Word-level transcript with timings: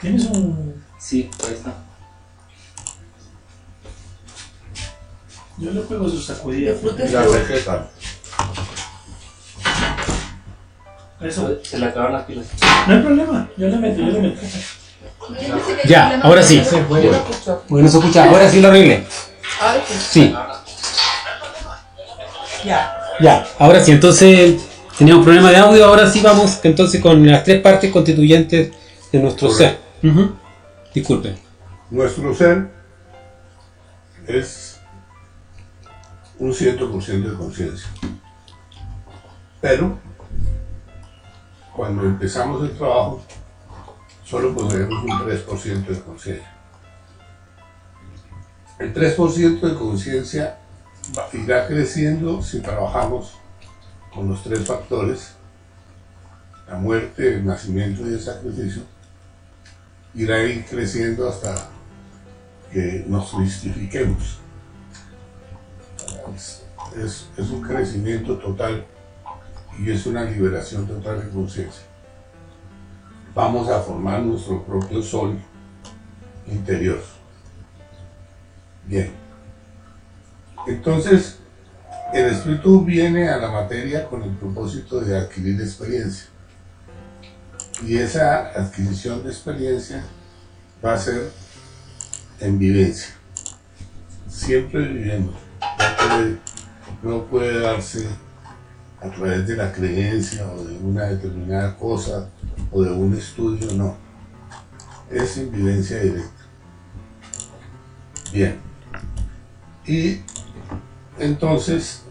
¿Tienes 0.00 0.24
un...? 0.26 0.82
Sí, 0.98 1.30
ahí 1.46 1.54
está. 1.54 1.74
Yo 5.58 5.70
le 5.70 5.80
pego 5.82 6.08
su 6.08 6.20
sacudida. 6.20 6.72
Su- 6.80 6.90
receta. 6.90 7.88
Eso. 11.20 11.58
Se 11.62 11.78
le 11.78 11.86
acabaron 11.86 12.14
las 12.14 12.24
pilas. 12.24 12.46
No 12.86 12.94
hay 12.94 13.00
problema. 13.02 13.48
Yo 13.56 13.68
le 13.68 13.76
meto, 13.76 14.00
yo 14.00 14.06
le 14.12 14.20
meto. 14.20 14.40
Ya, 15.86 16.20
ahora 16.22 16.42
sí. 16.42 16.62
Bueno, 17.68 17.88
se 17.88 17.96
escucha, 17.98 18.24
ahora 18.28 18.50
sí 18.50 18.60
lo 18.60 18.68
arreglé. 18.68 19.06
Sí. 19.88 20.20
Sí, 20.20 20.34
Ya. 22.64 22.96
ya, 23.20 23.46
ahora 23.58 23.82
sí, 23.82 23.92
entonces 23.92 24.60
teníamos 24.98 25.24
problema 25.24 25.50
de 25.50 25.56
audio, 25.58 25.84
ahora 25.86 26.10
sí 26.10 26.20
vamos 26.20 26.58
entonces 26.62 27.00
con 27.00 27.26
las 27.26 27.44
tres 27.44 27.60
partes 27.60 27.90
constituyentes 27.92 28.72
de 29.14 29.22
nuestro 29.22 29.48
ser. 29.50 29.78
Disculpe. 30.92 31.36
Nuestro 31.90 32.34
ser 32.34 32.68
es 34.26 34.80
un 36.40 36.52
100% 36.52 37.30
de 37.30 37.36
conciencia. 37.36 37.86
Pero 39.60 39.98
cuando 41.76 42.02
empezamos 42.02 42.62
el 42.68 42.76
trabajo, 42.76 43.22
solo 44.24 44.52
poseemos 44.52 45.04
un 45.04 45.10
3% 45.10 45.86
de 45.86 46.00
conciencia. 46.00 46.50
El 48.80 48.92
3% 48.92 49.60
de 49.60 49.74
conciencia 49.76 50.58
va- 51.16 51.28
irá 51.32 51.68
creciendo 51.68 52.42
si 52.42 52.60
trabajamos 52.60 53.34
con 54.12 54.28
los 54.28 54.42
tres 54.42 54.66
factores, 54.66 55.34
la 56.68 56.76
muerte, 56.78 57.34
el 57.34 57.46
nacimiento 57.46 58.02
y 58.08 58.14
el 58.14 58.20
sacrificio, 58.20 58.82
irá 60.14 60.36
a 60.36 60.42
ir 60.44 60.64
creciendo 60.64 61.28
hasta 61.28 61.68
que 62.72 63.04
nos 63.06 63.30
justifiquemos. 63.30 64.38
Es 66.96 67.50
un 67.50 67.62
crecimiento 67.62 68.38
total 68.38 68.84
y 69.78 69.90
es 69.90 70.06
una 70.06 70.24
liberación 70.24 70.86
total 70.86 71.24
de 71.24 71.30
conciencia. 71.30 71.82
Vamos 73.34 73.68
a 73.68 73.80
formar 73.80 74.20
nuestro 74.22 74.64
propio 74.64 75.02
sol 75.02 75.36
interior. 76.46 77.02
Bien. 78.86 79.10
Entonces, 80.66 81.38
el 82.12 82.26
espíritu 82.26 82.84
viene 82.84 83.28
a 83.28 83.38
la 83.38 83.50
materia 83.50 84.06
con 84.08 84.22
el 84.22 84.30
propósito 84.36 85.00
de 85.00 85.18
adquirir 85.18 85.60
experiencia. 85.60 86.28
Y 87.86 87.98
esa 87.98 88.48
adquisición 88.50 89.22
de 89.22 89.30
experiencia 89.30 90.02
va 90.84 90.94
a 90.94 90.98
ser 90.98 91.30
en 92.40 92.58
vivencia. 92.58 93.14
Siempre 94.28 94.88
viviendo. 94.88 95.32
No 95.60 96.08
puede, 96.08 96.38
no 97.02 97.24
puede 97.26 97.60
darse 97.60 98.08
a 99.00 99.10
través 99.10 99.46
de 99.46 99.56
la 99.56 99.70
creencia 99.70 100.50
o 100.50 100.64
de 100.64 100.78
una 100.78 101.04
determinada 101.04 101.76
cosa 101.76 102.30
o 102.72 102.82
de 102.82 102.90
un 102.90 103.14
estudio, 103.14 103.72
no. 103.74 103.96
Es 105.10 105.36
en 105.36 105.52
vivencia 105.52 106.00
directa. 106.00 106.30
Bien. 108.32 108.58
Y 109.86 110.20
entonces, 111.18 112.02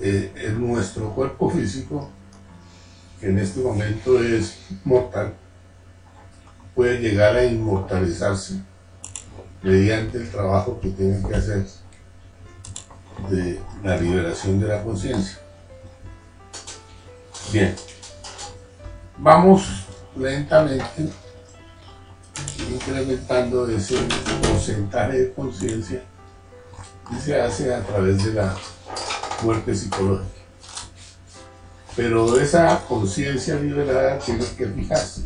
eh, 0.00 0.32
en 0.36 0.60
nuestro 0.60 1.12
cuerpo 1.12 1.50
físico, 1.50 2.10
que 3.20 3.28
en 3.28 3.38
este 3.38 3.60
momento 3.60 4.22
es 4.22 4.58
mortal, 4.84 5.34
puede 6.74 6.98
llegar 6.98 7.36
a 7.36 7.44
inmortalizarse 7.44 8.54
mediante 9.62 10.18
el 10.18 10.30
trabajo 10.30 10.80
que 10.80 10.88
tienen 10.88 11.22
que 11.22 11.34
hacer 11.34 11.66
de 13.28 13.60
la 13.84 13.96
liberación 13.98 14.58
de 14.58 14.68
la 14.68 14.82
conciencia. 14.82 15.38
Bien, 17.52 17.74
vamos 19.18 19.84
lentamente 20.16 21.10
incrementando 22.70 23.68
ese 23.68 23.96
porcentaje 24.42 25.18
de 25.18 25.32
conciencia 25.32 26.02
y 27.10 27.20
se 27.20 27.40
hace 27.40 27.74
a 27.74 27.82
través 27.82 28.24
de 28.24 28.34
la 28.34 28.56
muerte 29.42 29.74
psicológica. 29.74 30.39
Pero 31.96 32.40
esa 32.40 32.84
conciencia 32.86 33.56
liberada 33.56 34.18
tiene 34.18 34.44
que 34.56 34.66
fijarse 34.66 35.22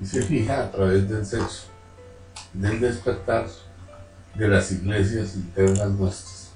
y 0.00 0.06
se 0.06 0.22
fija 0.22 0.64
a 0.64 0.70
través 0.70 1.08
del 1.08 1.24
sexo, 1.24 1.64
del 2.52 2.80
despertar 2.80 3.46
de 4.34 4.48
las 4.48 4.72
iglesias 4.72 5.34
internas 5.36 5.90
nuestras. 5.90 6.50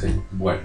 Sí, 0.00 0.22
Bueno, 0.30 0.62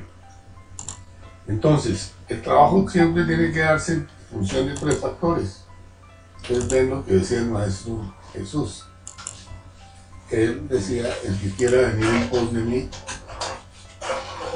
entonces, 1.47 2.11
el 2.29 2.41
trabajo 2.41 2.87
siempre 2.89 3.25
tiene 3.25 3.51
que 3.51 3.59
darse 3.59 3.93
en 3.93 4.07
función 4.31 4.67
de 4.67 4.73
tres 4.75 4.99
factores. 4.99 5.63
Ustedes 6.41 6.69
ven 6.69 6.89
lo 6.89 7.05
que 7.05 7.15
decía 7.15 7.39
el 7.39 7.49
Maestro 7.49 8.13
Jesús. 8.31 8.85
Él 10.29 10.67
decía, 10.67 11.13
el 11.23 11.39
que 11.39 11.49
quiera 11.51 11.89
venir 11.89 12.05
en 12.05 12.29
pos 12.29 12.53
de 12.53 12.59
mí, 12.61 12.89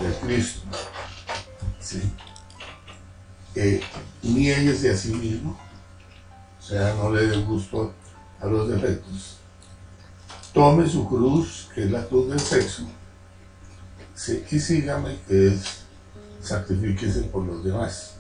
de 0.02 0.14
Cristo, 0.26 0.62
¿sí? 1.80 2.02
Eh, 3.60 3.82
niéguese 4.22 4.92
a 4.92 4.96
sí 4.96 5.12
mismo, 5.16 5.58
o 6.60 6.62
sea, 6.62 6.94
no 6.94 7.10
le 7.10 7.26
dé 7.26 7.38
gusto 7.42 7.92
a 8.40 8.46
los 8.46 8.70
defectos. 8.70 9.38
Tome 10.54 10.88
su 10.88 11.08
cruz, 11.08 11.68
que 11.74 11.86
es 11.86 11.90
la 11.90 12.06
cruz 12.06 12.30
del 12.30 12.40
sexo, 12.40 12.84
y 14.52 14.60
sígame, 14.60 15.18
que 15.28 15.48
es 15.48 15.80
sacrifíquese 16.40 17.22
por 17.22 17.46
los 17.46 17.64
demás. 17.64 18.14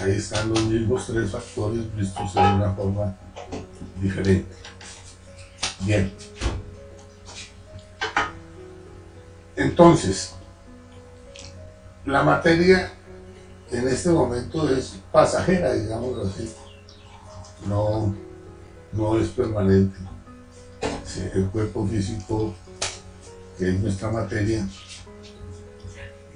Ahí 0.00 0.12
están 0.12 0.48
los 0.48 0.64
mismos 0.64 1.06
tres 1.06 1.30
factores 1.30 1.94
vistos 1.94 2.36
en 2.36 2.44
una 2.44 2.72
forma 2.72 3.14
diferente. 4.00 4.56
Bien. 5.80 6.10
Entonces, 9.56 10.32
la 12.06 12.22
materia 12.22 12.94
en 13.70 13.88
este 13.88 14.08
momento 14.10 14.68
es 14.70 14.94
pasajera, 15.12 15.74
digamos 15.74 16.26
así. 16.26 16.52
No, 17.66 18.14
no 18.92 19.18
es 19.18 19.28
permanente. 19.28 19.98
El 21.34 21.46
cuerpo 21.46 21.86
físico, 21.86 22.54
que 23.58 23.70
es 23.70 23.80
nuestra 23.80 24.10
materia, 24.10 24.66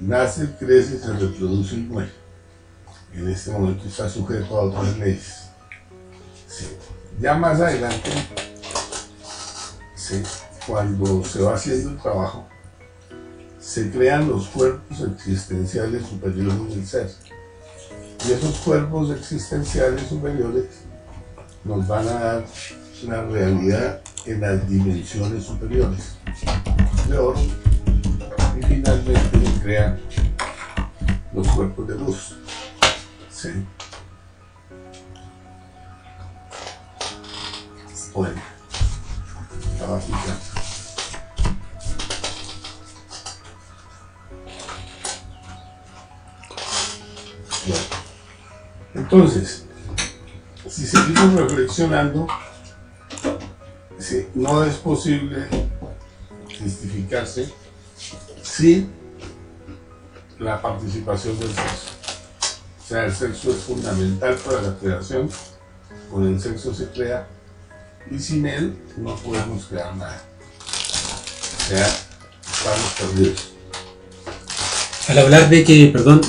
nace, 0.00 0.48
crece, 0.58 0.98
se 0.98 1.12
reproduce 1.12 1.76
y 1.76 1.80
muere. 1.80 2.10
En 3.14 3.28
este 3.28 3.50
momento 3.50 3.86
está 3.86 4.08
sujeto 4.08 4.58
a 4.58 4.62
otras 4.62 4.98
leyes. 4.98 5.42
Ya 7.20 7.34
más 7.34 7.60
adelante, 7.60 8.10
cuando 10.66 11.24
se 11.24 11.42
va 11.42 11.54
haciendo 11.54 11.90
el 11.90 11.98
trabajo, 11.98 12.46
se 13.62 13.90
crean 13.92 14.28
los 14.28 14.48
cuerpos 14.48 15.00
existenciales 15.14 16.04
superiores 16.06 16.68
del 16.68 16.86
ser. 16.86 17.10
Y 18.26 18.32
esos 18.32 18.56
cuerpos 18.58 19.10
existenciales 19.16 20.02
superiores 20.08 20.66
nos 21.64 21.86
van 21.86 22.08
a 22.08 22.12
dar 22.12 22.44
la 23.06 23.24
realidad 23.24 24.02
en 24.26 24.40
las 24.40 24.68
dimensiones 24.68 25.44
superiores. 25.44 26.16
Peor, 27.08 27.36
y 28.58 28.66
finalmente 28.66 29.46
se 29.46 29.62
crean 29.62 30.00
los 31.32 31.46
cuerpos 31.48 31.86
de 31.86 31.94
luz. 31.94 32.36
Sí. 33.30 33.48
Bueno, 38.12 38.40
estaba 39.72 40.00
fijando. 40.00 40.51
Entonces, 48.94 49.64
si 50.68 50.86
seguimos 50.86 51.34
reflexionando, 51.34 52.26
no 54.34 54.64
es 54.64 54.74
posible 54.76 55.46
justificarse 56.58 57.52
sin 58.42 58.90
la 60.38 60.60
participación 60.60 61.38
del 61.38 61.48
sexo. 61.48 61.88
O 62.82 62.88
sea, 62.88 63.04
el 63.06 63.14
sexo 63.14 63.50
es 63.50 63.58
fundamental 63.58 64.34
para 64.44 64.62
la 64.62 64.76
creación. 64.76 65.30
Con 66.10 66.26
el 66.26 66.40
sexo 66.40 66.74
se 66.74 66.88
crea 66.88 67.28
y 68.10 68.18
sin 68.18 68.44
él 68.46 68.76
no 68.98 69.14
podemos 69.16 69.64
crear 69.66 69.94
nada. 69.96 70.22
O 71.56 71.68
sea, 71.68 71.86
estamos 71.86 72.94
perdidos. 72.98 73.52
Al 75.08 75.18
hablar 75.18 75.48
de 75.48 75.64
que, 75.64 75.90
perdón, 75.92 76.20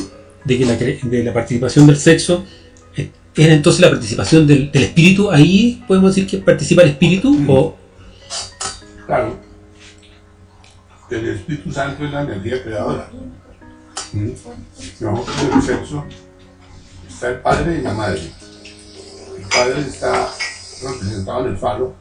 de 0.45 0.57
que 0.57 0.65
la, 0.65 0.77
cre- 0.77 1.01
de 1.01 1.23
la 1.23 1.33
participación 1.33 1.87
del 1.87 1.97
sexo, 1.97 2.45
eh, 2.97 3.11
era 3.35 3.53
entonces 3.53 3.81
la 3.81 3.89
participación 3.89 4.45
del, 4.47 4.71
del 4.71 4.83
espíritu. 4.83 5.31
Ahí 5.31 5.83
podemos 5.87 6.13
decir 6.15 6.29
que 6.29 6.37
participa 6.39 6.81
el 6.83 6.89
espíritu 6.89 7.37
o 7.47 7.75
Claro. 9.05 9.37
El 11.09 11.27
Espíritu 11.29 11.71
Santo 11.71 12.05
es 12.05 12.11
la 12.11 12.21
energía 12.23 12.63
creadora. 12.63 13.09
¿Mm? 14.13 14.29
Digamos 14.99 15.29
que 15.29 15.45
en 15.45 15.53
el 15.53 15.61
sexo 15.61 16.05
está 17.07 17.29
el 17.29 17.39
padre 17.41 17.79
y 17.79 17.81
la 17.81 17.93
madre. 17.93 18.21
El 19.37 19.43
padre 19.49 19.81
está 19.81 20.29
representado 20.83 21.45
en 21.45 21.51
el 21.51 21.57
falo, 21.57 21.93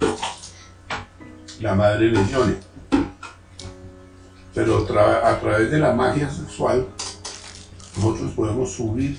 la 1.60 1.74
madre 1.74 2.08
en 2.08 2.16
el 2.16 2.28
yoni. 2.30 2.54
Pero 4.54 4.86
tra- 4.86 5.24
a 5.24 5.40
través 5.40 5.70
de 5.70 5.78
la 5.78 5.92
magia 5.92 6.30
sexual, 6.30 6.86
nosotros 7.96 8.32
podemos 8.32 8.72
subir 8.72 9.18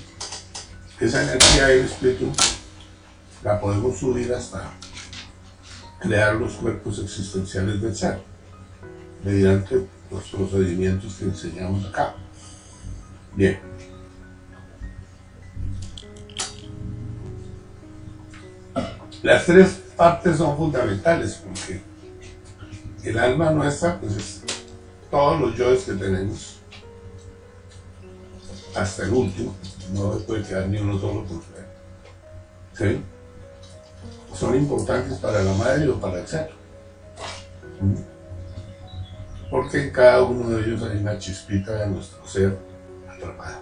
esa 1.00 1.22
energía 1.22 1.66
del 1.66 1.84
espíritu, 1.84 2.32
la 3.42 3.60
podemos 3.60 3.98
subir 3.98 4.32
hasta 4.32 4.72
crear 6.00 6.34
los 6.36 6.52
cuerpos 6.54 6.98
existenciales 6.98 7.80
del 7.80 7.94
ser, 7.94 8.20
mediante 9.24 9.86
los 10.10 10.24
procedimientos 10.24 11.14
que 11.14 11.24
enseñamos 11.24 11.84
acá. 11.86 12.14
Bien. 13.34 13.58
Las 19.22 19.46
tres 19.46 19.80
partes 19.96 20.36
son 20.36 20.56
fundamentales 20.56 21.40
porque 21.42 21.80
el 23.04 23.18
alma 23.18 23.50
nuestra, 23.50 23.98
pues 23.98 24.16
es 24.16 24.42
todos 25.10 25.40
los 25.40 25.56
yoes 25.56 25.84
que 25.84 25.92
tenemos, 25.92 26.53
hasta 28.74 29.04
el 29.04 29.12
último, 29.12 29.54
no 29.92 30.10
puede 30.18 30.42
quedar 30.42 30.68
ni 30.68 30.78
uno 30.78 30.98
solo 30.98 31.24
por 31.24 31.40
fuera. 31.42 31.66
¿Sí? 32.76 33.04
son 34.34 34.54
importantes 34.56 35.18
para 35.18 35.42
la 35.42 35.52
madre 35.54 35.88
o 35.88 36.00
para 36.00 36.20
el 36.20 36.26
ser. 36.26 36.50
¿Mm? 37.80 37.94
Porque 39.50 39.84
en 39.84 39.90
cada 39.90 40.22
uno 40.22 40.50
de 40.50 40.64
ellos 40.64 40.82
hay 40.82 40.98
una 40.98 41.18
chispita 41.18 41.72
de 41.72 41.86
nuestro 41.86 42.26
ser 42.26 42.58
atrapada. 43.08 43.60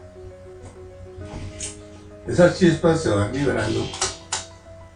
Esas 2.26 2.59
chispas 2.59 3.03
se 3.03 3.11
van 3.11 3.32
liberando 3.32 3.85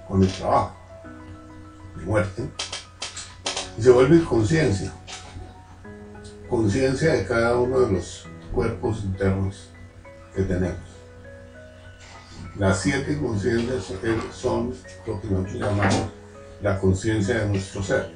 con 0.09 0.23
el 0.23 0.33
trabajo, 0.33 0.77
de 1.97 2.05
muerte, 2.05 2.49
y 3.77 3.83
se 3.83 3.91
vuelve 3.91 4.25
conciencia. 4.25 4.93
Conciencia 6.49 7.13
de 7.13 7.27
cada 7.27 7.59
uno 7.59 7.81
de 7.81 7.93
los 7.93 8.27
cuerpos 8.55 9.03
internos 9.05 9.71
que 10.37 10.43
tenemos. 10.43 10.79
Las 12.59 12.81
siete 12.81 13.19
conciencias 13.19 13.93
son 14.33 14.75
lo 15.07 15.21
que 15.21 15.29
nosotros 15.29 15.55
llamamos 15.55 16.11
la 16.63 16.79
conciencia 16.79 17.41
de 17.41 17.49
nuestro 17.49 17.83
ser. 17.83 18.11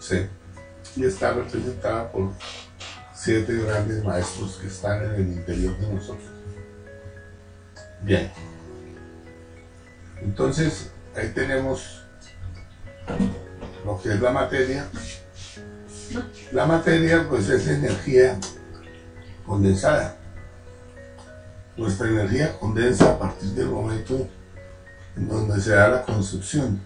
Sí. 0.00 0.26
Y 0.96 1.04
está 1.04 1.32
representada 1.32 2.10
por 2.10 2.32
siete 3.14 3.54
grandes 3.54 4.02
maestros 4.04 4.56
que 4.56 4.66
están 4.66 5.04
en 5.04 5.14
el 5.14 5.32
interior 5.32 5.78
de 5.78 5.94
nosotros. 5.94 6.28
Bien. 8.02 8.30
Entonces, 10.20 10.90
ahí 11.16 11.30
tenemos 11.34 12.02
lo 13.84 14.00
que 14.00 14.14
es 14.14 14.20
la 14.20 14.30
materia. 14.30 14.86
La 16.52 16.66
materia, 16.66 17.26
pues, 17.28 17.48
es 17.48 17.66
energía 17.68 18.38
condensada 19.46 20.17
nuestra 21.78 22.08
energía 22.08 22.58
condensa 22.58 23.12
a 23.12 23.18
partir 23.18 23.50
del 23.50 23.68
momento 23.68 24.28
en 25.16 25.28
donde 25.28 25.60
se 25.60 25.70
da 25.70 25.88
la 25.88 26.02
concepción. 26.02 26.80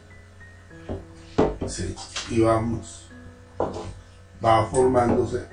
Sí, 1.67 1.97
y 2.31 2.41
vamos, 2.41 3.07
va 4.45 4.67
formándose 4.67 5.47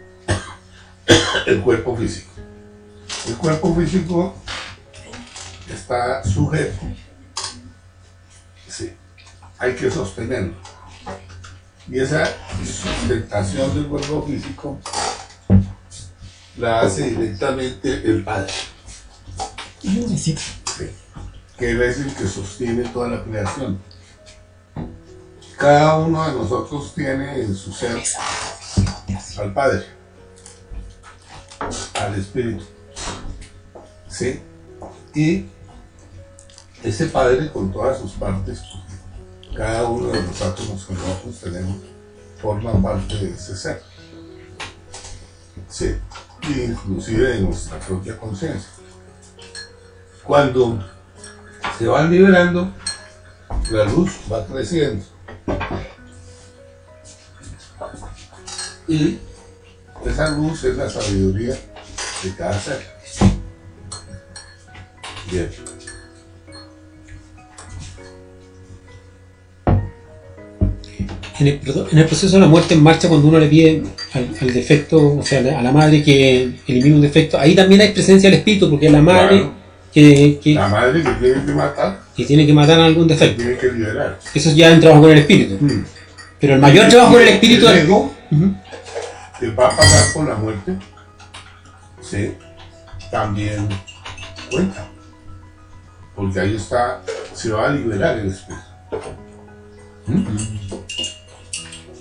el 1.48 1.62
cuerpo 1.62 1.96
físico. 1.96 2.32
El 3.28 3.38
cuerpo 3.38 3.74
físico 3.76 4.36
está 5.74 6.22
sujeto. 6.24 6.78
Sí, 8.68 8.94
hay 9.58 9.74
que 9.76 9.90
sostenerlo. 9.90 10.56
Y 11.88 12.00
esa 12.00 12.26
sustentación 12.64 13.74
del 13.74 13.88
cuerpo 13.88 14.22
físico 14.28 14.78
la 16.58 16.82
hace 16.82 17.12
directamente 17.12 17.90
el 18.04 18.24
padre. 18.24 18.52
Sí, 19.82 20.36
que 21.58 21.72
él 21.72 21.82
es 21.82 22.00
el 22.00 22.14
que 22.14 22.28
sostiene 22.28 22.84
toda 22.90 23.10
la 23.10 23.24
creación. 23.24 23.80
Cada 25.58 25.98
uno 25.98 26.26
de 26.26 26.34
nosotros 26.34 26.94
tiene 26.94 27.42
en 27.42 27.56
su 27.56 27.72
ser 27.72 28.02
al 29.38 29.54
Padre, 29.54 29.86
al 31.94 32.16
Espíritu. 32.16 32.64
¿Sí? 34.10 34.42
Y 35.14 35.46
ese 36.84 37.08
Padre 37.08 37.52
con 37.52 37.72
todas 37.72 38.00
sus 38.00 38.14
partes, 38.14 38.62
cada 39.56 39.88
uno 39.88 40.10
de 40.10 40.22
los 40.22 40.42
átomos 40.42 40.86
que 40.86 40.94
nosotros 40.94 41.40
tenemos, 41.42 41.78
forman 42.42 42.82
parte 42.82 43.16
de 43.16 43.32
ese 43.32 43.56
ser. 43.56 43.84
Sí, 45.68 45.96
inclusive 46.44 47.34
de 47.34 47.42
nuestra 47.42 47.80
propia 47.80 48.18
conciencia 48.18 48.79
cuando 50.30 50.78
se 51.80 51.88
van 51.88 52.12
liberando, 52.12 52.72
la 53.72 53.86
luz 53.86 54.12
va 54.32 54.46
creciendo. 54.46 55.04
Y 58.88 59.18
esa 60.06 60.30
luz 60.30 60.64
es 60.66 60.78
la 60.78 60.88
sabiduría 60.88 61.56
de 62.24 62.36
cada 62.38 62.60
ser. 62.60 62.80
Bien. 65.32 65.50
en 71.40 71.48
el, 71.48 71.60
perdón, 71.60 71.88
en 71.92 71.98
el 71.98 72.06
proceso 72.06 72.36
de 72.36 72.42
la 72.42 72.48
muerte 72.48 72.76
en 72.76 72.84
marcha, 72.84 73.08
cuando 73.08 73.30
uno 73.30 73.40
le 73.40 73.48
pide 73.48 73.82
al, 74.14 74.30
al 74.40 74.54
defecto, 74.54 75.18
o 75.18 75.24
sea, 75.24 75.40
a 75.58 75.64
la 75.64 75.72
madre 75.72 76.04
que 76.04 76.60
elimine 76.68 76.96
un 76.98 77.02
defecto, 77.02 77.40
ahí 77.40 77.56
también 77.56 77.82
hay 77.82 77.94
presencia 77.94 78.30
del 78.30 78.40
espíritu, 78.40 78.70
porque 78.70 78.92
la 78.92 79.02
madre 79.02 79.40
Claro. 79.40 79.59
Que, 79.94 80.40
que- 80.44 80.54
La 80.56 80.68
madre 80.68 81.02
que 81.04 81.12
tiene 81.14 81.46
que 81.46 81.52
matar, 81.54 82.00
que 82.16 82.26
tiene 82.26 82.46
que 82.46 82.54
matar 82.54 82.80
algún 82.80 83.08
que 83.08 83.14
defecto. 83.14 83.42
tiene 83.42 83.58
que 83.58 83.72
liberar. 83.72 84.20
Eso 84.34 84.52
ya 84.52 84.70
es 84.70 84.76
un 84.76 84.80
trabajo 84.82 85.02
con 85.04 85.12
el 85.12 85.18
espíritu. 85.20 85.58
Mm. 85.64 85.86
Pero 86.40 86.54
el 86.56 86.60
mayor 86.62 86.88
trabajo 86.90 87.14
con 87.14 87.22
el 87.22 87.28
espíritu 87.30 87.68
El 87.68 87.78
es. 87.78 87.84
ego 87.86 88.14
Ujú. 88.32 88.56
que 89.40 89.48
va 89.52 89.68
a 89.68 89.76
pasar 89.76 90.14
por 90.14 90.28
la 90.28 90.36
muerte, 90.36 90.76
sí, 92.02 92.34
también 93.12 93.68
cuenta. 94.52 94.88
Porque 96.16 96.40
ahí 96.40 96.56
está, 96.56 97.02
se 97.34 97.50
va 97.52 97.68
a 97.68 97.72
liberar 97.72 98.20
el 98.20 98.28
espíritu. 98.28 98.64
¿Mm? 100.08 100.26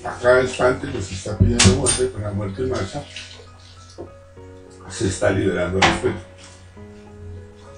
A 0.07 0.19
cada 0.23 0.43
instante 0.43 0.89
que 0.91 1.03
se 1.03 1.15
está 1.15 1.37
pidiendo 1.39 1.65
muerte, 1.77 2.11
con 2.13 2.23
la 2.23 2.31
muerte 2.31 2.63
en 2.63 2.71
marcha, 2.71 3.03
se 4.89 5.09
está 5.09 5.31
liberando 5.31 5.79
el 5.79 5.85
espíritu. 5.85 6.19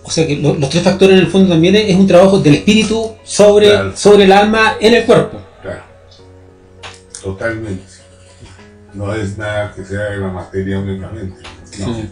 O 0.03 0.11
sea 0.11 0.27
que 0.27 0.37
lo- 0.37 0.55
los 0.55 0.71
tres 0.71 0.83
factores 0.83 1.17
en 1.19 1.25
el 1.27 1.31
fondo 1.31 1.51
también 1.51 1.75
es, 1.77 1.89
es 1.91 1.97
un 1.97 2.07
trabajo 2.07 2.39
del 2.41 2.55
espíritu 2.57 3.13
sobre, 3.23 3.69
Claro. 3.69 3.97
sobre 3.97 4.25
el 4.25 4.33
alma 4.33 4.75
en 4.81 4.95
el 4.95 5.05
cuerpo. 5.05 5.39
Claro. 5.63 5.83
Totalmente. 7.23 7.83
No 8.95 9.15
es 9.15 9.39
nada 9.39 9.73
que 9.75 9.85
sea 9.85 10.01
de 10.11 10.17
la 10.19 10.29
materia 10.29 10.79
únicamente. 10.79 11.37
No. 11.79 11.95
Sí. 11.95 12.11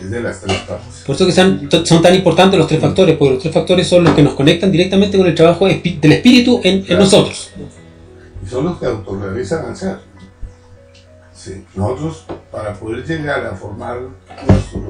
Es 0.00 0.10
de 0.10 0.20
las 0.22 0.40
tres 0.40 0.56
partes. 0.58 1.02
Por 1.04 1.16
eso 1.16 1.26
que 1.26 1.32
sean- 1.32 1.68
son 1.84 2.00
tan 2.02 2.14
importantes 2.14 2.56
los 2.56 2.68
tres 2.68 2.80
factores, 2.80 3.16
porque 3.16 3.34
los 3.34 3.42
tres 3.42 3.52
factores 3.52 3.86
son 3.88 4.04
los 4.04 4.14
que 4.14 4.22
nos 4.22 4.34
conectan 4.34 4.70
directamente 4.70 5.18
con 5.18 5.26
el 5.26 5.34
trabajo 5.34 5.66
del 5.66 6.12
espíritu 6.12 6.60
en, 6.62 6.84
nosotros. 6.98 7.50
Y 8.44 8.48
son 8.48 8.64
los 8.64 8.78
que 8.78 8.86
autorrealizan 8.86 9.66
al 9.66 9.76
ser. 9.76 9.96
Sí. 11.34 11.64
Nosotros, 11.74 12.24
para 12.52 12.72
poder 12.74 13.04
llegar 13.04 13.44
a 13.44 13.56
formar 13.56 13.98
nuestro 14.46 14.80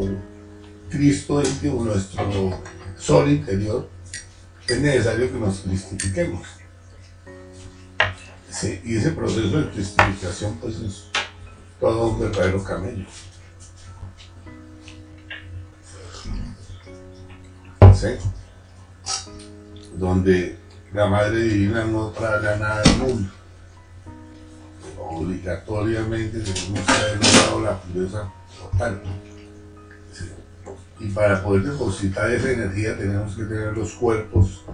Cristo 0.88 1.42
íntimo, 1.42 1.84
nuestro 1.84 2.60
sol 2.96 3.28
interior, 3.28 3.88
es 4.66 4.80
necesario 4.80 5.30
que 5.32 5.38
nos 5.38 5.60
cristifiquemos. 5.60 6.46
Sí, 8.50 8.80
y 8.84 8.96
ese 8.96 9.12
proceso 9.12 9.60
de 9.60 9.70
cristificación, 9.70 10.56
pues 10.56 10.76
es 10.76 11.04
todo 11.80 12.08
un 12.08 12.20
verdadero 12.20 12.62
camello. 12.64 13.06
¿Sí? 17.94 18.08
Donde 19.96 20.58
la 20.92 21.06
Madre 21.06 21.42
Divina 21.42 21.84
no 21.84 22.08
traga 22.08 22.56
nada 22.56 22.82
del 22.82 22.96
mundo. 22.98 23.30
Obligatoriamente 24.98 26.40
tenemos 26.40 26.80
que 26.86 26.92
haber 26.92 27.24
logrado 27.24 27.60
la 27.60 27.80
pureza 27.80 28.32
total. 28.60 29.02
Y 31.00 31.08
para 31.10 31.42
poder 31.42 31.62
depositar 31.62 32.30
esa 32.30 32.50
energía 32.50 32.96
tenemos 32.96 33.36
que 33.36 33.44
tener 33.44 33.76
los 33.76 33.92
cuerpos 33.94 34.64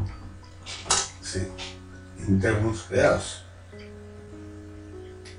sí, 1.21 1.47
internos 2.27 2.87
creados. 2.89 3.45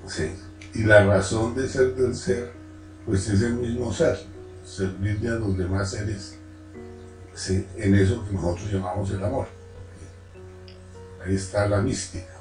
Sí. 0.06 0.32
Y 0.74 0.84
la 0.84 1.04
razón 1.04 1.54
de 1.54 1.68
ser 1.68 1.94
del 1.94 2.14
ser, 2.14 2.52
pues 3.04 3.28
es 3.28 3.42
el 3.42 3.54
mismo 3.54 3.92
ser, 3.92 4.18
servirle 4.64 5.30
a 5.30 5.34
los 5.34 5.56
demás 5.56 5.90
seres 5.90 6.36
sí, 7.36 7.66
en 7.76 7.94
eso 7.94 8.24
que 8.24 8.32
nosotros 8.32 8.72
llamamos 8.72 9.10
el 9.10 9.22
amor. 9.22 9.46
Ahí 11.24 11.36
está 11.36 11.68
la 11.68 11.80
mística, 11.80 12.32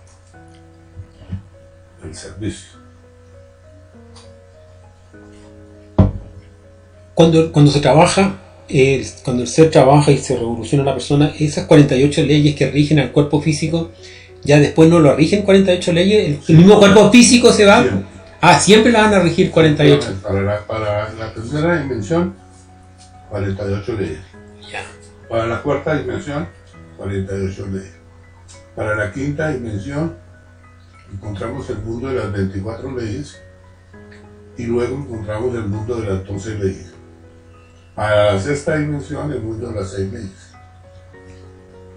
el 2.03 2.15
servicio. 2.15 2.84
Cuando, 7.15 7.51
cuando 7.51 7.71
se 7.71 7.79
trabaja, 7.79 8.35
eh, 8.69 9.05
cuando 9.23 9.41
el 9.43 9.49
ser 9.49 9.71
trabaja 9.71 10.11
y 10.11 10.19
se 10.19 10.35
revoluciona 10.35 10.83
la 10.83 10.93
persona, 10.93 11.33
esas 11.39 11.65
48 11.65 12.21
leyes 12.23 12.55
que 12.55 12.69
rigen 12.69 12.99
al 12.99 13.11
cuerpo 13.11 13.41
físico, 13.41 13.91
ya 14.43 14.59
después 14.59 14.89
no 14.89 14.99
lo 14.99 15.15
rigen 15.15 15.41
48 15.41 15.93
leyes, 15.93 16.27
el, 16.27 16.39
el 16.47 16.57
mismo 16.57 16.77
cuerpo 16.77 17.09
físico 17.11 17.51
se 17.51 17.65
va. 17.65 17.81
Siempre. 17.81 18.15
Ah, 18.41 18.59
siempre 18.59 18.91
la 18.91 19.01
van 19.01 19.13
a 19.15 19.19
regir 19.19 19.49
48. 19.49 20.19
Para 20.21 20.41
la, 20.41 20.59
para 20.67 21.11
la 21.13 21.33
tercera 21.33 21.81
dimensión, 21.81 22.35
48 23.31 23.93
leyes. 23.93 24.19
Ya. 24.71 24.83
Para 25.27 25.47
la 25.47 25.61
cuarta 25.63 25.97
dimensión, 25.97 26.47
48 26.97 27.67
leyes. 27.71 27.93
Para 28.75 28.95
la 28.95 29.11
quinta 29.11 29.49
dimensión, 29.49 30.15
encontramos 31.11 31.69
el 31.69 31.77
mundo 31.77 32.09
de 32.09 32.15
las 32.15 32.31
24 32.31 32.91
leyes 32.91 33.41
y 34.57 34.65
luego 34.65 34.95
encontramos 34.95 35.55
el 35.55 35.65
mundo 35.65 35.95
de 35.95 36.13
las 36.13 36.25
12 36.25 36.59
leyes. 36.59 36.94
Para 37.95 38.33
la 38.33 38.41
sexta 38.41 38.75
dimensión, 38.77 39.31
el 39.31 39.41
mundo 39.41 39.69
de 39.69 39.79
las 39.79 39.91
6 39.91 40.11
leyes. 40.11 40.31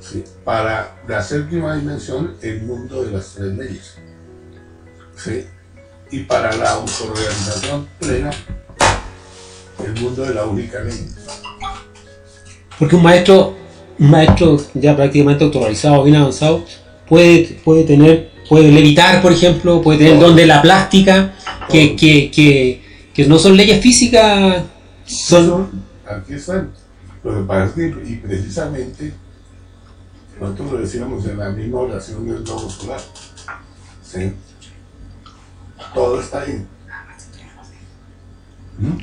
Sí. 0.00 0.24
Para 0.44 0.96
la 1.08 1.22
séptima 1.22 1.74
dimensión, 1.76 2.34
el 2.40 2.62
mundo 2.62 3.02
de 3.04 3.12
las 3.12 3.34
3 3.34 3.56
leyes. 3.56 3.94
Sí. 5.16 5.44
Y 6.10 6.20
para 6.20 6.54
la 6.56 6.70
autorrealización 6.70 7.88
plena, 7.98 8.30
el 9.84 10.00
mundo 10.00 10.22
de 10.24 10.34
la 10.34 10.44
única 10.46 10.80
ley. 10.80 11.08
Porque 12.78 12.94
un 12.96 13.02
maestro, 13.02 13.56
un 13.98 14.10
maestro 14.10 14.56
ya 14.74 14.96
prácticamente 14.96 15.44
autorrealizado, 15.44 16.04
bien 16.04 16.16
avanzado, 16.16 16.64
puede, 17.08 17.60
puede 17.64 17.82
tener, 17.84 18.30
puede 18.48 18.70
levitar, 18.70 19.20
por 19.20 19.32
ejemplo, 19.32 19.82
puede 19.82 19.98
tener 19.98 20.14
el 20.14 20.20
don 20.20 20.36
de 20.36 20.46
la 20.46 20.62
plástica, 20.62 21.34
que, 21.68 21.96
que, 21.96 22.30
que, 22.30 22.82
que 23.12 23.26
no 23.26 23.38
son 23.38 23.56
leyes 23.56 23.82
físicas, 23.82 24.62
Son- 25.04 25.87
aquí 26.10 26.34
están. 26.34 26.72
Lo 27.24 27.34
que 27.34 27.42
pasa 27.42 27.80
y 27.80 28.16
precisamente, 28.16 29.12
nosotros 30.40 30.72
lo 30.72 30.78
decíamos 30.78 31.26
en 31.26 31.38
la 31.38 31.50
misma 31.50 31.80
oración 31.80 32.26
del 32.26 32.44
globo 32.44 32.70
solar. 32.70 33.00
¿sí? 34.02 34.32
Todo 35.94 36.20
está 36.20 36.42
ahí. 36.42 36.66
¿Mm? 38.78 38.98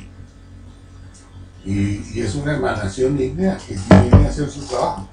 Y, 1.64 2.12
y 2.14 2.20
es 2.20 2.34
una 2.36 2.56
emanación 2.56 3.20
ígnea 3.20 3.58
que 3.58 3.76
tiene 3.76 4.10
que 4.10 4.28
hacer 4.28 4.48
su 4.48 4.64
trabajo. 4.66 5.08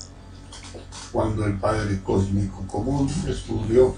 Cuando 1.11 1.45
el 1.45 1.59
Padre 1.59 1.99
Cósmico 2.03 2.65
Común 2.67 3.11
descubrió 3.25 3.95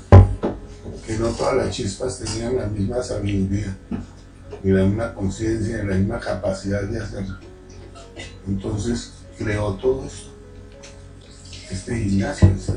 que 1.06 1.18
no 1.18 1.30
todas 1.30 1.56
las 1.56 1.76
chispas 1.76 2.20
tenían 2.20 2.58
la 2.58 2.68
misma 2.68 3.02
sabiduría, 3.02 3.78
ni 4.64 4.72
la 4.72 4.84
misma 4.84 5.14
conciencia, 5.14 5.84
ni 5.84 5.90
la 5.90 5.96
misma 5.96 6.20
capacidad 6.20 6.84
de 6.84 7.00
hacerlo. 7.00 7.38
Entonces 8.48 9.12
creó 9.38 9.74
todo 9.74 10.06
esto, 10.06 10.30
este 11.70 11.96
gimnasio, 12.04 12.48
este- 12.50 12.74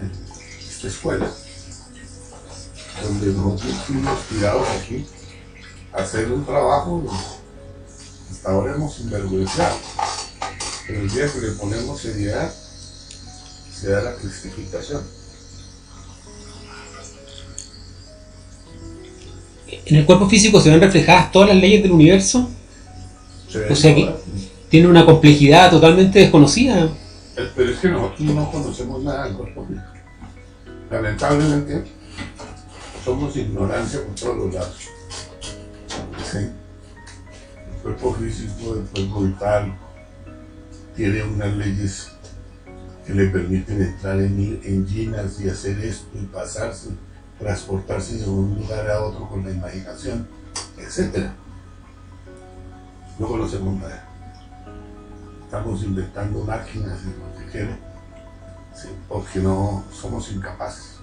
esta 0.68 0.88
escuela, 0.88 1.30
donde 3.02 3.26
nosotros 3.28 3.75
fuimos 3.87 4.18
tirados 4.28 4.66
aquí 4.68 5.07
a 5.92 5.99
hacer 5.99 6.30
un 6.33 6.45
trabajo, 6.45 7.04
hasta 8.30 8.50
ahora 8.50 8.75
hemos 8.75 8.95
sinvergüenzado. 8.95 9.76
Pero 10.87 11.00
el 11.02 11.11
día 11.11 11.30
que 11.33 11.40
le 11.40 11.52
ponemos 11.52 12.00
seriedad, 12.00 12.52
se 13.73 13.90
da 13.90 14.02
la 14.02 14.14
cristificación. 14.16 15.02
en 19.85 19.97
el 19.97 20.04
cuerpo 20.07 20.28
físico 20.28 20.61
se 20.61 20.71
ven 20.71 20.80
reflejadas 20.80 21.30
todas 21.33 21.49
las 21.49 21.57
leyes 21.59 21.83
del 21.83 21.92
universo, 21.92 22.49
Se 23.50 23.66
O 23.73 23.75
sea 23.76 23.95
que- 23.95 24.14
tiene 24.68 24.88
una 24.88 25.04
complejidad 25.04 25.70
totalmente 25.70 26.18
desconocida. 26.18 26.84
Eh, 27.37 27.50
Pero 27.54 27.70
es 27.70 27.78
que 27.78 27.88
nosotros 27.88 28.20
no 28.20 28.50
conocemos 28.50 29.02
nada 29.02 29.25
del 29.25 29.34
cuerpo. 29.34 29.66
Lamentablemente, 30.90 31.84
somos 33.04 33.37
ignorancia 33.37 34.00
por 34.04 34.14
todos 34.14 34.37
los 34.37 34.54
lados. 34.54 34.76
Sí. 36.30 36.38
El 36.38 37.82
cuerpo 37.82 38.14
físico, 38.14 38.75
el 38.75 38.84
cuerpo 38.84 39.20
vital, 39.22 39.75
tiene 40.94 41.22
unas 41.22 41.56
leyes 41.56 42.08
que 43.06 43.14
le 43.14 43.28
permiten 43.28 43.80
entrar 43.80 44.20
en 44.20 44.60
enginas 44.64 45.40
y 45.40 45.48
hacer 45.48 45.78
esto 45.80 46.08
y 46.14 46.26
pasarse, 46.26 46.90
transportarse 47.38 48.18
de 48.18 48.28
un 48.28 48.56
lugar 48.56 48.90
a 48.90 49.02
otro 49.02 49.28
con 49.28 49.44
la 49.44 49.52
imaginación, 49.52 50.28
etc. 50.76 51.28
No 53.18 53.26
conocemos 53.26 53.80
nada 53.80 54.07
estamos 55.49 55.83
inventando 55.83 56.45
máquinas 56.45 56.99
y 57.05 57.07
lo 57.47 57.50
que 57.50 57.69
sí, 58.75 58.88
porque 59.09 59.38
no 59.38 59.83
somos 59.90 60.31
incapaces. 60.31 60.97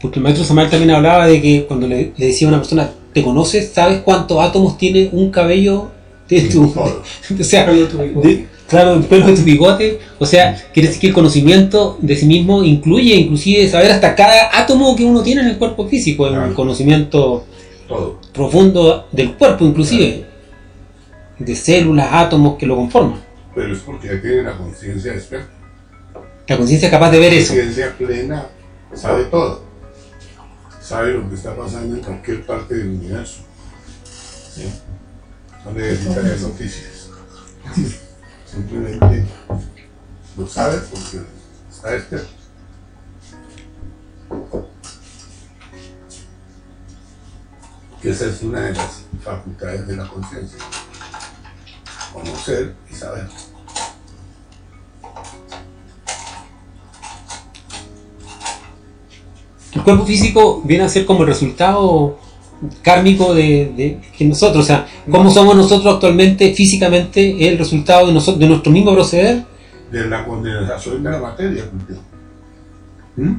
Porque 0.00 0.18
el 0.18 0.22
maestro 0.22 0.44
Samuel 0.44 0.70
también 0.70 0.92
hablaba 0.92 1.26
de 1.26 1.42
que 1.42 1.64
cuando 1.66 1.88
le, 1.88 2.12
le 2.16 2.26
decía 2.26 2.46
a 2.46 2.50
una 2.50 2.58
persona, 2.58 2.88
¿te 3.12 3.24
conoces? 3.24 3.72
¿Sabes 3.72 4.00
cuántos 4.02 4.38
átomos 4.40 4.78
tiene 4.78 5.08
un 5.12 5.30
cabello 5.30 5.90
de 6.28 6.42
tu... 6.42 6.68
Todo. 6.72 7.02
o 7.40 7.44
sea, 7.44 7.64
Cabello 7.64 7.86
de 7.86 7.90
tu 7.92 7.98
bigote. 7.98 8.28
de- 8.28 8.48
claro, 8.68 8.94
el 8.94 9.02
pelo 9.04 9.26
de 9.26 9.34
tu 9.34 9.42
bigote. 9.42 9.98
O 10.20 10.26
sea, 10.26 10.54
quiere 10.72 10.88
decir 10.88 11.00
que 11.00 11.06
el 11.08 11.14
conocimiento 11.14 11.98
de 12.00 12.14
sí 12.16 12.26
mismo 12.26 12.62
incluye 12.62 13.14
inclusive 13.16 13.68
saber 13.68 13.90
hasta 13.90 14.14
cada 14.14 14.56
átomo 14.56 14.94
que 14.94 15.04
uno 15.04 15.22
tiene 15.22 15.40
en 15.40 15.48
el 15.48 15.58
cuerpo 15.58 15.88
físico, 15.88 16.26
el 16.28 16.34
Claro. 16.34 16.54
conocimiento 16.54 17.44
Todo. 17.88 18.20
profundo 18.32 19.06
del 19.10 19.34
cuerpo 19.34 19.64
inclusive, 19.64 20.23
de 21.38 21.56
células, 21.56 22.08
átomos 22.12 22.56
que 22.58 22.66
lo 22.66 22.76
conforman. 22.76 23.20
Pero 23.54 23.72
es 23.72 23.80
porque 23.80 24.08
ya 24.08 24.20
tiene 24.20 24.42
la 24.42 24.56
conciencia 24.56 25.12
despierta. 25.12 25.48
La 26.46 26.56
conciencia 26.56 26.88
es 26.88 26.92
capaz 26.92 27.10
de 27.10 27.18
ver 27.18 27.32
La 27.32 27.38
eso. 27.38 27.54
conciencia 27.54 27.96
plena 27.96 28.46
sabe 28.94 29.24
todo. 29.24 29.64
Sabe 30.80 31.14
lo 31.14 31.28
que 31.28 31.34
está 31.36 31.56
pasando 31.56 31.96
en 31.96 32.02
cualquier 32.02 32.44
parte 32.44 32.74
del 32.74 32.88
universo. 32.88 33.40
¿Sí? 34.04 34.70
No 35.64 35.72
necesita 35.72 36.20
de 36.20 36.38
noticias. 36.40 37.08
Simplemente 38.46 39.24
lo 40.36 40.46
sabe 40.46 40.78
porque 40.90 41.20
está 41.70 41.90
despierto. 41.92 42.28
Que 48.02 48.10
esa 48.10 48.26
es 48.26 48.42
una 48.42 48.60
de 48.60 48.72
las 48.74 49.02
facultades 49.22 49.86
de 49.86 49.96
la 49.96 50.06
conciencia. 50.06 50.58
Conocer 52.14 52.74
y 52.90 52.94
saber. 52.94 53.26
El 59.74 59.82
cuerpo 59.82 60.06
físico 60.06 60.62
viene 60.64 60.84
a 60.84 60.88
ser 60.88 61.04
como 61.04 61.22
el 61.22 61.28
resultado 61.28 62.18
kármico 62.82 63.34
de, 63.34 63.72
de- 63.76 64.00
de 64.18 64.24
nosotros. 64.24 64.64
O 64.64 64.66
sea, 64.66 64.86
cómo 65.10 65.30
somos 65.30 65.56
nosotros 65.56 65.94
actualmente 65.94 66.54
físicamente 66.54 67.44
es 67.44 67.52
el 67.52 67.58
resultado 67.58 68.06
de, 68.06 68.12
nosotros, 68.12 68.38
de 68.40 68.46
nuestro 68.48 68.70
mismo 68.72 68.92
proceder. 68.94 69.44
de 69.90 70.06
la 70.08 70.24
condensación 70.24 71.02
de 71.02 71.10
la 71.10 71.18
materia. 71.18 71.64
¿Mm? 73.16 73.32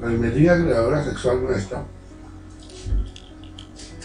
La 0.00 0.12
energía 0.12 0.56
creadora 0.62 1.04
sexual 1.04 1.42
nuestra, 1.44 1.84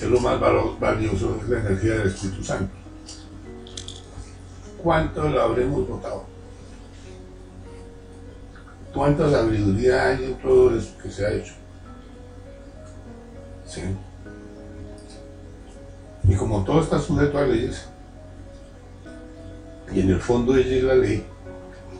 es 0.06 0.12
lo 0.12 0.20
más 0.20 0.40
valioso, 0.80 1.38
es 1.42 1.50
la 1.50 1.60
energía 1.60 1.96
del 1.96 2.08
Espíritu 2.08 2.44
Santo. 2.44 2.74
¿Cuánto 4.82 5.28
la 5.30 5.44
habremos 5.44 5.88
votado? 5.88 6.26
¿Cuánta 8.94 9.30
sabiduría 9.30 10.08
hay 10.08 10.24
en 10.26 10.36
todo 10.36 10.76
eso 10.78 10.98
que 11.02 11.10
se 11.10 11.26
ha 11.26 11.32
hecho? 11.32 11.54
Sí. 13.66 13.82
Y 16.24 16.36
como 16.36 16.64
todo 16.64 16.82
está 16.82 17.00
sujeto 17.00 17.38
a 17.38 17.44
leyes, 17.44 17.88
y 19.94 20.02
en 20.02 20.10
el 20.10 20.20
fondo 20.20 20.56
ella 20.56 20.76
es 20.76 20.84
la 20.84 20.96
ley, 20.96 21.26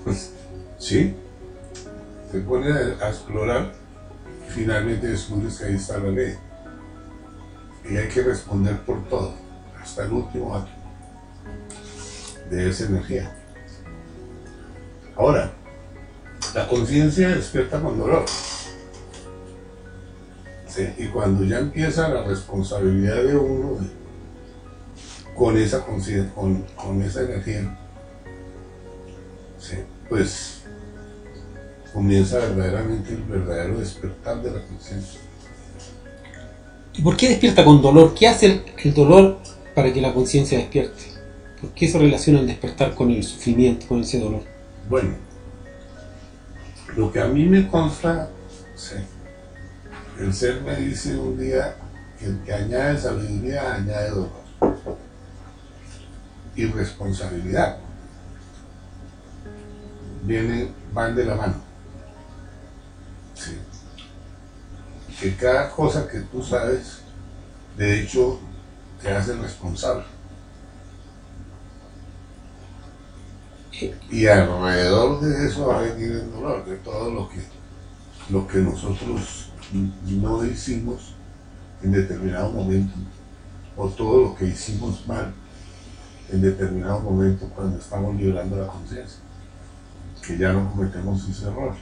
pues, 0.04 0.34
¿sí? 0.78 1.16
Se 2.32 2.40
pone 2.42 2.72
a 2.72 3.10
explorar 3.10 3.72
y 4.48 4.52
finalmente 4.52 5.08
descubres 5.08 5.58
que 5.58 5.66
ahí 5.66 5.76
está 5.76 5.98
la 5.98 6.10
ley. 6.10 6.36
Y 7.90 7.98
hay 7.98 8.08
que 8.10 8.22
responder 8.22 8.78
por 8.82 9.08
todo, 9.08 9.34
hasta 9.82 10.04
el 10.04 10.12
último 10.12 10.56
átomo 10.56 10.78
de 12.50 12.70
esa 12.70 12.86
energía. 12.86 13.32
Ahora, 15.16 15.52
la 16.54 16.68
conciencia 16.68 17.30
despierta 17.30 17.82
con 17.82 17.98
dolor. 17.98 18.26
Y 20.98 21.08
cuando 21.08 21.44
ya 21.44 21.58
empieza 21.58 22.08
la 22.08 22.24
responsabilidad 22.24 23.24
de 23.24 23.36
uno 23.36 23.80
con 25.36 25.58
esa 25.58 25.84
con, 25.84 26.62
con 26.76 27.02
esa 27.02 27.22
energía, 27.22 27.76
pues 30.08 30.62
comienza 31.94 32.38
verdaderamente 32.38 33.12
el 33.14 33.24
verdadero 33.24 33.80
despertar 33.80 34.42
de 34.44 34.52
la 34.52 34.62
conciencia. 34.62 35.20
¿Y 36.98 37.02
por 37.04 37.16
qué 37.16 37.30
despierta 37.30 37.64
con 37.64 37.82
dolor? 37.82 38.16
¿Qué 38.16 38.28
hace 38.28 38.64
el, 38.84 38.94
dolor 38.94 39.38
para 39.76 39.94
que 39.94 40.02
la 40.02 40.14
conciencia 40.14 40.58
despierte? 40.58 41.04
¿Por 41.62 41.70
qué 41.72 41.88
se 41.88 42.00
relaciona 42.00 42.40
el 42.40 42.48
despertar 42.48 42.96
con 42.96 43.12
el 43.12 43.24
sufrimiento, 43.24 43.88
con 43.88 44.02
ese 44.02 44.20
dolor? 44.20 44.42
Bueno, 44.90 45.16
lo 46.96 47.12
que 47.12 47.22
a 47.22 47.28
mí 47.28 47.46
me 47.46 47.68
consta, 47.68 48.30
sí, 48.76 48.96
el 50.20 50.34
ser 50.34 50.62
me 50.62 50.76
dice 50.78 51.16
un 51.16 51.40
día 51.40 51.76
que 52.18 52.26
el 52.26 52.40
que 52.44 52.54
añade 52.54 52.98
sabiduría 52.98 53.76
añade 53.76 54.10
dolor 54.10 54.48
y 56.56 56.66
responsabilidad. 56.66 57.78
Vienen, 60.24 60.74
van 60.94 61.16
de 61.16 61.26
la 61.26 61.36
mano. 61.36 61.56
Sí. 63.36 63.52
Que 65.20 65.36
cada 65.36 65.72
cosa 65.72 66.08
que 66.08 66.20
tú 66.22 66.44
sabes, 66.44 67.00
de 67.78 68.02
hecho, 68.02 68.40
te 69.02 69.12
hace 69.12 69.34
responsable. 69.34 70.04
Y 74.10 74.26
alrededor 74.26 75.22
de 75.22 75.48
eso 75.48 75.68
va 75.68 75.80
a 75.80 75.82
venir 75.82 76.12
el 76.12 76.32
dolor, 76.32 76.66
de 76.66 76.78
todo 76.78 77.12
lo 77.12 77.30
que, 77.30 77.40
lo 78.30 78.48
que 78.48 78.58
nosotros 78.60 79.52
no 79.72 80.46
hicimos 80.46 81.14
en 81.84 81.92
determinado 81.92 82.52
momento, 82.52 82.94
o 83.76 83.88
todo 83.90 84.24
lo 84.24 84.36
que 84.36 84.46
hicimos 84.46 85.06
mal 85.08 85.34
en 86.32 86.42
determinado 86.42 87.00
momento 87.00 87.48
cuando 87.56 87.78
estamos 87.78 88.16
liberando 88.16 88.58
la 88.58 88.68
conciencia, 88.68 89.20
que 90.26 90.38
ya 90.38 90.52
no 90.52 90.72
cometemos 90.72 91.28
ese 91.30 91.48
error. 91.48 91.76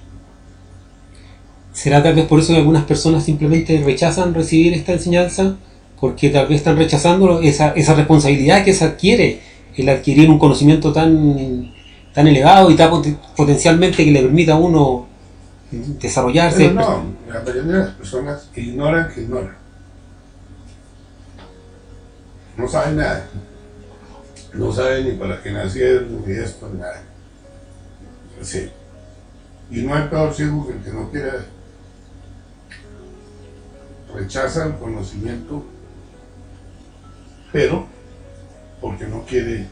¿Será 1.76 2.02
tal 2.02 2.16
vez 2.16 2.26
por 2.26 2.40
eso 2.40 2.54
que 2.54 2.60
algunas 2.60 2.86
personas 2.86 3.26
simplemente 3.26 3.82
rechazan 3.84 4.34
recibir 4.34 4.74
esta 4.74 4.94
enseñanza? 4.94 5.58
Porque 6.00 6.30
tal 6.30 6.48
vez 6.48 6.58
están 6.60 6.78
rechazando 6.78 7.42
esa, 7.42 7.74
esa 7.74 7.94
responsabilidad 7.96 8.64
que 8.64 8.74
se 8.74 8.86
adquiere, 8.86 9.42
el 9.76 9.90
adquirir 9.90 10.30
un 10.30 10.40
conocimiento 10.40 10.94
tan, 10.94 11.74
tan 12.14 12.28
elevado 12.28 12.72
y 12.72 12.76
tan 12.78 12.90
poten- 12.92 13.18
potencialmente 13.36 14.06
que 14.06 14.12
le 14.12 14.22
permita 14.22 14.54
a 14.54 14.58
uno 14.58 15.06
desarrollarse. 15.72 16.70
Pero 16.70 16.74
no, 16.76 17.04
la 17.28 17.42
mayoría 17.42 17.64
de 17.64 17.78
las 17.80 17.90
personas 17.90 18.50
ignoran 18.56 19.10
que 19.14 19.22
ignoran. 19.24 19.56
No 22.56 22.68
saben 22.70 22.96
nada. 22.96 23.28
No 24.54 24.72
saben 24.72 25.10
ni 25.10 25.12
para 25.18 25.42
qué 25.44 25.52
nacieron, 25.52 26.24
ni 26.26 26.34
esto, 26.36 26.70
nada. 26.70 27.04
Sí. 28.42 28.70
Y 29.72 29.82
no 29.82 29.94
hay 29.94 30.08
peor 30.08 30.34
ciego 30.34 30.66
que 30.66 30.74
el 30.74 30.80
que 30.80 30.92
no 30.92 31.10
quiere 31.12 31.32
ver. 31.32 31.55
Rechaza 34.16 34.66
el 34.66 34.76
conocimiento, 34.76 35.62
pero 37.52 37.86
porque 38.80 39.06
no 39.08 39.26
quiere 39.26 39.68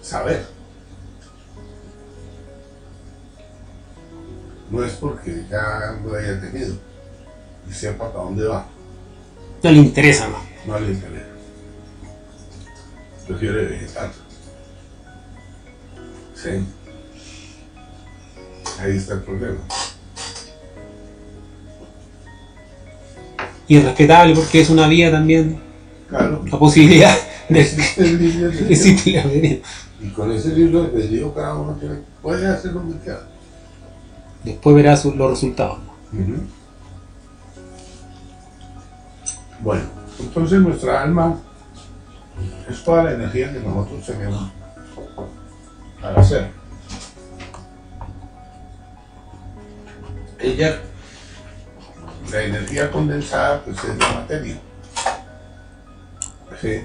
saber. 0.00 0.46
No 4.70 4.82
es 4.82 4.92
porque 4.94 5.44
ya 5.50 5.98
lo 6.02 6.14
haya 6.14 6.40
tenido 6.40 6.74
y 7.68 7.72
sepa 7.72 8.10
para 8.10 8.24
dónde 8.24 8.46
va. 8.46 8.66
No 9.62 9.70
le 9.72 9.78
interesa, 9.78 10.28
¿no? 10.28 10.38
No 10.66 10.80
le 10.80 10.92
interesa. 10.92 11.26
Prefiere 13.26 13.64
vegetar. 13.66 14.10
Sí. 16.34 16.66
Ahí 18.80 18.96
está 18.96 19.14
el 19.14 19.22
problema. 19.22 19.60
Y 23.68 23.76
es 23.76 23.84
respetable 23.84 24.34
porque 24.34 24.60
es 24.62 24.70
una 24.70 24.88
vía 24.88 25.10
también, 25.10 25.60
Claro. 26.08 26.42
la 26.50 26.58
posibilidad 26.58 27.14
de 27.48 27.60
existe 27.60 29.12
la 29.12 29.22
albedrío. 29.22 29.58
Y 30.00 30.08
con 30.10 30.32
ese 30.32 30.54
libro 30.54 30.82
de 30.82 30.86
albedrío 30.88 31.34
cada 31.34 31.54
uno 31.54 31.72
tiene, 31.74 31.96
puede 32.22 32.46
hacer 32.46 32.72
lo 32.72 32.86
que 32.88 32.98
quiera. 32.98 33.28
Después 34.44 34.74
verás 34.76 35.04
los 35.04 35.30
resultados. 35.30 35.78
Bueno, 39.60 39.82
entonces 40.20 40.60
nuestra 40.60 41.02
alma 41.02 41.38
es 42.70 42.84
toda 42.84 43.04
la 43.04 43.12
energía 43.12 43.52
que 43.52 43.58
nosotros 43.60 44.06
tenemos 44.06 44.50
para 46.00 46.20
hacer. 46.20 46.50
Ella, 50.38 50.80
la 52.30 52.42
energía 52.42 52.90
condensada, 52.90 53.62
pues 53.64 53.82
es 53.84 53.96
la 53.96 54.08
materia. 54.12 54.58
Sí. 56.60 56.84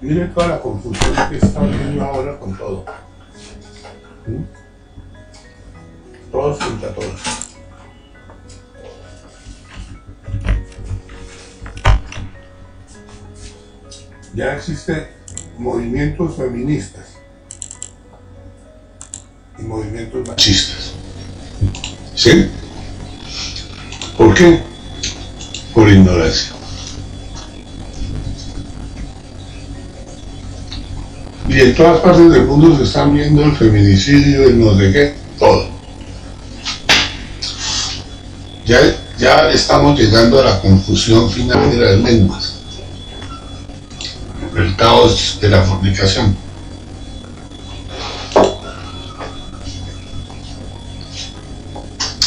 Miren 0.00 0.32
toda 0.34 0.48
la 0.48 0.60
confusión 0.60 1.14
que 1.30 1.36
está 1.38 1.60
habiendo 1.60 2.04
ahora 2.04 2.38
con 2.38 2.56
todo. 2.56 2.84
¿Mm? 4.26 4.42
Todos 6.30 6.58
contra 6.58 6.94
todos. 6.94 7.20
Ya 14.34 14.54
existen 14.54 15.08
movimientos 15.58 16.36
feministas 16.36 17.04
y 19.58 19.62
movimientos 19.62 20.26
machistas. 20.28 20.92
¿Sí? 22.14 22.50
¿Por 24.16 24.34
qué? 24.34 24.60
Por 25.74 25.88
ignorancia. 25.88 26.52
Y 31.48 31.60
en 31.60 31.74
todas 31.74 32.00
partes 32.00 32.30
del 32.30 32.44
mundo 32.44 32.76
se 32.76 32.82
están 32.82 33.14
viendo 33.14 33.42
el 33.44 33.56
feminicidio, 33.56 34.44
el 34.44 34.58
no 34.58 34.76
sé 34.76 34.92
qué, 34.92 35.14
todo. 35.38 35.68
Ya, 38.66 38.80
ya 39.18 39.50
estamos 39.50 39.98
llegando 39.98 40.40
a 40.40 40.44
la 40.44 40.60
confusión 40.60 41.30
final 41.30 41.70
de 41.70 41.76
las 41.76 42.00
lenguas. 42.00 42.55
El 44.56 44.74
caos 44.76 45.38
de 45.40 45.50
la 45.50 45.62
fornicación. 45.62 46.36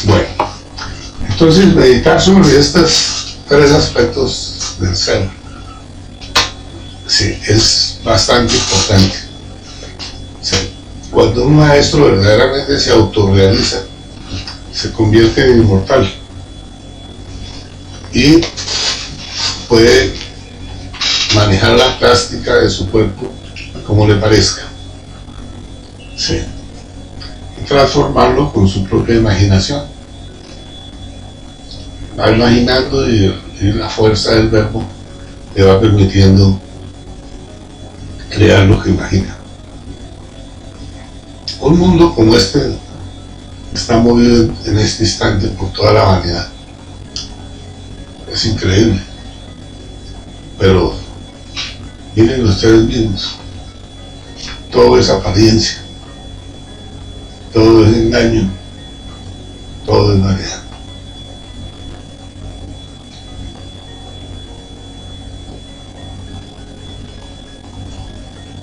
Bueno, 0.04 0.28
entonces 1.28 1.74
meditar 1.74 2.22
sobre 2.22 2.60
estos 2.60 3.38
tres 3.48 3.72
aspectos 3.72 4.76
del 4.80 4.96
ser 4.96 5.40
sí, 7.10 7.38
es 7.48 8.00
bastante 8.04 8.56
importante. 8.56 9.18
Cuando 11.12 11.44
un 11.44 11.58
maestro 11.58 12.06
verdaderamente 12.06 12.80
se 12.80 12.92
autorrealiza, 12.92 13.82
se 14.72 14.92
convierte 14.92 15.44
en 15.44 15.62
inmortal 15.62 16.10
y 18.14 18.42
puede 19.68 20.19
manejar 21.36 21.78
la 21.78 21.98
plástica 22.00 22.56
de 22.56 22.70
su 22.70 22.90
cuerpo 22.90 23.32
como 23.86 24.08
le 24.08 24.16
parezca. 24.16 24.64
Sí. 26.16 26.42
Y 27.62 27.66
transformarlo 27.66 28.52
con 28.52 28.68
su 28.68 28.84
propia 28.84 29.16
imaginación. 29.16 29.84
Va 32.20 32.32
imaginando 32.32 33.10
y, 33.10 33.34
la 33.62 33.90
fuerza 33.90 34.32
del 34.36 34.50
verbo 34.50 34.84
le 35.54 35.64
va 35.64 35.80
permitiendo 35.82 36.60
crear 38.30 38.66
lo 38.66 38.82
que 38.82 38.90
imagina. 38.90 39.36
Un 41.60 41.78
mundo 41.78 42.16
como 42.16 42.36
este 42.36 42.78
está 43.74 43.98
movido 43.98 44.44
en- 44.44 44.56
en 44.66 44.78
este 44.80 45.04
instante 45.04 45.48
por 45.50 45.74
toda 45.74 45.92
la 45.94 46.04
vanidad. 46.04 46.48
Es 48.32 48.46
increíble. 48.46 49.02
Pero 50.58 50.96
miren 52.16 52.46
ustedes 52.46 52.86
mismos, 52.86 53.36
todo 54.72 54.98
es 55.00 55.10
apariencia. 55.10 55.78
todo 57.54 57.84
es 57.86 57.96
engaño, 57.98 58.48
todo 59.86 60.14
es 60.14 60.22
vanidad. 60.22 60.62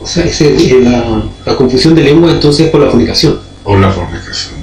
O 0.01 0.07
sea, 0.07 0.25
ese- 0.25 0.55
eh, 0.57 0.81
la, 0.83 1.23
la 1.45 1.57
confusión 1.57 1.95
de 1.95 2.03
lengua 2.05 2.31
entonces 2.31 2.71
por 2.71 2.81
la 2.81 2.91
fornicación. 2.91 3.41
Por 3.65 3.79
la 3.81 3.91
fornicación. 3.91 4.55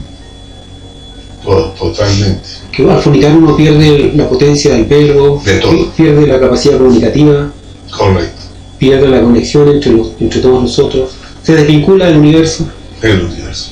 To- 1.44 1.74
totalmente. 1.78 2.48
Que 2.72 2.90
al 2.90 3.02
fornicar 3.02 3.36
uno 3.36 3.56
pierde 3.58 4.14
la 4.16 4.30
potencia 4.30 4.74
del 4.74 4.86
verbo, 4.86 5.42
De 5.44 5.58
todo. 5.60 5.72
pi- 5.72 5.90
pierde 5.98 6.26
la 6.28 6.40
capacidad 6.40 6.78
comunicativa, 6.78 7.52
Correcto. 7.96 8.43
Pierde 8.84 9.08
la 9.08 9.22
conexión 9.22 9.70
entre, 9.70 9.94
los, 9.94 10.12
entre 10.20 10.42
todos 10.42 10.62
nosotros, 10.62 11.12
se 11.42 11.56
desvincula 11.56 12.08
del 12.08 12.18
universo. 12.18 12.68
El 13.02 13.22
universo. 13.22 13.72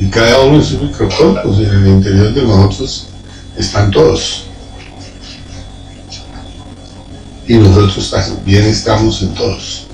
Y 0.00 0.06
cada 0.06 0.40
uno 0.40 0.56
en 0.56 0.64
su 0.64 0.78
microcosmos, 0.78 1.58
en 1.58 1.66
el 1.66 1.86
interior 1.86 2.32
de 2.32 2.42
nosotros 2.42 3.08
están 3.58 3.90
todos. 3.90 4.44
Y 7.46 7.54
nosotros 7.56 8.10
también 8.10 8.64
estamos 8.64 9.20
en 9.20 9.34
todos. 9.34 9.86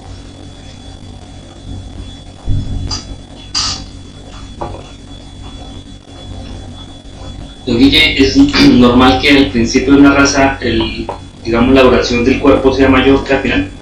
Don 7.67 7.77
Guille, 7.77 8.23
es 8.23 8.37
normal 8.69 9.21
que 9.21 9.31
al 9.31 9.51
principio 9.51 9.95
de 9.95 9.99
una 9.99 10.15
raza, 10.15 10.59
el, 10.61 11.09
digamos, 11.45 11.75
la 11.75 11.83
duración 11.83 12.25
del 12.25 12.39
cuerpo 12.39 12.73
sea 12.73 12.89
mayor 12.89 13.25
que 13.25 13.35
al 13.35 13.43
final. 13.43 13.82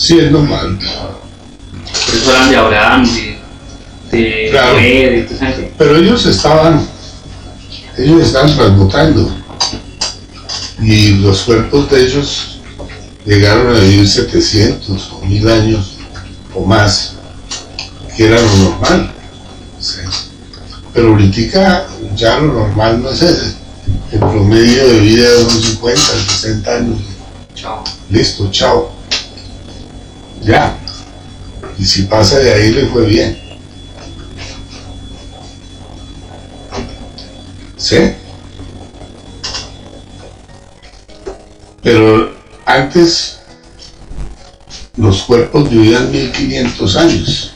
Sí, 0.00 0.18
es 0.18 0.30
normal. 0.30 0.78
Por 0.78 2.14
eso 2.14 2.30
hablan 2.30 2.50
de 2.50 2.56
Abraham, 2.56 3.06
de, 4.10 4.18
de 4.18 4.48
Claro. 4.50 4.72
Noé, 4.72 5.26
de. 5.28 5.74
Pero 5.76 5.96
ellos 5.98 6.24
estaban, 6.24 6.88
ellos 7.98 8.22
estaban 8.22 8.56
transmutando. 8.56 9.30
Y 10.80 11.16
los 11.16 11.42
cuerpos 11.42 11.90
de 11.90 12.02
ellos 12.02 12.60
llegaron 13.26 13.76
a 13.76 13.80
vivir 13.80 14.08
700 14.08 15.12
o 15.12 15.26
1000 15.26 15.48
años 15.50 15.98
o 16.54 16.64
más, 16.64 17.16
que 18.16 18.26
era 18.26 18.40
lo 18.40 18.56
normal. 18.56 19.12
Sí. 19.78 20.00
Pero 20.94 21.08
ahorita 21.10 21.86
ya 22.16 22.38
lo 22.38 22.54
normal 22.54 23.02
no 23.02 23.10
es 23.10 23.20
ese. 23.20 23.54
El 24.12 24.18
promedio 24.20 24.88
de 24.88 25.00
vida 25.00 25.28
es 25.28 25.40
unos 25.40 25.62
50, 25.62 26.00
60 26.00 26.74
años. 26.74 26.98
Chao. 27.54 27.84
Listo, 28.08 28.50
chao. 28.50 28.99
Ya. 30.42 30.76
Y 31.78 31.84
si 31.84 32.02
pasa 32.02 32.38
de 32.38 32.52
ahí 32.52 32.72
le 32.72 32.86
fue 32.86 33.06
bien. 33.06 33.38
¿Sí? 37.76 37.96
Pero 41.82 42.34
antes 42.66 43.38
los 44.96 45.22
cuerpos 45.22 45.70
vivían 45.70 46.10
1500 46.10 46.96
años. 46.96 47.54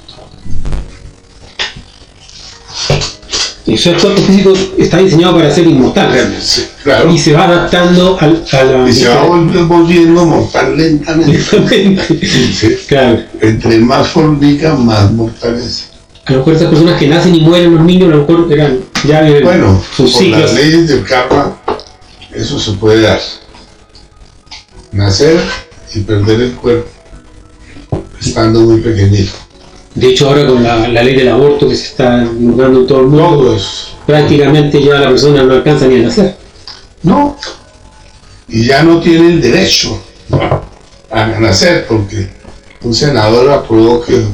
El 3.67 4.01
cuerpo 4.01 4.23
físico 4.23 4.53
está 4.79 4.99
diseñado 4.99 5.37
para 5.37 5.55
ser 5.55 5.67
inmortal 5.67 6.11
realmente. 6.11 6.45
Sí, 6.45 6.67
claro. 6.85 7.11
Y 7.11 7.19
se 7.19 7.33
va 7.33 7.45
adaptando 7.47 8.17
al, 8.21 8.45
a 8.53 8.63
la... 8.65 8.89
Y 8.89 8.93
se 8.93 9.09
va 9.09 9.27
volvi- 9.27 9.67
volviendo 9.67 10.25
mortal 10.25 10.77
lentamente. 10.77 11.33
Lentamente. 11.33 12.27
Sí. 12.27 12.77
Claro. 12.87 13.23
Entre 13.41 13.79
más 13.79 14.07
fornica, 14.09 14.75
más 14.77 15.11
mortal 15.11 15.57
es. 15.57 15.91
A 16.27 16.33
lo 16.33 16.39
mejor 16.39 16.55
esas 16.55 16.69
personas 16.69 16.99
que 16.99 17.09
nacen 17.09 17.35
y 17.35 17.41
mueren 17.41 17.75
los 17.75 17.85
niños, 17.85 18.09
a 18.13 18.17
lo 18.17 18.27
mejor 18.27 18.53
eran 18.53 18.79
ya 19.07 19.23
Bueno, 19.43 19.83
sus 19.97 20.13
por 20.13 20.23
ciclos. 20.23 20.41
las 20.41 20.55
leyes 20.55 20.89
del 20.89 21.05
karma, 21.05 21.57
eso 22.33 22.59
se 22.61 22.73
puede 22.73 23.03
dar. 23.03 23.21
Nacer 24.93 25.41
y 25.95 26.01
perder 26.01 26.41
el 26.41 26.53
cuerpo 26.53 26.89
estando 28.21 28.61
muy 28.61 28.81
pequeñito. 28.81 29.33
De 29.95 30.09
hecho, 30.09 30.29
ahora 30.29 30.47
con 30.47 30.63
la, 30.63 30.89
la 30.89 31.03
ley 31.03 31.15
del 31.15 31.29
aborto 31.29 31.69
que 31.69 31.77
se 31.77 31.85
está 31.89 32.21
divulgando 32.21 32.81
en 32.81 32.87
todo 32.87 33.01
el 33.03 33.07
mundo, 33.09 33.59
prácticamente 34.07 34.83
ya 34.83 34.95
la 35.01 35.09
persona 35.11 35.43
no 35.43 35.53
alcanza 35.53 35.87
ni 35.87 35.97
a 35.97 36.03
nacer. 36.05 36.34
No. 37.05 37.37
Y 38.49 38.65
ya 38.65 38.83
no 38.83 39.01
tiene 39.01 39.29
el 39.29 39.41
derecho 39.41 40.03
a 41.11 41.27
nacer 41.39 41.87
porque 41.87 42.29
un 42.83 42.95
senador 42.95 43.51
aprobó 43.51 44.03
que 44.03 44.27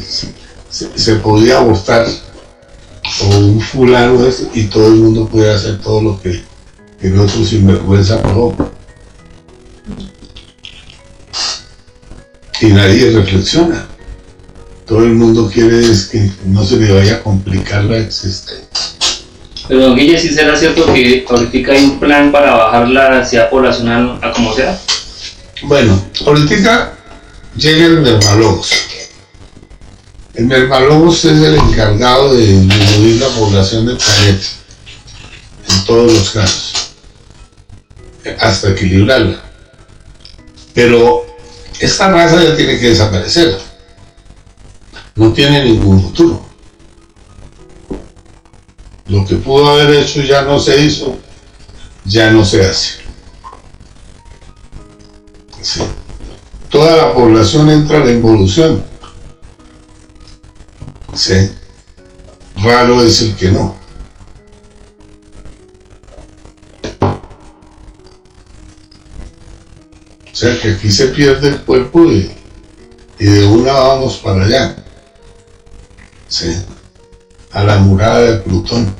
se, 0.71 1.17
podía 1.17 1.59
abortar 1.59 2.07
o 3.23 3.39
un 3.39 3.61
fulano 3.61 4.27
y 4.55 4.65
todo 4.65 4.87
el 4.87 4.95
mundo 4.95 5.29
puede 5.29 5.53
hacer 5.53 5.81
todo 5.81 6.01
lo 6.01 6.21
que 6.21 6.43
el 7.03 7.19
otro 7.19 7.45
sinvergüenza 7.45 8.15
aprobó. 8.17 8.55
Y 12.61 12.67
nadie 12.67 13.11
reflexiona. 13.11 13.87
Todo 14.87 15.05
el 15.05 15.15
mundo 15.15 15.51
quiere 15.53 15.81
que 16.11 16.31
no 16.47 16.65
se 16.65 16.77
le 16.77 16.93
vaya 16.93 17.17
a 17.17 17.23
complicar 17.23 17.85
la 17.85 17.99
existencia. 17.99 18.70
Pero 19.71 19.83
don 19.83 19.97
Guille, 19.97 20.19
¿sí 20.19 20.35
será 20.35 20.57
cierto 20.57 20.93
que 20.93 21.25
ahorita 21.29 21.71
hay 21.71 21.85
un 21.85 22.01
plan 22.01 22.33
para 22.33 22.57
bajar 22.57 22.89
la 22.89 23.11
densidad 23.11 23.49
poblacional 23.49 24.19
a 24.21 24.33
como 24.33 24.53
sea? 24.53 24.77
Bueno, 25.63 26.07
ahorita 26.27 26.95
llega 27.55 27.87
el 27.87 28.01
Mermalogos. 28.01 28.73
El 30.35 30.47
Mermalogos 30.47 31.25
es 31.25 31.41
el 31.41 31.55
encargado 31.55 32.35
de 32.35 32.49
disminuir 32.49 33.21
la 33.21 33.29
población 33.29 33.87
del 33.87 33.97
planeta 33.97 34.45
en 35.69 35.85
todos 35.85 36.13
los 36.15 36.31
casos, 36.31 36.73
hasta 38.41 38.71
equilibrarla. 38.71 39.41
Pero 40.75 41.27
esta 41.79 42.11
raza 42.11 42.43
ya 42.43 42.57
tiene 42.57 42.77
que 42.77 42.89
desaparecer. 42.89 43.57
No 45.15 45.33
tiene 45.33 45.63
ningún 45.63 46.03
futuro. 46.03 46.50
Lo 49.11 49.27
que 49.27 49.35
pudo 49.35 49.69
haber 49.69 49.91
hecho 49.91 50.23
ya 50.23 50.43
no 50.43 50.61
se 50.61 50.81
hizo, 50.85 51.19
ya 52.05 52.31
no 52.31 52.45
se 52.45 52.65
hace. 52.65 53.01
Sí. 55.61 55.83
Toda 56.69 56.97
la 56.97 57.13
población 57.13 57.69
entra 57.71 58.01
a 58.01 58.05
la 58.05 58.13
involución. 58.13 58.85
Sí. 61.13 61.51
Raro 62.63 63.03
el 63.03 63.35
que 63.35 63.51
no. 63.51 63.77
O 70.33 70.37
sea 70.37 70.57
que 70.61 70.71
aquí 70.75 70.93
se 70.93 71.09
pierde 71.09 71.49
el 71.49 71.61
cuerpo 71.63 72.05
y, 72.05 72.31
y 73.19 73.25
de 73.25 73.45
una 73.45 73.73
vamos 73.73 74.19
para 74.19 74.45
allá. 74.45 74.77
Sí. 76.29 76.65
A 77.51 77.65
la 77.65 77.79
murada 77.79 78.21
de 78.21 78.39
Plutón. 78.39 79.00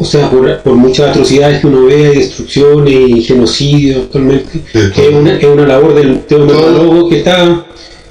O 0.00 0.04
sea, 0.04 0.30
por, 0.30 0.60
por 0.62 0.74
muchas 0.76 1.08
atrocidades 1.10 1.60
que 1.60 1.66
uno 1.66 1.86
ve, 1.86 2.10
destrucciones 2.14 2.94
y 2.94 3.22
genocidio 3.24 4.02
actualmente, 4.02 4.62
que 4.72 5.08
es 5.08 5.12
una, 5.14 5.36
es 5.36 5.44
una 5.44 5.66
labor 5.66 5.94
del 5.94 6.20
teólogo 6.24 7.08
que 7.08 7.18
está, 7.18 7.66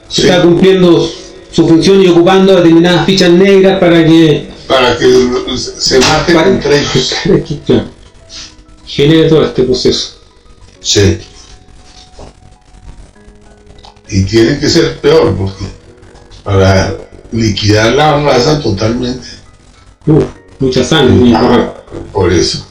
Sí. 0.10 0.21
está 0.23 0.41
cumpliendo 0.41 1.10
su 1.52 1.67
función 1.67 2.02
y 2.02 2.08
ocupando 2.08 2.56
determinadas 2.56 3.06
fichas 3.06 3.32
negras 3.32 3.80
para 3.80 4.06
que, 4.06 4.50
Para 4.67 4.97
que 4.97 5.06
se 5.58 6.00
maten 6.00 6.36
para 6.36 6.50
entre 6.50 6.80
ellos. 6.80 7.13
para 7.26 7.43
que, 7.43 7.60
claro, 7.60 7.84
genere 8.86 9.30
todo 9.30 9.45
este 9.45 9.63
proceso. 9.63 10.17
Sí. 10.82 11.17
Y 14.10 14.23
tiene 14.23 14.60
que 14.60 14.69
ser 14.69 14.97
peor 15.00 15.36
porque 15.36 15.65
para 16.43 16.95
liquidar 17.32 17.93
la 17.93 18.21
raza 18.23 18.62
totalmente. 18.62 19.28
Mucha 20.60 20.84
sangre. 20.84 21.34
Ah. 21.36 21.73
Por 22.12 22.32
eso. 22.32 22.65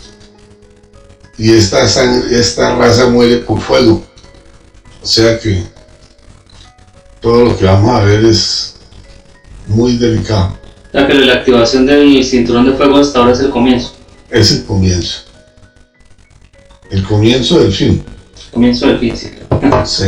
Y 1.39 1.53
esta 1.53 1.89
sangre, 1.89 2.41
esta 2.41 2.75
raza 2.77 3.09
muere 3.09 3.39
por 3.39 3.61
fuego. 3.61 4.03
O 5.03 5.07
sea 5.07 5.39
que 5.39 5.63
todo 7.21 7.45
lo 7.45 7.57
que 7.57 7.65
vamos 7.65 7.91
a 7.91 8.05
ver 8.05 8.25
es 8.25 8.77
muy 9.67 9.97
delicado. 9.97 10.59
O 10.89 10.93
sea 10.93 11.07
que 11.07 11.15
la 11.15 11.35
activación 11.35 11.87
del 11.87 12.25
cinturón 12.25 12.67
de 12.67 12.73
fuego 12.73 12.97
hasta 12.97 13.19
ahora 13.19 13.33
es 13.33 13.41
el 13.41 13.51
comienzo. 13.51 13.93
Es 14.31 14.53
el 14.53 14.65
comienzo. 14.65 15.23
El 16.91 17.03
comienzo 17.05 17.61
del 17.61 17.73
fin. 17.73 18.05
Comienzo 18.53 18.87
del 18.87 18.99
fin, 18.99 19.17
sí. 19.17 19.31
Sí. 19.85 20.05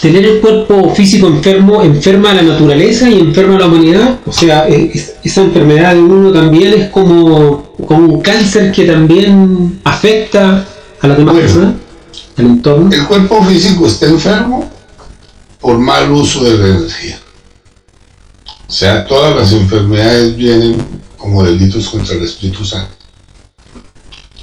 Tener 0.00 0.24
el 0.24 0.40
cuerpo 0.40 0.94
físico 0.94 1.26
enfermo 1.26 1.82
enferma 1.82 2.30
a 2.30 2.34
la 2.34 2.42
naturaleza 2.42 3.10
y 3.10 3.18
enferma 3.18 3.56
a 3.56 3.60
la 3.60 3.66
humanidad. 3.66 4.18
O 4.26 4.32
sea, 4.32 4.68
e- 4.68 4.92
es- 4.94 5.14
esa 5.24 5.40
enfermedad 5.42 5.94
de 5.94 6.00
uno 6.00 6.32
también 6.32 6.72
es 6.74 6.88
como, 6.90 7.72
como 7.86 8.14
un 8.14 8.20
cáncer 8.20 8.70
que 8.70 8.84
también 8.84 9.80
afecta 9.84 10.64
a 11.00 11.06
las 11.08 11.16
demás 11.18 11.34
Bueno. 11.34 11.48
personas, 11.48 11.74
al 12.36 12.46
entorno. 12.46 12.90
El 12.92 13.06
cuerpo 13.06 13.42
físico 13.44 13.86
está 13.88 14.06
enfermo 14.06 14.70
por 15.60 15.78
mal 15.78 16.10
uso 16.12 16.44
de 16.44 16.58
la 16.58 16.76
energía. 16.76 17.18
O 18.68 18.72
sea, 18.72 19.04
todas 19.04 19.34
las 19.34 19.52
enfermedades 19.52 20.36
vienen 20.36 20.76
como 21.16 21.42
delitos 21.42 21.88
contra 21.88 22.14
el 22.14 22.22
Espíritu 22.22 22.64
Santo. 22.64 22.94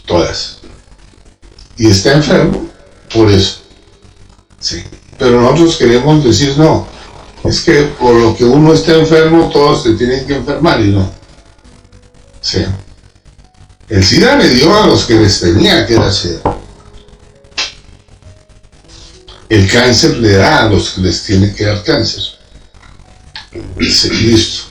Todas. 0.05 0.57
Y 1.77 1.87
está 1.87 2.13
enfermo 2.13 2.67
por 3.13 3.31
eso. 3.31 3.59
Sí. 4.59 4.83
Pero 5.17 5.41
nosotros 5.41 5.77
queremos 5.77 6.23
decir 6.23 6.53
no. 6.57 6.87
Es 7.43 7.61
que 7.61 7.83
por 7.99 8.15
lo 8.15 8.35
que 8.35 8.43
uno 8.43 8.73
está 8.73 8.95
enfermo, 8.95 9.49
todos 9.51 9.83
se 9.83 9.93
tienen 9.93 10.25
que 10.25 10.35
enfermar 10.35 10.81
y 10.81 10.89
no. 10.89 11.11
Sí. 12.41 12.65
El 13.87 14.03
SIDA 14.03 14.35
le 14.37 14.49
dio 14.49 14.75
a 14.75 14.87
los 14.87 15.05
que 15.05 15.15
les 15.15 15.39
tenía 15.39 15.85
que 15.85 15.93
dar 15.93 16.11
SIDA. 16.11 16.57
El 19.47 19.71
cáncer 19.71 20.17
le 20.17 20.33
da 20.33 20.63
a 20.63 20.69
los 20.69 20.91
que 20.91 21.01
les 21.01 21.23
tiene 21.23 21.53
que 21.53 21.65
dar 21.65 21.83
cáncer. 21.83 22.23
Listo. 23.77 24.65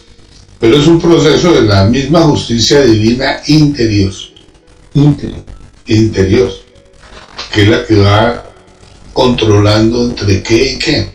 Pero 0.58 0.78
es 0.78 0.86
un 0.86 1.00
proceso 1.00 1.52
de 1.52 1.62
la 1.62 1.84
misma 1.84 2.22
justicia 2.22 2.80
divina 2.82 3.40
interior. 3.46 4.12
Interior. 4.94 5.44
Interior. 5.86 6.52
Que 7.52 7.62
es 7.62 7.68
la 7.68 7.86
que 7.86 7.96
va 7.96 8.43
controlando 9.14 10.04
entre 10.04 10.42
qué 10.42 10.72
y 10.72 10.78
qué. 10.78 11.10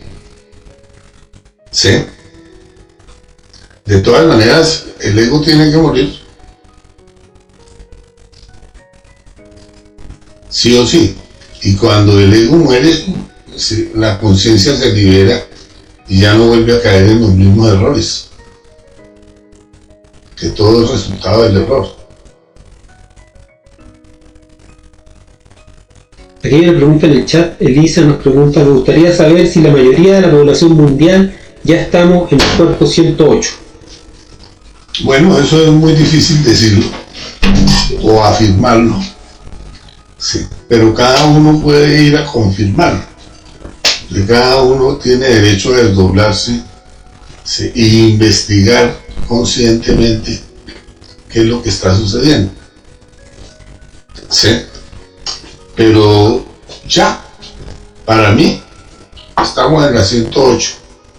¿Sí? 1.70 1.90
De 3.84 4.00
todas 4.00 4.26
maneras, 4.26 4.86
el 5.00 5.18
ego 5.18 5.40
tiene 5.40 5.70
que 5.70 5.76
morir. 5.76 6.18
Sí 10.48 10.76
o 10.76 10.84
sí. 10.86 11.16
Y 11.62 11.76
cuando 11.76 12.18
el 12.18 12.32
ego 12.32 12.56
muere, 12.56 13.04
la 13.94 14.18
conciencia 14.18 14.74
se 14.76 14.92
libera 14.92 15.44
y 16.08 16.22
ya 16.22 16.34
no 16.34 16.48
vuelve 16.48 16.76
a 16.76 16.82
caer 16.82 17.10
en 17.10 17.20
los 17.20 17.30
mismos 17.32 17.68
errores. 17.72 18.28
Que 20.36 20.48
todo 20.48 20.84
es 20.84 20.90
resultado 20.90 21.42
del 21.44 21.58
error. 21.58 21.99
Aquí 26.42 26.54
hay 26.54 26.68
una 26.68 26.78
pregunta 26.78 27.06
en 27.06 27.12
el 27.12 27.26
chat. 27.26 27.60
Elisa 27.60 28.00
nos 28.00 28.16
pregunta, 28.16 28.64
me 28.64 28.70
gustaría 28.70 29.14
saber 29.14 29.46
si 29.46 29.60
la 29.60 29.70
mayoría 29.70 30.14
de 30.14 30.20
la 30.22 30.30
población 30.30 30.72
mundial 30.72 31.36
ya 31.64 31.82
estamos 31.82 32.32
en 32.32 32.40
el 32.40 32.46
cuerpo 32.56 32.86
108. 32.86 33.50
Bueno, 35.02 35.38
eso 35.38 35.62
es 35.62 35.70
muy 35.70 35.92
difícil 35.92 36.42
decirlo 36.42 36.86
o 38.02 38.24
afirmarlo. 38.24 38.98
Sí, 40.16 40.46
pero 40.66 40.94
cada 40.94 41.24
uno 41.26 41.60
puede 41.60 42.04
ir 42.04 42.16
a 42.16 42.24
confirmarlo. 42.24 43.02
Cada 44.26 44.62
uno 44.62 44.96
tiene 44.96 45.26
derecho 45.26 45.74
a 45.74 45.78
desdoblarse 45.78 46.62
e 47.58 47.86
investigar 47.86 48.96
conscientemente 49.28 50.40
qué 51.28 51.40
es 51.40 51.46
lo 51.46 51.62
que 51.62 51.68
está 51.68 51.94
sucediendo. 51.94 52.50
Sí. 54.30 54.48
Pero 55.80 56.44
ya, 56.86 57.24
para 58.04 58.32
mí, 58.32 58.62
estamos 59.42 59.82
en 59.86 59.94
la 59.94 60.04
108, 60.04 60.72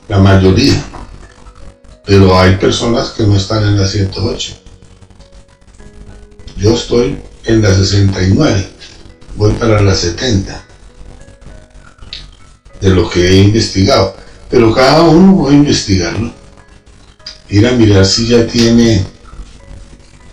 la 0.08 0.20
mayoría. 0.20 0.86
Pero 2.06 2.40
hay 2.40 2.58
personas 2.58 3.10
que 3.10 3.24
no 3.24 3.38
están 3.38 3.64
en 3.64 3.82
la 3.82 3.88
108. 3.88 4.54
Yo 6.58 6.76
estoy 6.76 7.18
en 7.46 7.64
la 7.64 7.74
69, 7.74 8.70
voy 9.36 9.52
para 9.54 9.82
la 9.82 9.96
70, 9.96 10.64
de 12.82 12.90
lo 12.92 13.10
que 13.10 13.30
he 13.30 13.38
investigado. 13.38 14.16
Pero 14.48 14.76
cada 14.76 15.02
uno 15.02 15.38
voy 15.38 15.56
a 15.56 15.58
investigarlo. 15.58 16.32
Ir 17.50 17.66
a 17.66 17.72
mirar 17.72 18.06
si 18.06 18.28
ya 18.28 18.46
tiene 18.46 19.08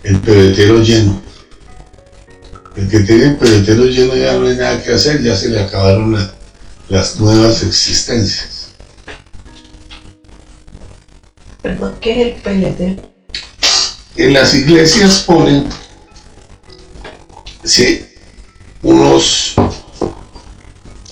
el 0.03 0.19
pebetero 0.19 0.83
lleno. 0.83 1.28
El 2.79 2.87
que 2.89 2.99
tiene 3.01 3.23
el 3.25 3.35
pebetero 3.35 3.83
lleno 3.87 4.15
ya 4.15 4.33
no 4.37 4.47
hay 4.47 4.55
nada 4.55 4.81
que 4.81 4.93
hacer, 4.93 5.21
ya 5.21 5.35
se 5.35 5.49
le 5.49 5.59
acabaron 5.61 6.13
la- 6.13 6.31
las 6.87 7.19
nuevas 7.19 7.61
existencias. 7.63 8.69
Perdón, 11.61 11.95
¿qué 11.99 12.11
es 12.21 12.27
el 12.35 12.41
PLT? 12.41 13.01
En 14.15 14.33
las 14.33 14.53
iglesias 14.53 15.23
ponen 15.27 15.67
sí, 17.65 18.05
unos 18.81 19.55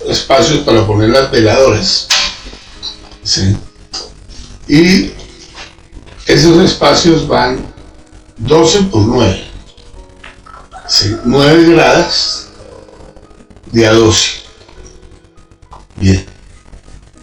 espacios 0.08 0.60
para 0.60 0.88
poner 0.88 1.10
las 1.10 1.30
veladoras. 1.30 2.08
Sí. 3.24 3.58
Y 4.70 5.12
esos 6.28 6.64
espacios 6.64 7.28
van 7.28 7.74
12 8.38 8.84
por 8.84 9.02
9. 9.02 9.47
Sí, 10.88 11.18
9 11.26 11.74
gradas 11.74 12.48
de 13.72 13.86
a 13.86 13.94
12. 13.94 14.30
Bien. 15.98 16.26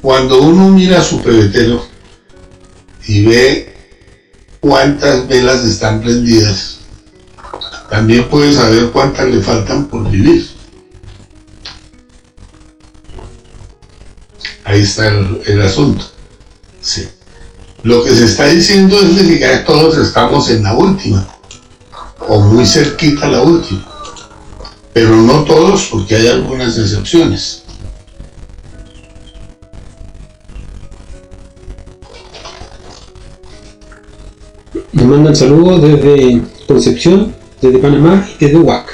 Cuando 0.02 0.42
uno 0.42 0.68
mira 0.68 1.02
su 1.02 1.22
pebetero 1.22 1.86
y 3.06 3.24
ve 3.24 3.74
cuántas 4.60 5.26
velas 5.28 5.64
están 5.64 6.02
prendidas, 6.02 6.78
también 7.88 8.28
puede 8.28 8.52
saber 8.52 8.90
cuántas 8.90 9.28
le 9.28 9.40
faltan 9.40 9.86
por 9.86 10.10
vivir. 10.10 10.46
Ahí 14.64 14.82
está 14.82 15.08
el, 15.08 15.42
el 15.46 15.62
asunto. 15.62 16.04
Sí. 16.82 17.08
Lo 17.82 18.04
que 18.04 18.14
se 18.14 18.24
está 18.24 18.46
diciendo 18.46 18.98
es 19.00 19.22
que 19.22 19.38
ya 19.38 19.64
todos 19.64 19.96
estamos 19.98 20.50
en 20.50 20.64
la 20.64 20.74
última, 20.74 21.26
o 22.28 22.40
muy 22.40 22.66
cerquita 22.66 23.28
la 23.28 23.42
última, 23.42 23.84
pero 24.92 25.16
no 25.16 25.44
todos 25.44 25.88
porque 25.90 26.16
hay 26.16 26.28
algunas 26.28 26.78
excepciones. 26.78 27.62
Nos 34.92 35.04
mandan 35.06 35.36
saludos 35.36 35.82
desde 35.82 36.42
Concepción, 36.66 37.34
desde 37.60 37.78
Panamá 37.78 38.26
y 38.38 38.44
desde 38.44 38.58
Huaca. 38.58 38.92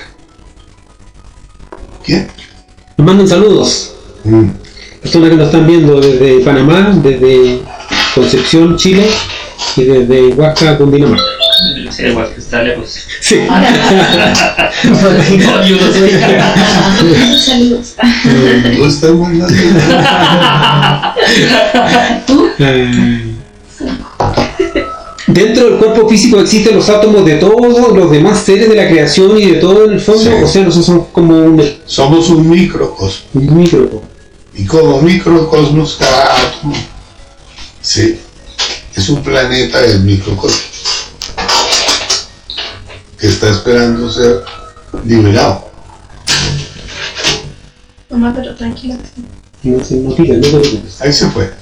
¿Qué? 2.03 2.27
Nos 2.97 3.07
mandan 3.07 3.29
saludos. 3.29 3.95
Mm. 4.25 4.49
Personas 5.03 5.31
que 5.31 5.37
nos 5.37 5.47
están 5.47 5.67
viendo 5.67 6.01
desde 6.01 6.41
Panamá, 6.41 6.99
desde 7.03 7.63
Concepción, 8.15 8.77
Chile 8.77 9.09
y 9.77 9.85
desde 9.85 10.29
Huaca, 10.29 10.77
Cundinamarca. 10.77 11.40
Igual 12.09 12.33
que 12.35 12.41
está 12.41 12.63
lejos. 12.63 12.97
Sí. 13.21 13.37
Yo 14.85 15.77
no 15.77 15.93
sé. 15.93 16.21
Saludos. 17.39 17.95
Me 18.65 18.77
gusta 18.79 19.13
muy 19.13 19.43
Eh, 22.59 23.25
Dentro 25.27 25.71
del 25.71 25.79
cuerpo 25.79 26.09
físico 26.09 26.41
existen 26.41 26.75
los 26.75 26.89
átomos 26.89 27.25
de 27.25 27.37
todos 27.37 27.95
los 27.95 28.11
demás 28.11 28.41
seres 28.41 28.69
de 28.69 28.75
la 28.75 28.89
creación 28.89 29.39
y 29.39 29.47
de 29.47 29.55
todo 29.55 29.85
en 29.85 29.93
el 29.93 30.01
fondo. 30.01 30.23
Sí. 30.23 30.29
O 30.43 30.47
sea, 30.49 30.63
nosotros 30.65 30.87
somos 30.87 31.07
como 31.13 31.39
un, 31.39 31.63
Somos 31.87 32.31
un 32.31 32.49
microcosmos. 32.51 33.25
un 33.35 33.57
micro. 33.57 34.03
Y 34.55 34.67
como 34.67 35.01
microcosmos, 35.01 35.97
cada 36.01 36.37
átomo 36.37 36.75
sí, 37.81 38.19
es 38.97 39.09
un 39.09 39.23
planeta 39.23 39.81
del 39.81 40.01
microcosmos 40.01 40.70
está 43.29 43.51
esperando 43.51 44.11
ser 44.11 44.43
liberado. 45.05 45.71
Mamá, 48.11 48.33
pero 48.37 48.55
tranquila. 48.57 48.97
No 49.63 49.85
se 49.85 49.97
no 49.97 50.15
tira, 50.15 50.35
no 50.37 50.41
te 50.43 50.49
preocupes. 50.51 51.01
Ahí 51.01 51.13
se 51.13 51.29
fue. 51.31 51.53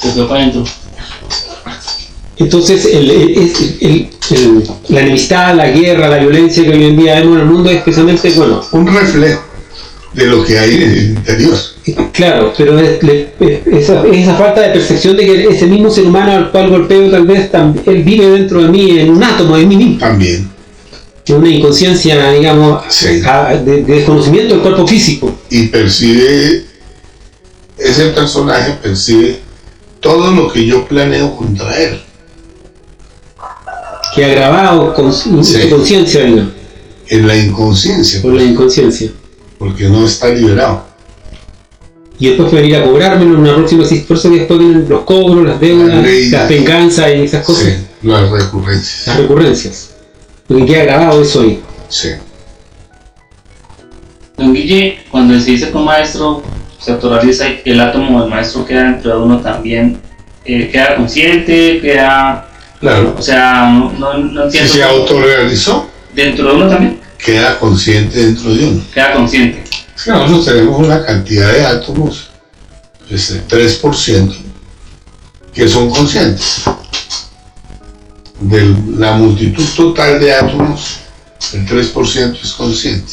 Se 0.00 0.10
fue 0.12 0.28
para 0.28 0.40
adentro. 0.42 0.64
Entonces, 2.38 2.84
el, 2.86 3.10
el- 3.10 3.38
el- 3.80 4.10
el- 4.30 4.70
la 4.88 5.00
enemistad, 5.00 5.54
la 5.54 5.68
guerra, 5.68 6.08
la 6.08 6.18
violencia 6.18 6.64
que 6.64 6.70
hoy 6.70 6.84
en 6.86 6.96
día 6.96 7.14
vemos 7.16 7.34
en 7.36 7.40
el 7.42 7.46
mundo 7.46 7.70
es 7.70 7.76
especialmente, 7.78 8.30
bueno, 8.32 8.64
Un 8.72 8.86
reflejo 8.92 9.42
de 10.12 10.26
lo 10.26 10.44
que 10.44 10.58
hay 10.58 10.74
en 10.74 10.82
el 10.90 10.98
interior. 11.10 11.56
Claro, 12.12 12.52
pero 12.56 12.78
es- 12.78 13.02
le- 13.02 13.32
esa, 13.72 14.04
esa 14.06 14.34
falta 14.36 14.60
de 14.60 14.68
percepción 14.70 15.16
de 15.16 15.24
que 15.26 15.44
ese 15.48 15.66
mismo 15.66 15.90
ser 15.90 16.04
humano 16.06 16.32
al 16.32 16.50
cual 16.50 16.70
golpeo 16.70 17.10
tal 17.10 17.26
vez 17.26 17.50
tam- 17.50 17.74
él 17.86 18.02
vive 18.02 18.26
dentro 18.30 18.62
de 18.62 18.68
mí 18.68 18.98
en 18.98 19.10
un 19.10 19.22
átomo 19.22 19.56
de 19.56 19.66
mí 19.66 19.76
mismo, 19.76 19.98
También. 19.98 20.48
una 21.28 21.48
inconsciencia, 21.48 22.30
digamos, 22.32 22.82
Sí. 22.88 23.20
a- 23.26 23.54
de, 23.56 23.82
de 23.82 23.94
desconocimiento 23.96 24.54
del 24.54 24.62
cuerpo 24.62 24.86
físico. 24.86 25.34
Y 25.50 25.66
percibe, 25.68 26.64
ese 27.78 28.06
personaje 28.10 28.72
percibe 28.82 29.40
todo 30.00 30.30
lo 30.32 30.52
que 30.52 30.64
yo 30.66 30.84
planeo 30.86 31.36
contra 31.36 31.76
él. 31.82 32.00
que 34.14 34.24
ha 34.26 34.28
grabado 34.28 34.92
con 34.92 35.10
su 35.10 35.42
Sí. 35.42 35.70
conciencia, 35.70 36.20
En 37.08 37.26
la 37.26 37.34
inconsciencia, 37.34 38.20
por 38.20 38.34
la 38.34 38.42
inconsciencia. 38.42 39.10
porque 39.58 39.88
no 39.88 40.04
está 40.04 40.28
liberado. 40.28 40.84
Y 42.22 42.28
después 42.28 42.52
venir 42.52 42.76
a 42.76 42.84
cobrármelo 42.84 43.34
en 43.34 43.40
una 43.40 43.54
próxima 43.56 43.82
existencia. 43.82 44.06
Por 44.08 44.16
eso 44.16 44.30
que 44.30 44.38
después 44.38 44.58
vienen 44.60 44.86
los 44.88 45.00
cobros, 45.02 45.44
las 45.44 45.58
deudas, 45.60 46.04
las 46.30 46.48
venganzas 46.48 47.08
y 47.16 47.22
esas 47.22 47.44
cosas, 47.44 47.64
Sí, 47.64 48.08
las 48.08 48.30
recurrencias. 48.30 49.06
las 49.08 49.16
recurrencias. 49.18 49.90
Porque 50.46 50.66
queda 50.66 50.84
grabado 50.84 51.22
eso 51.22 51.40
ahí. 51.42 51.60
Sí. 51.88 52.08
Don 54.36 54.54
Guille, 54.54 54.98
cuando 55.10 55.38
se 55.40 55.50
dice 55.52 55.70
que 55.70 55.76
un 55.76 55.84
maestro 55.84 56.42
se 56.80 56.92
autoraliza, 56.92 57.46
el 57.64 57.80
átomo 57.80 58.20
del 58.22 58.30
maestro 58.30 58.64
queda 58.64 58.84
dentro 58.84 59.10
de 59.18 59.24
uno 59.24 59.38
también, 59.40 59.98
eh, 60.44 60.68
queda 60.70 60.96
consciente, 60.96 61.80
queda, 61.80 62.48
Claro. 62.80 63.14
o 63.18 63.22
sea, 63.22 63.68
no, 63.70 63.92
no, 63.98 64.18
no 64.18 64.50
Si 64.50 64.58
se 64.58 64.82
autorrealizó, 64.82 65.88
Dentro 66.14 66.48
de 66.48 66.54
uno 66.54 66.68
también 66.68 67.00
queda 67.18 67.58
consciente 67.58 68.18
dentro 68.26 68.52
de 68.54 68.64
uno. 68.66 68.82
queda 68.92 69.12
consciente. 69.14 69.62
Es 70.02 70.06
que 70.06 70.10
nosotros 70.10 70.44
tenemos 70.46 70.80
una 70.80 71.06
cantidad 71.06 71.52
de 71.52 71.64
átomos, 71.64 72.26
el 73.08 73.46
3%, 73.46 74.36
que 75.54 75.68
son 75.68 75.90
conscientes. 75.90 76.62
De 78.40 78.76
la 78.96 79.12
multitud 79.12 79.64
total 79.76 80.18
de 80.18 80.34
átomos, 80.34 80.96
el 81.52 81.68
3% 81.68 82.36
es 82.42 82.52
consciente. 82.54 83.12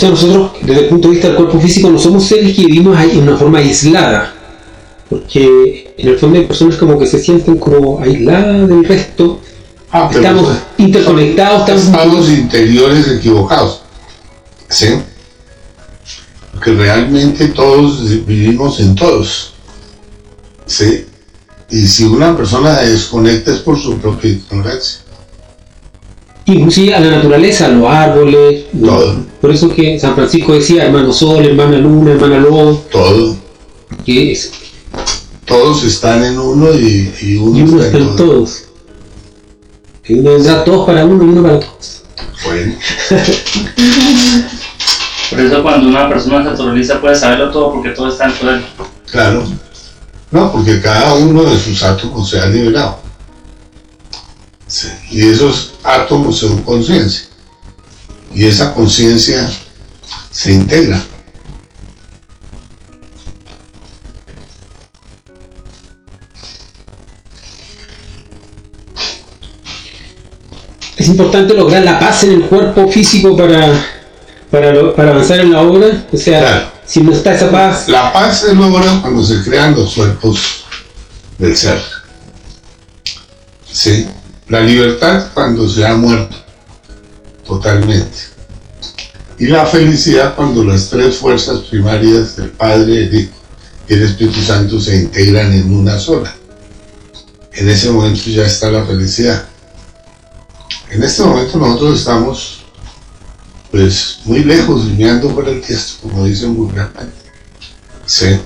Sea, 0.00 0.10
nosotros, 0.10 0.52
desde 0.62 0.82
el 0.82 0.88
punto 0.88 1.08
de 1.08 1.14
vista 1.14 1.28
del 1.28 1.36
cuerpo 1.36 1.60
físico, 1.60 1.90
no 1.90 1.98
somos 1.98 2.24
seres 2.24 2.56
que 2.56 2.66
vivimos 2.66 2.96
ahí 2.96 3.18
en 3.18 3.28
una 3.28 3.36
forma 3.36 3.58
aislada. 3.58 4.34
Porque 5.08 5.94
en 5.98 6.08
el 6.08 6.18
fondo 6.18 6.38
hay 6.38 6.46
personas 6.46 6.76
como 6.76 6.98
que 6.98 7.06
se 7.06 7.18
sienten 7.18 7.58
como 7.58 8.00
aisladas 8.00 8.68
del 8.68 8.84
resto. 8.84 9.40
Ah, 9.90 10.08
Estamos 10.12 10.56
interconectados, 10.78 11.60
estamos... 11.60 11.84
estados 11.84 12.28
interiores 12.30 13.08
equivocados. 13.08 13.82
¿Sí? 14.68 14.86
Porque 16.52 16.72
realmente 16.72 17.48
todos 17.48 18.24
vivimos 18.24 18.78
en 18.80 18.94
todos. 18.94 19.52
¿Sí? 20.66 21.06
Y 21.70 21.86
si 21.86 22.04
una 22.04 22.36
persona 22.36 22.78
desconecta 22.78 23.52
es 23.52 23.58
por 23.58 23.78
su 23.78 23.98
propia 23.98 24.30
ignorancia. 24.30 25.00
Inclusive 26.52 26.94
a 26.94 27.00
la 27.00 27.10
naturaleza, 27.16 27.66
a 27.66 27.68
los 27.68 27.88
árboles. 27.88 28.64
Todo. 28.84 29.16
Por 29.40 29.50
eso 29.52 29.68
que 29.74 29.98
San 29.98 30.14
Francisco 30.14 30.52
decía, 30.54 30.84
hermano 30.86 31.12
sol, 31.12 31.44
hermana 31.44 31.78
luna, 31.78 32.12
hermana 32.12 32.38
lobo, 32.38 32.84
Todo. 32.90 33.36
que 34.04 34.32
es, 34.32 34.50
Todos 35.46 35.84
están 35.84 36.24
en 36.24 36.38
uno 36.38 36.72
y, 36.74 37.12
y 37.22 37.36
uno, 37.36 37.58
y 37.58 37.62
uno 37.62 37.82
está 37.82 37.86
está 37.86 37.98
en 37.98 38.02
en 38.04 38.16
todo. 38.16 38.26
todos. 38.32 38.64
Que 40.02 40.14
uno 40.14 40.30
vendrá 40.32 40.64
todos 40.64 40.86
para 40.86 41.04
uno 41.04 41.24
y 41.24 41.28
uno 41.28 41.42
para 41.42 41.60
todos. 41.60 42.02
Bueno, 42.44 42.74
Por 45.30 45.40
eso 45.40 45.62
cuando 45.62 45.88
una 45.88 46.08
persona 46.08 46.42
se 46.42 46.48
autoraliza 46.50 47.00
puede 47.00 47.14
saberlo 47.14 47.50
todo 47.52 47.72
porque 47.74 47.90
todo 47.90 48.08
está 48.08 48.26
de 48.26 48.32
él. 48.54 48.64
claro. 49.10 49.44
No, 50.32 50.52
porque 50.52 50.80
cada 50.80 51.14
uno 51.14 51.42
de 51.42 51.58
sus 51.58 51.82
átomos 51.82 52.30
se 52.30 52.38
ha 52.40 52.46
liberado. 52.46 52.98
Sí, 54.68 54.86
Y 55.10 55.22
esos 55.28 55.69
átomos 55.82 56.38
son 56.38 56.62
conciencia. 56.62 57.26
Y 58.34 58.46
esa 58.46 58.72
conciencia 58.74 59.50
se 60.30 60.52
integra. 60.52 61.02
Es 70.96 71.08
importante 71.08 71.54
lograr 71.54 71.82
la 71.84 71.98
paz 71.98 72.24
en 72.24 72.32
el 72.32 72.42
cuerpo 72.42 72.88
físico 72.88 73.36
para, 73.36 73.72
para, 74.50 74.72
lo- 74.72 74.94
para 74.94 75.12
avanzar 75.12 75.40
en 75.40 75.52
la 75.52 75.62
obra. 75.62 76.06
O 76.12 76.16
sea, 76.16 76.40
Claro. 76.40 76.72
si 76.84 77.00
no 77.00 77.12
está 77.12 77.34
esa 77.34 77.50
paz, 77.50 77.88
La 77.88 78.12
paz 78.12 78.40
se 78.40 78.54
logra 78.54 79.00
cuando 79.00 79.24
se 79.24 79.42
crean 79.42 79.74
los 79.74 79.94
cuerpos 79.94 80.64
del 81.38 81.56
ser. 81.56 81.80
¿Sí? 83.72 84.06
La 84.50 84.60
libertad 84.60 85.28
cuando 85.32 85.68
se 85.68 85.86
ha 85.86 85.94
muerto 85.94 86.36
totalmente. 87.46 88.18
Y 89.38 89.46
la 89.46 89.64
felicidad 89.64 90.34
cuando 90.34 90.64
las 90.64 90.90
tres 90.90 91.16
fuerzas 91.16 91.60
primarias 91.60 92.34
del 92.34 92.50
Padre, 92.50 93.04
el 93.04 93.14
Hijo 93.14 93.32
y 93.88 93.94
el 93.94 94.02
Espíritu 94.02 94.42
Santo 94.42 94.80
se 94.80 94.96
integran 94.96 95.52
en 95.52 95.72
una 95.72 96.00
sola. 96.00 96.34
En 97.52 97.68
ese 97.68 97.90
momento 97.90 98.22
ya 98.26 98.44
está 98.44 98.72
la 98.72 98.84
felicidad. 98.84 99.46
En 100.90 101.00
este 101.04 101.22
momento 101.22 101.56
nosotros 101.56 102.00
estamos 102.00 102.64
pues 103.70 104.18
muy 104.24 104.42
lejos, 104.42 104.84
mirando 104.86 105.32
por 105.32 105.48
el 105.48 105.62
tiesto, 105.62 106.08
como 106.08 106.24
dicen 106.24 106.56
vulgarmente. 106.56 107.14
Sí. 108.04 108.40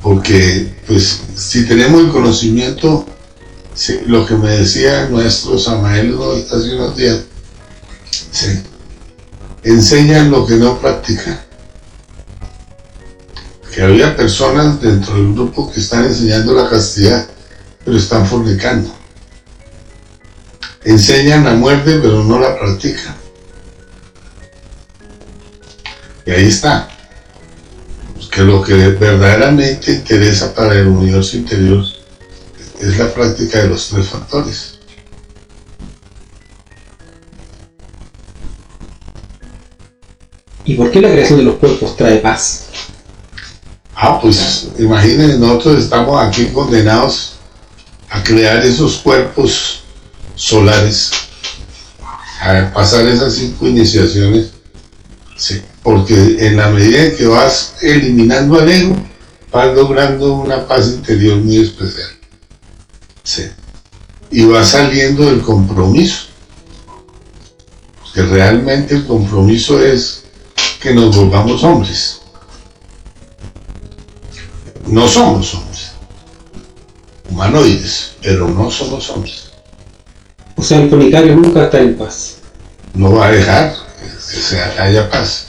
Porque, 0.00 0.72
pues, 0.86 1.20
si 1.34 1.66
tenemos 1.66 2.00
el 2.02 2.10
conocimiento, 2.10 3.04
sí, 3.74 4.00
lo 4.06 4.26
que 4.26 4.34
me 4.34 4.50
decía 4.50 5.08
nuestro 5.08 5.58
Samael 5.58 6.16
hace 6.50 6.74
unos 6.74 6.96
días, 6.96 7.20
sí, 8.30 8.62
enseñan 9.62 10.30
lo 10.30 10.46
que 10.46 10.54
no 10.54 10.78
practican. 10.78 11.40
Que 13.74 13.82
había 13.82 14.14
personas 14.16 14.80
dentro 14.80 15.14
del 15.14 15.32
grupo 15.32 15.72
que 15.72 15.80
están 15.80 16.04
enseñando 16.04 16.52
la 16.52 16.68
castidad, 16.68 17.26
pero 17.84 17.96
están 17.96 18.26
fornicando. 18.26 18.94
Enseñan 20.84 21.44
la 21.44 21.54
muerte, 21.54 21.98
pero 22.02 22.22
no 22.22 22.38
la 22.38 22.58
practican. 22.58 23.16
Y 26.26 26.30
ahí 26.30 26.48
está. 26.48 26.88
Que 28.30 28.42
lo 28.42 28.62
que 28.62 28.74
verdaderamente 28.74 29.92
interesa 29.92 30.54
para 30.54 30.74
el 30.74 30.88
universo 30.88 31.36
interior 31.36 31.84
es 32.82 32.98
la 32.98 33.12
práctica 33.14 33.62
de 33.62 33.68
los 33.68 33.88
tres 33.88 34.08
factores. 34.08 34.78
¿y 40.64 40.74
por 40.74 40.90
qué 40.90 41.00
la 41.00 41.10
creación 41.10 41.38
de 41.38 41.44
los 41.44 41.56
cuerpos 41.56 41.96
trae 41.96 42.18
paz? 42.18 42.66
Ah, 43.94 44.18
pues 44.20 44.68
imaginen, 44.78 45.40
nosotros 45.40 45.84
estamos 45.84 46.20
aquí 46.22 46.46
condenados 46.46 47.34
a 48.08 48.22
crear 48.22 48.64
esos 48.64 48.96
cuerpos 48.96 49.82
solares, 50.34 51.10
a 52.40 52.72
pasar 52.72 53.06
esas 53.06 53.34
cinco 53.34 53.66
iniciaciones, 53.66 54.52
sí, 55.36 55.60
porque 55.82 56.36
en 56.46 56.56
la 56.56 56.70
medida 56.70 57.04
en 57.04 57.16
que 57.16 57.26
vas 57.26 57.74
eliminando 57.80 58.58
al 58.58 58.70
ego, 58.70 58.96
vas 59.52 59.74
logrando 59.74 60.34
una 60.34 60.66
paz 60.66 60.88
interior 60.88 61.36
muy 61.36 61.58
especial. 61.58 62.21
Sí. 63.24 63.44
Y 64.30 64.44
vas 64.44 64.68
saliendo 64.68 65.26
del 65.26 65.42
compromiso. 65.42 66.26
Porque 68.02 68.22
realmente 68.22 68.94
el 68.94 69.06
compromiso 69.06 69.82
es 69.82 70.24
que 70.80 70.94
nos 70.94 71.14
volvamos 71.16 71.62
hombres 71.62 72.22
no 74.92 75.08
somos 75.08 75.54
hombres. 75.54 75.92
Humanoides, 77.30 78.12
pero 78.22 78.48
no 78.48 78.70
somos 78.70 79.08
hombres. 79.10 79.50
O 80.56 80.62
sea, 80.62 80.82
el 80.82 80.90
fornicario 80.90 81.34
nunca 81.34 81.64
está 81.64 81.80
en 81.80 81.96
paz. 81.96 82.36
No 82.92 83.14
va 83.14 83.28
a 83.28 83.32
dejar 83.32 83.74
que 84.30 84.40
se 84.40 84.60
haya 84.60 85.08
paz. 85.10 85.46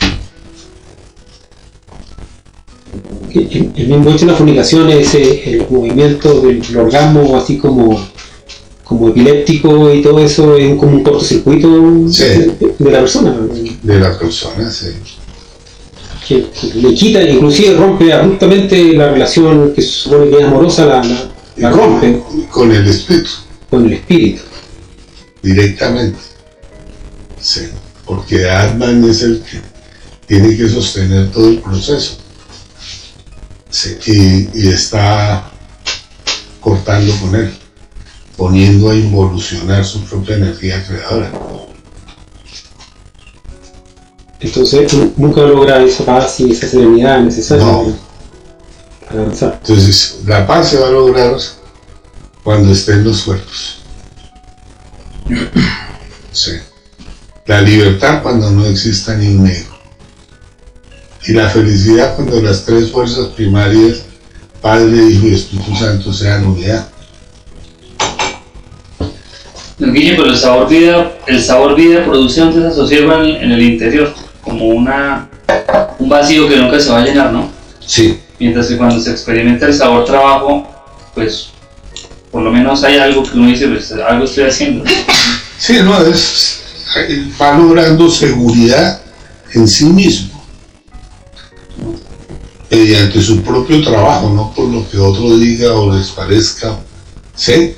El, 3.34 3.88
mismo 3.88 4.10
hecho 4.12 4.26
de 4.26 4.32
la 4.32 4.38
fornicación 4.38 4.90
es 4.90 5.14
eh, 5.16 5.44
el 5.54 5.66
movimiento 5.70 6.42
del 6.42 6.62
orgasmo 6.78 7.36
así 7.38 7.58
como, 7.58 8.00
como 8.84 9.10
epiléptico 9.10 9.92
y 9.94 10.02
todo 10.02 10.20
eso 10.20 10.56
es 10.56 10.76
como 10.76 10.98
un 10.98 11.04
cortocircuito 11.04 11.68
Sí. 12.10 12.24
de, 12.24 12.76
de 12.78 12.92
la 12.92 13.00
persona. 13.00 13.36
De 13.82 14.00
la 14.00 14.18
persona, 14.20 14.72
sí. 14.72 14.88
Que, 16.28 16.46
que 16.52 16.68
le 16.80 16.94
quita, 16.94 17.22
inclusive 17.24 17.76
rompe 17.76 18.14
abruptamente 18.14 18.94
la 18.94 19.10
relación 19.12 19.74
que 19.74 19.82
se 19.82 19.90
supone 19.90 20.30
que 20.30 20.38
es 20.38 20.44
amorosa, 20.46 20.86
la, 20.86 21.04
la- 21.04 21.30
la 21.58 21.70
rompe 21.72 22.20
Con, 22.20 22.42
con 22.48 22.72
el 22.72 22.88
espíritu, 22.88 23.30
con 23.70 23.86
el 23.88 23.94
espíritu. 23.94 24.42
directamente. 25.42 26.18
Sí. 27.42 27.62
Porque 28.06 28.50
Atman 28.50 29.04
es 29.10 29.22
el 29.22 29.42
que 29.42 29.60
tiene 30.28 30.56
que 30.56 30.68
sostener 30.70 31.32
todo 31.32 31.50
el 31.50 31.60
proceso. 31.60 32.18
Sí. 33.74 33.98
Y, 34.06 34.50
y 34.54 34.68
está 34.70 35.50
cortando 36.62 37.12
con 37.20 37.34
él, 37.34 37.52
poniendo 38.38 38.92
a 38.92 38.96
involucionar 38.96 39.84
su 39.84 40.04
propia 40.06 40.36
energía 40.36 40.86
creadora. 40.86 41.32
Entonces 44.40 44.94
nu- 44.94 45.14
nunca 45.18 45.42
logra 45.42 45.82
esa 45.84 46.06
paz 46.06 46.40
y 46.40 46.52
esa 46.52 46.68
serenidad 46.68 47.20
necesaria 47.22 47.66
No. 47.66 47.96
avanzar. 49.10 49.60
Entonces, 49.62 50.20
la 50.26 50.46
paz 50.46 50.70
se 50.70 50.78
va 50.80 50.88
a 50.88 50.92
lograr 50.92 51.36
cuando 52.44 52.72
estén 52.74 53.04
los 53.04 53.24
cuerpos. 53.24 53.78
Sí. 56.32 56.52
La 57.48 57.62
libertad 57.62 58.22
cuando 58.22 58.52
no 58.52 58.66
exista 58.66 59.16
ni 59.16 59.30
un 59.30 59.46
negro. 59.46 59.73
Y 61.26 61.34
la 61.34 61.50
felicidad 61.50 62.16
cuando 62.16 62.42
las 62.42 62.66
tres 62.66 62.92
fuerzas 62.92 63.28
primarias, 63.28 64.04
Padre, 64.62 65.06
Hijo 65.10 65.28
y 65.28 65.34
Espíritu 65.34 65.76
Santo, 65.76 66.12
sean 66.12 66.46
unidad. 66.46 66.88
Don 69.78 69.94
Guille, 69.94 70.16
pero 70.16 70.30
el 70.30 70.38
sabor 70.38 70.68
vida, 70.70 71.14
el 71.28 71.42
sabor 71.42 71.76
vida 71.76 72.06
produce 72.06 72.42
un 72.42 72.54
desasosiego 72.54 73.14
en, 73.14 73.36
en 73.36 73.52
el 73.52 73.62
interior, 73.62 74.14
como 74.42 74.68
una, 74.68 75.30
un 76.00 76.10
vacío 76.10 76.48
que 76.48 76.58
nunca 76.58 76.80
se 76.80 76.90
va 76.90 77.00
a 77.00 77.06
llenar, 77.06 77.32
¿no? 77.32 77.50
Sí. 77.86 78.20
Mientras 78.40 78.68
que 78.68 78.78
cuando 78.78 79.00
se 79.00 79.12
experimenta 79.12 79.66
el 79.66 79.74
sabor 79.74 80.06
trabajo, 80.06 80.68
pues 81.14 81.50
por 82.32 82.42
lo 82.42 82.52
menos 82.52 82.84
hay 82.84 82.98
algo 82.98 83.24
que 83.24 83.38
uno 83.38 83.48
dice, 83.48 83.68
pues 83.68 83.92
algo 83.92 84.26
estoy 84.26 84.46
haciendo. 84.46 84.84
Sí, 85.60 85.78
no, 85.82 86.06
es, 86.06 86.62
va 87.42 87.58
logrando 87.58 88.10
seguridad 88.10 89.02
en 89.54 89.68
sí 89.68 89.86
mismo. 89.86 90.33
Mediante 92.78 93.22
su 93.22 93.42
propio 93.44 93.84
trabajo, 93.84 94.30
no 94.30 94.52
por 94.54 94.68
lo 94.68 94.90
que 94.90 94.98
otro 94.98 95.38
diga 95.38 95.74
o 95.74 95.96
les 95.96 96.08
parezca. 96.08 96.76
Sí, 97.36 97.76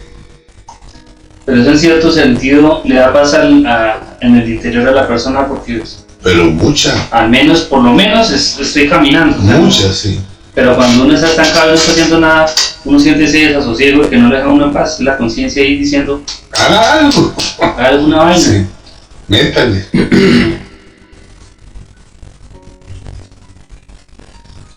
Pero 1.45 1.61
eso 1.61 1.71
en 1.71 1.79
cierto 1.79 2.11
sentido 2.11 2.81
le 2.85 2.95
da 2.95 3.11
paz 3.13 3.33
al- 3.33 3.65
a- 3.67 4.17
en 4.21 4.37
el 4.37 4.49
interior 4.49 4.87
a 4.87 4.91
la 4.91 5.07
persona 5.07 5.47
porque 5.47 5.83
pero 6.23 6.45
mucha, 6.45 7.07
al 7.11 7.29
menos, 7.29 7.61
por 7.61 7.83
lo 7.83 7.93
menos 7.93 8.31
es- 8.31 8.57
estoy 8.59 8.87
caminando. 8.89 9.37
mucha, 9.37 9.93
sí. 9.93 10.19
Pero 10.55 10.75
cuando 10.75 11.03
uno 11.03 11.13
está 11.13 11.27
estancado 11.27 11.67
y 11.67 11.69
no 11.71 11.75
está 11.75 11.91
haciendo 11.91 12.19
nada, 12.19 12.45
uno 12.85 12.97
siente 12.99 13.25
ese 13.25 13.47
desasosiego 13.47 14.09
que 14.09 14.17
no 14.17 14.29
le 14.29 14.37
deja 14.37 14.47
uno 14.47 14.65
en 14.67 14.73
paz, 14.73 14.99
la 15.01 15.17
conciencia 15.17 15.61
ahí 15.61 15.77
diciendo, 15.77 16.21
Haga 16.53 16.93
algo. 16.99 17.33
haga 17.59 17.87
alguna 17.89 18.17
vaina. 18.23 18.39
Sí, 18.39 18.65
métale. 19.27 19.85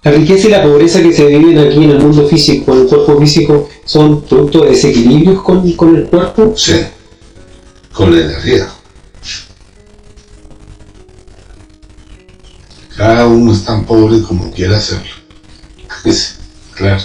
La 0.08 0.14
riqueza 0.16 0.48
y 0.48 0.50
la 0.50 0.62
pobreza 0.62 1.02
que 1.02 1.12
se 1.12 1.26
viven 1.26 1.58
aquí 1.58 1.84
en 1.84 1.90
el 1.90 1.98
mundo 2.00 2.26
físico, 2.26 2.72
en 2.72 2.80
el 2.80 2.86
cuerpo 2.86 3.20
físico, 3.20 3.68
son 3.84 4.22
producto 4.22 4.62
de 4.64 4.70
desequilibrios 4.70 5.42
con, 5.42 5.70
con 5.72 5.94
el 5.96 6.04
cuerpo. 6.06 6.54
Sí, 6.56 6.72
con 7.92 8.14
la 8.14 8.24
energía. 8.24 8.68
Cada 12.96 13.26
uno 13.26 13.52
es 13.52 13.64
tan 13.64 13.84
pobre 13.84 14.22
como 14.22 14.50
quiera 14.50 14.78
hacerlo. 14.78 15.04
Sí, 16.04 16.34
claro. 16.74 17.02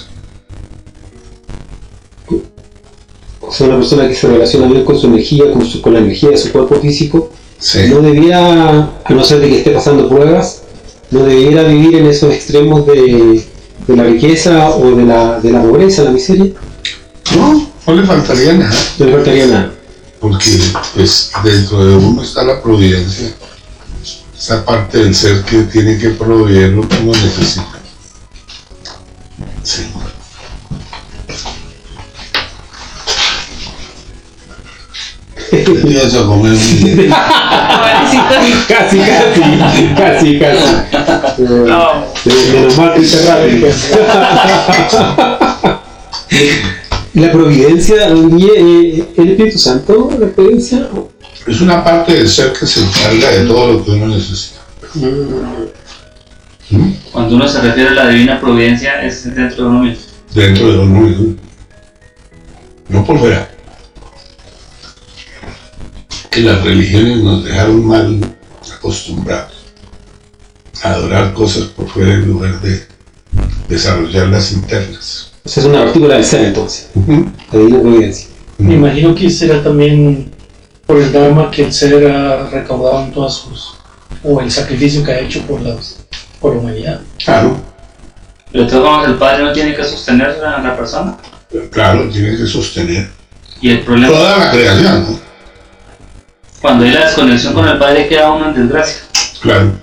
O 3.42 3.52
sea, 3.52 3.68
una 3.68 3.78
persona 3.78 4.08
que 4.08 4.16
se 4.16 4.28
relaciona 4.28 4.68
bien 4.68 4.86
con 4.86 4.98
su 4.98 5.08
energía, 5.08 5.52
con, 5.52 5.66
su- 5.66 5.82
con 5.82 5.94
la 5.94 6.00
energía 6.00 6.30
de 6.30 6.38
su 6.38 6.52
cuerpo 6.54 6.76
físico, 6.76 7.32
Sí, 7.60 7.80
no 7.90 8.02
debiera, 8.02 8.92
a 9.04 9.14
no 9.14 9.24
ser 9.24 9.40
de 9.40 9.50
que 9.50 9.58
esté 9.58 9.72
pasando 9.72 10.08
pruebas, 10.10 10.63
no 11.14 11.26
debiera 11.26 11.64
vivir 11.64 11.96
en 11.96 12.08
esos 12.08 12.34
extremos 12.34 12.88
de, 12.88 13.46
de 13.88 13.96
la 13.96 14.04
riqueza 14.04 14.72
o 14.72 14.96
de 14.96 15.06
la, 15.06 15.40
de 15.40 15.52
la 15.52 15.62
pobreza, 15.62 16.04
la 16.04 16.10
miseria. 16.10 16.52
no, 17.36 17.70
no 17.86 17.94
le 17.94 18.04
faltaría 18.08 18.54
nada. 18.54 18.76
No 18.98 19.06
le 19.06 19.12
faltaría 19.12 19.46
nada. 19.46 19.74
Porque 20.20 20.60
pues 20.96 21.32
dentro 21.44 21.86
de 21.86 21.96
uno 21.98 22.24
está 22.24 22.44
la 22.44 22.62
providencia. 22.62 23.32
Esa 24.36 24.66
parte 24.66 24.98
del 24.98 25.14
ser 25.14 25.44
que 25.44 25.64
tiene 25.64 25.98
que 26.00 26.10
proveer 26.10 26.72
lo 26.72 26.88
que 26.88 26.96
uno 26.98 27.12
necesita. 27.12 27.80
Sí. 29.62 29.84
¿Qué 35.52 35.60
te 35.60 36.04
vas 36.04 36.16
a 36.16 36.26
comer? 36.26 36.58
Casi, 38.68 38.98
casi, 39.00 39.42
casi, 39.96 40.40
casi. 40.40 40.70
No. 41.40 42.06
Menos 42.54 42.78
mal 42.78 42.94
que. 42.94 43.04
La 47.14 47.32
providencia, 47.32 48.08
eh, 48.08 49.06
el 49.18 49.30
Espíritu 49.30 49.60
Santo, 49.60 50.10
la 50.20 50.28
providencia. 50.28 50.90
Es 51.46 51.62
una 51.62 51.84
parte 51.84 52.14
del 52.14 52.28
ser 52.28 52.54
que 52.54 52.66
se 52.66 52.82
encarga 52.84 53.30
de 53.32 53.46
todo 53.46 53.74
lo 53.74 53.86
que 53.86 53.92
uno 53.92 54.08
necesita. 54.08 54.62
¿Mm? 56.70 56.92
Cuando 57.12 57.36
uno 57.36 57.48
se 57.48 57.62
refiere 57.62 57.90
a 57.90 57.94
la 57.94 58.10
divina 58.10 58.40
providencia, 58.40 59.04
es 59.04 59.24
dentro 59.36 59.66
de 59.66 59.70
uno 59.70 59.80
mismo. 59.84 60.06
Dentro 60.34 60.72
de 60.72 60.80
uno 60.80 61.00
mismo. 61.02 61.36
No 62.90 63.06
por 63.06 63.20
fuera. 63.20 63.53
Que 66.34 66.42
las 66.42 66.64
religiones 66.64 67.18
nos 67.18 67.44
dejaron 67.46 67.86
mal 67.86 68.20
acostumbrados 68.76 69.54
a 70.82 70.94
adorar 70.94 71.32
cosas 71.34 71.66
por 71.66 71.88
fuera 71.88 72.14
en 72.14 72.28
lugar 72.28 72.60
de 72.60 72.88
desarrollar 73.70 74.30
las 74.30 74.52
internas. 74.52 75.32
O 75.46 75.50
sea, 75.50 75.62
es 75.62 75.70
una 75.70 75.84
partícula 75.84 76.16
del 76.16 76.26
ser 76.26 76.46
entonces, 76.46 76.90
la 76.96 77.60
divina 77.60 77.82
providencia. 77.82 78.28
Me 78.58 78.74
imagino 78.74 79.14
que 79.14 79.30
será 79.30 79.62
también 79.62 80.32
por 80.88 80.98
el 80.98 81.12
Dharma 81.12 81.52
que 81.52 81.66
el 81.66 81.74
ser 81.74 82.10
ha 82.12 82.50
recaudado 82.50 83.04
en 83.06 83.12
todas 83.12 83.34
sus. 83.36 83.76
o 84.24 84.42
el 84.42 84.50
sacrificio 84.50 85.04
que 85.04 85.12
ha 85.12 85.20
hecho 85.20 85.42
por, 85.44 85.62
las, 85.62 86.00
por 86.40 86.56
la 86.56 86.62
humanidad. 86.62 87.02
Claro, 87.24 87.58
Pero 88.52 88.68
formas, 88.70 89.08
el 89.08 89.16
padre 89.16 89.44
no 89.44 89.54
tiene 89.54 89.76
que 89.76 89.84
sostener 89.84 90.32
a 90.44 90.62
la 90.62 90.76
persona. 90.76 91.16
claro, 91.70 92.10
tiene 92.10 92.38
que 92.38 92.48
sostener 92.48 93.10
Y 93.62 93.70
el 93.70 93.82
problema, 93.82 94.14
toda 94.14 94.38
la 94.40 94.52
creación, 94.52 95.04
¿no? 95.04 95.23
Cuando 96.64 96.86
hay 96.86 96.92
la 96.92 97.08
desconexión 97.08 97.54
con 97.54 97.68
el 97.68 97.78
padre, 97.78 98.08
queda 98.08 98.32
uno 98.32 98.48
en 98.48 98.54
desgracia. 98.56 99.02
Claro. 99.42 99.74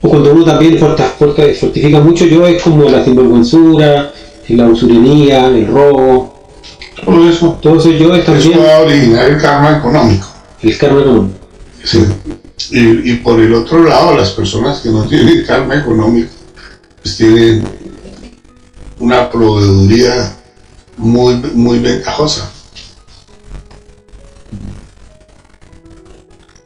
O 0.00 0.08
cuando 0.08 0.32
uno 0.32 0.42
también 0.42 0.78
fortifica 0.78 2.00
mucho 2.00 2.24
yo, 2.24 2.46
es 2.46 2.62
como 2.62 2.88
la 2.88 3.04
sinvergüenzura, 3.04 4.10
la 4.48 4.64
usurería, 4.68 5.48
el 5.48 5.66
robo. 5.66 6.48
Todo 7.04 7.28
eso, 7.28 7.58
Todo 7.60 7.78
eso 7.78 7.90
yo 7.90 8.14
es 8.14 8.22
eso 8.22 8.32
también 8.32 8.60
va 8.60 8.76
a 8.76 8.80
originar 8.80 9.26
el 9.26 9.38
karma 9.38 9.76
económico. 9.76 10.28
el 10.62 10.78
karma 10.78 11.04
común. 11.04 11.34
Sí. 11.84 12.02
Y, 12.70 13.12
y 13.12 13.16
por 13.16 13.38
el 13.38 13.52
otro 13.52 13.82
lado, 13.84 14.16
las 14.16 14.30
personas 14.30 14.80
que 14.80 14.88
no 14.88 15.04
tienen 15.04 15.44
karma 15.44 15.74
económico, 15.74 16.30
pues 17.02 17.18
tienen 17.18 17.68
una 18.98 19.30
proveeduría 19.30 20.36
muy, 20.96 21.34
muy 21.52 21.80
ventajosa. 21.80 22.50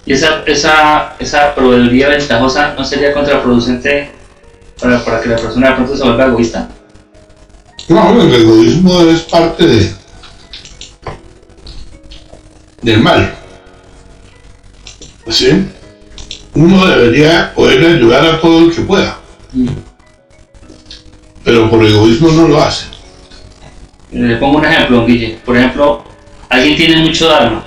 Y 0.06 0.12
esa, 0.12 0.42
esa, 0.46 1.14
esa 1.18 1.54
proveeduría 1.54 2.08
ventajosa 2.08 2.74
no 2.76 2.84
sería 2.84 3.12
contraproducente 3.14 4.10
para, 4.80 5.02
para 5.04 5.20
que 5.20 5.28
la 5.30 5.36
persona 5.36 5.70
de 5.70 5.74
pronto 5.76 5.96
se 5.96 6.02
vuelva 6.04 6.26
egoísta. 6.26 6.68
No, 7.88 8.20
el 8.22 8.34
egoísmo 8.34 9.00
es 9.02 9.20
parte 9.22 9.66
de 9.66 9.94
del 12.82 13.00
mal. 13.00 13.34
¿Sí? 15.28 15.68
Uno 16.54 16.86
debería 16.86 17.52
poder 17.54 17.96
ayudar 17.96 18.26
a 18.26 18.40
todo 18.40 18.66
el 18.66 18.74
que 18.74 18.82
pueda, 18.82 19.18
pero 21.42 21.70
por 21.70 21.84
egoísmo 21.84 22.30
no 22.30 22.46
lo 22.48 22.62
hace. 22.62 22.86
Le 24.12 24.36
pongo 24.36 24.58
un 24.58 24.66
ejemplo, 24.66 25.04
Guille. 25.06 25.40
Por 25.44 25.56
ejemplo, 25.56 26.04
alguien 26.48 26.76
tiene 26.76 27.02
mucho 27.02 27.26
dharma 27.26 27.64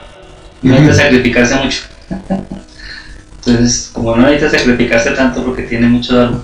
y 0.61 0.67
no 0.67 0.75
Ujú. 0.75 0.83
necesita 0.83 1.03
sacrificarse 1.05 1.55
mucho. 1.55 1.81
Entonces, 2.09 3.89
como 3.93 4.15
no 4.15 4.27
necesita 4.27 4.57
sacrificarse 4.57 5.11
tanto 5.11 5.43
porque 5.43 5.63
tiene 5.63 5.87
mucho 5.87 6.15
dharma, 6.15 6.43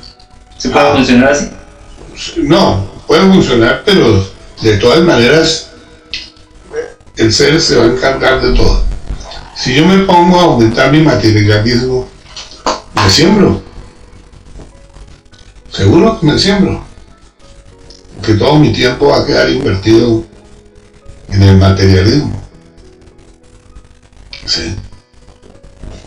¿se 0.58 0.70
puede 0.70 0.88
Ah. 0.88 0.94
funcionar 0.94 1.32
así? 1.32 1.50
No, 2.38 2.92
puede 3.08 3.22
funcionar, 3.28 3.82
pero 3.86 4.26
de 4.62 4.78
todas 4.78 5.02
maneras 5.04 5.72
el 7.18 7.34
ser 7.34 7.60
se 7.62 7.76
va 7.76 7.84
a 7.86 7.88
encargar 7.88 8.42
de 8.42 8.54
todo. 8.54 8.84
Si 9.56 9.76
yo 9.76 9.86
me 9.86 10.00
pongo 10.06 10.40
a 10.40 10.44
aumentar 10.44 10.92
mi 10.92 11.02
materialismo, 11.02 12.08
me 12.96 13.10
siembro. 13.10 13.62
Seguro 15.72 16.20
que 16.20 16.26
me 16.26 16.38
siembro. 16.40 16.84
Que 18.24 18.36
todo 18.36 18.56
mi 18.58 18.72
tiempo 18.72 19.08
va 19.08 19.20
a 19.20 19.26
quedar 19.26 19.50
invertido 19.50 20.24
en 21.30 21.44
el 21.44 21.58
materialismo. 21.58 22.42
Sí. 24.46 24.76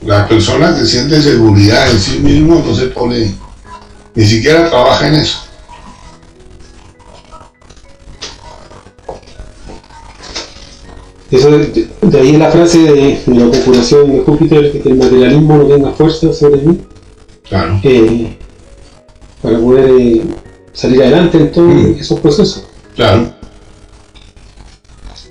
La 0.06 0.26
persona 0.28 0.74
que 0.78 0.86
siente 0.86 1.20
seguridad 1.20 1.90
en 1.90 1.98
sí 2.00 2.18
mismo 2.20 2.62
no 2.66 2.74
se 2.74 2.86
pone, 2.86 3.34
ni 4.14 4.24
siquiera 4.24 4.70
trabaja 4.70 5.08
en 5.08 5.14
eso. 5.16 5.38
Eso 11.30 11.50
de, 11.50 12.18
ahí 12.20 12.36
la 12.36 12.50
frase 12.50 12.78
de, 12.78 13.20
de 13.26 13.34
la 13.34 13.46
conjuración 13.50 14.12
de 14.12 14.20
Júpiter, 14.20 14.80
que 14.80 14.88
el 14.88 14.94
materialismo 14.96 15.56
no 15.58 15.64
tenga 15.66 15.90
fuerza 15.92 16.32
sobre 16.32 16.62
mí. 16.62 16.78
Claro. 17.48 17.80
Eh, 17.82 18.36
para 19.42 19.58
poder 19.58 19.90
eh, 20.00 20.22
salir 20.72 21.02
adelante 21.02 21.38
en 21.38 21.52
todos 21.52 21.68
Mm. 21.74 21.94
esos 21.98 22.20
procesos. 22.20 22.64
Claro. 22.94 23.32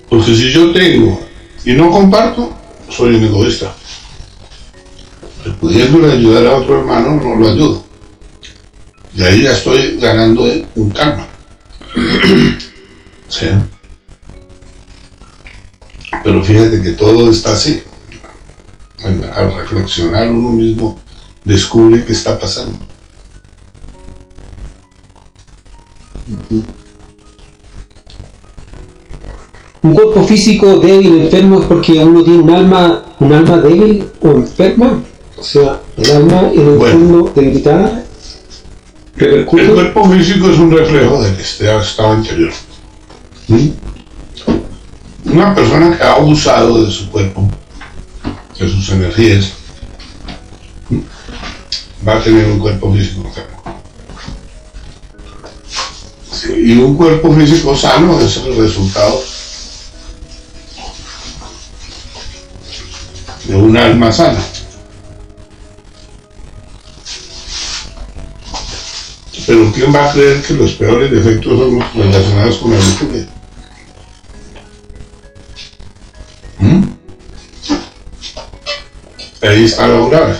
Porque 0.10 0.36
si 0.36 0.52
yo 0.52 0.72
tengo 0.72 1.20
y 1.64 1.74
no 1.74 1.90
comparto, 1.92 2.52
soy 2.90 3.16
un 3.16 3.24
egoísta. 3.24 3.74
Pudiéndole 5.66 6.12
ayudar 6.12 6.46
a 6.46 6.58
otro 6.58 6.80
hermano, 6.80 7.16
no 7.16 7.36
lo 7.38 7.48
ayudo. 7.48 7.84
Y 9.16 9.24
ahí 9.24 9.42
ya 9.42 9.54
estoy 9.54 9.98
ganando 9.98 10.44
un 10.76 10.90
karma. 10.92 11.28
Sí. 13.28 13.48
Pero 16.24 16.44
fíjate 16.44 16.84
que 16.84 16.92
todo 16.92 17.32
está 17.32 17.54
así. 17.54 17.82
Al 19.04 19.56
reflexionar 19.56 20.30
uno 20.30 20.52
mismo, 20.52 21.00
descubre 21.44 22.06
qué 22.06 22.14
está 22.14 22.38
pasando. 22.38 22.78
Un 29.82 29.94
cuerpo 29.96 30.24
físico 30.26 30.78
débil, 30.78 31.22
enfermo, 31.22 31.62
es 31.62 31.66
porque 31.66 31.94
uno 31.94 32.24
tiene 32.24 32.44
un 32.44 32.52
alma, 32.52 33.04
un 33.20 33.34
alma 33.34 33.58
débil 33.58 34.08
o 34.22 34.30
enferma. 34.30 35.04
O 35.38 35.44
sea, 35.44 35.82
el 35.98 36.12
alma 36.12 36.50
en 36.54 36.60
el 36.60 36.78
Bueno. 36.78 36.94
fondo 36.94 37.34
debilitada 37.36 38.04
repercute. 39.16 39.64
El 39.64 39.74
cuerpo 39.74 40.10
físico 40.10 40.50
es 40.50 40.58
un 40.60 40.72
reflejo 40.72 41.22
del 41.22 41.36
estado 41.40 42.12
anterior. 42.12 42.52
¿Mm? 43.48 43.70
Una 45.26 45.54
persona 45.54 45.98
que 45.98 46.04
ha 46.04 46.14
abusado 46.14 46.86
de 46.86 46.92
su 46.92 47.10
cuerpo, 47.10 47.48
de 48.58 48.70
sus 48.70 48.90
energías, 48.90 49.52
va 52.08 52.16
a 52.16 52.24
tener 52.24 52.46
un 52.46 52.60
cuerpo 52.60 52.94
físico 52.94 53.22
enfermo. 53.26 53.56
Sí, 56.32 56.54
y 56.54 56.78
un 56.78 56.96
cuerpo 56.96 57.34
físico 57.34 57.76
sano 57.76 58.20
es 58.20 58.38
el 58.38 58.56
resultado 58.56 59.22
de 63.46 63.56
un 63.56 63.76
alma 63.78 64.12
sana. 64.12 64.40
Pero 69.46 69.72
¿quién 69.74 69.94
va 69.94 70.10
a 70.10 70.14
creer 70.14 70.42
que 70.42 70.54
los 70.56 70.72
peores 70.74 71.12
defectos 71.12 71.60
son 71.60 71.80
los 71.80 71.94
relacionados 71.94 72.58
con 72.58 72.72
la 72.72 72.78
lujuria? 72.78 73.28
¿Mm? 76.60 76.84
Ahí 79.44 79.66
está 79.66 79.88
lo 79.88 80.10
grave. 80.10 80.36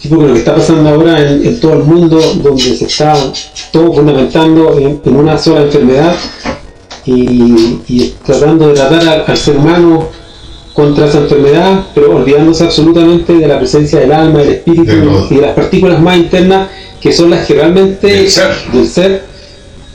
Sí, 0.00 0.08
porque 0.08 0.26
lo 0.26 0.32
que 0.32 0.38
está 0.40 0.56
pasando 0.56 0.88
ahora 0.88 1.30
en, 1.30 1.60
todo 1.60 1.74
el 1.74 1.84
mundo, 1.84 2.20
donde 2.42 2.76
se 2.76 2.84
está 2.84 3.14
todo 3.70 3.92
fundamentando 3.92 4.78
en, 4.78 5.00
una 5.04 5.38
sola 5.38 5.62
enfermedad 5.62 6.16
y, 7.04 8.14
tratando 8.24 8.68
de 8.68 8.74
tratar 8.74 9.24
al 9.28 9.36
ser 9.36 9.56
humano 9.56 10.08
contra 10.78 11.06
esa 11.06 11.18
enfermedad, 11.18 11.86
pero 11.92 12.14
olvidándose 12.14 12.62
absolutamente 12.62 13.32
de 13.32 13.48
la 13.48 13.58
presencia 13.58 13.98
del 13.98 14.12
alma, 14.12 14.38
del 14.38 14.50
espíritu 14.50 14.84
De 14.84 15.34
y 15.34 15.34
de 15.34 15.42
las 15.42 15.56
partículas 15.56 16.00
más 16.00 16.16
internas 16.16 16.68
que 17.00 17.12
son 17.12 17.30
las 17.30 17.44
que 17.44 17.54
realmente 17.54 18.06
Del 18.06 18.30
ser. 18.30 18.54
del 18.72 18.88
ser, 18.88 19.24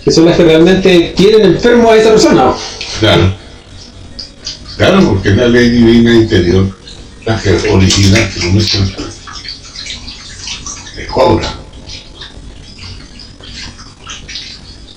que 0.03 0.11
son 0.11 0.25
las 0.25 0.35
que 0.35 0.43
realmente 0.43 1.13
tienen 1.15 1.53
enfermo 1.53 1.89
a 1.89 1.95
esa 1.95 2.09
persona. 2.09 2.51
Claro. 2.99 3.33
Claro, 4.75 5.07
porque 5.07 5.29
es 5.29 5.37
la 5.37 5.47
ley 5.47 5.69
divina 5.69 6.15
interior 6.15 6.65
la 7.25 7.41
que 7.41 7.51
origina 7.71 8.19
que 8.29 8.45
uno. 8.45 8.61
Le 10.97 11.07
cobra. 11.07 11.59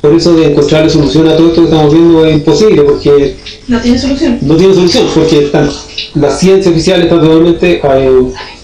Por 0.00 0.14
eso 0.16 0.34
de 0.34 0.46
encontrarle 0.46 0.90
solución 0.90 1.28
a 1.28 1.36
todo 1.36 1.50
esto 1.50 1.60
que 1.60 1.68
estamos 1.68 1.92
viendo 1.92 2.26
es 2.26 2.34
imposible, 2.34 2.82
porque 2.82 3.36
No 3.68 3.80
tiene 3.80 3.98
solución. 3.98 4.38
no 4.42 4.56
tiene 4.56 4.74
solución, 4.74 5.08
porque 5.14 5.44
están- 5.46 5.70
la 6.14 6.30
ciencia 6.36 6.70
oficial 6.70 7.02
está 7.02 7.20
totalmente 7.20 7.80
eh, 7.82 8.10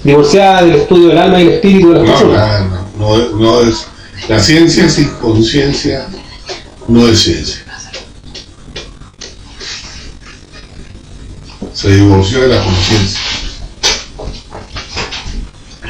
divorciada 0.05 0.63
del 0.63 0.77
estudio 0.77 1.09
del 1.09 1.19
alma 1.19 1.41
y 1.41 1.47
el 1.47 1.53
espíritu 1.55 1.89
de 1.89 1.95
las 1.99 2.05
No, 2.05 2.13
personas. 2.13 2.37
nada, 2.37 2.87
no, 2.99 3.17
no, 3.19 3.29
no 3.39 3.61
es. 3.63 3.87
La 4.29 4.39
ciencia 4.41 4.89
sin 4.89 5.09
conciencia 5.21 6.07
no 6.87 7.09
es 7.09 7.19
ciencia. 7.21 7.57
Se 11.75 11.91
divorció 11.91 12.43
de 12.43 12.49
la 12.49 12.63
conciencia. 12.63 13.19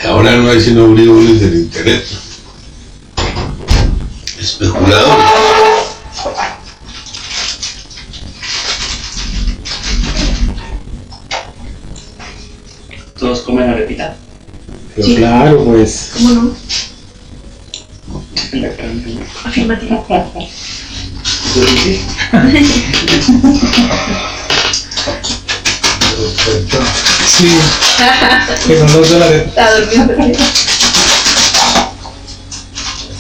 Y 0.03 0.07
Ahora 0.07 0.37
no 0.37 0.51
hay 0.51 0.61
sino 0.61 0.89
bribones 0.89 1.41
del 1.41 1.55
intelecto. 1.55 2.17
Especuladores. 4.41 5.25
Pero 14.95 15.07
Sí. 15.07 15.17
claro, 15.17 15.65
pues. 15.65 16.11
¿Cómo 16.15 16.31
no? 16.31 16.57
En 18.53 18.63
la. 18.63 18.69
Afirmativo. 19.45 20.07
Sí. 27.27 27.49
Que 28.67 28.79
con 28.79 28.93
dos 28.93 29.11
dólares. 29.11 29.45
Está 29.49 29.81
durmiendo. 29.81 30.15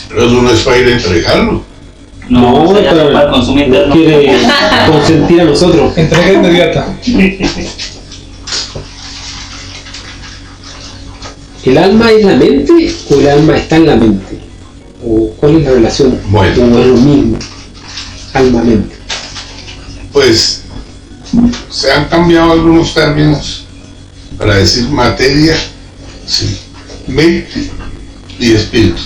Pero 0.08 0.26
eso 0.26 0.42
no 0.42 0.50
es 0.50 0.60
para 0.60 0.78
ir 0.78 0.88
a 0.88 0.92
entregarlo. 0.92 1.64
No, 2.28 2.72
para 2.72 3.30
consumo 3.30 3.60
interno. 3.60 3.94
quiere 3.94 4.38
consentir 4.86 5.40
a 5.40 5.44
nosotros. 5.44 5.96
Entrega 5.96 6.32
inmediata. 6.32 6.86
¿El 11.64 11.78
alma 11.78 12.10
es 12.10 12.24
la 12.24 12.36
mente 12.36 12.94
o 13.08 13.20
el 13.20 13.28
alma 13.28 13.56
está 13.56 13.76
en 13.76 13.86
la 13.86 13.96
mente? 13.96 14.38
¿O 15.04 15.30
cuál 15.38 15.56
es 15.56 15.64
la 15.64 15.70
relación? 15.70 16.18
Bueno. 16.28 16.64
¿O 16.64 16.80
es 16.80 16.86
lo 16.86 16.96
mismo? 16.96 17.38
Alma-mente. 18.32 18.96
pues 20.12 20.62
se 21.70 21.92
han 21.92 22.06
cambiado 22.08 22.52
algunos 22.52 22.92
términos 22.94 23.64
para 24.38 24.56
decir 24.56 24.88
materia, 24.88 25.56
sí, 26.26 26.58
mente 27.06 27.70
y 28.38 28.52
espíritu. 28.54 29.02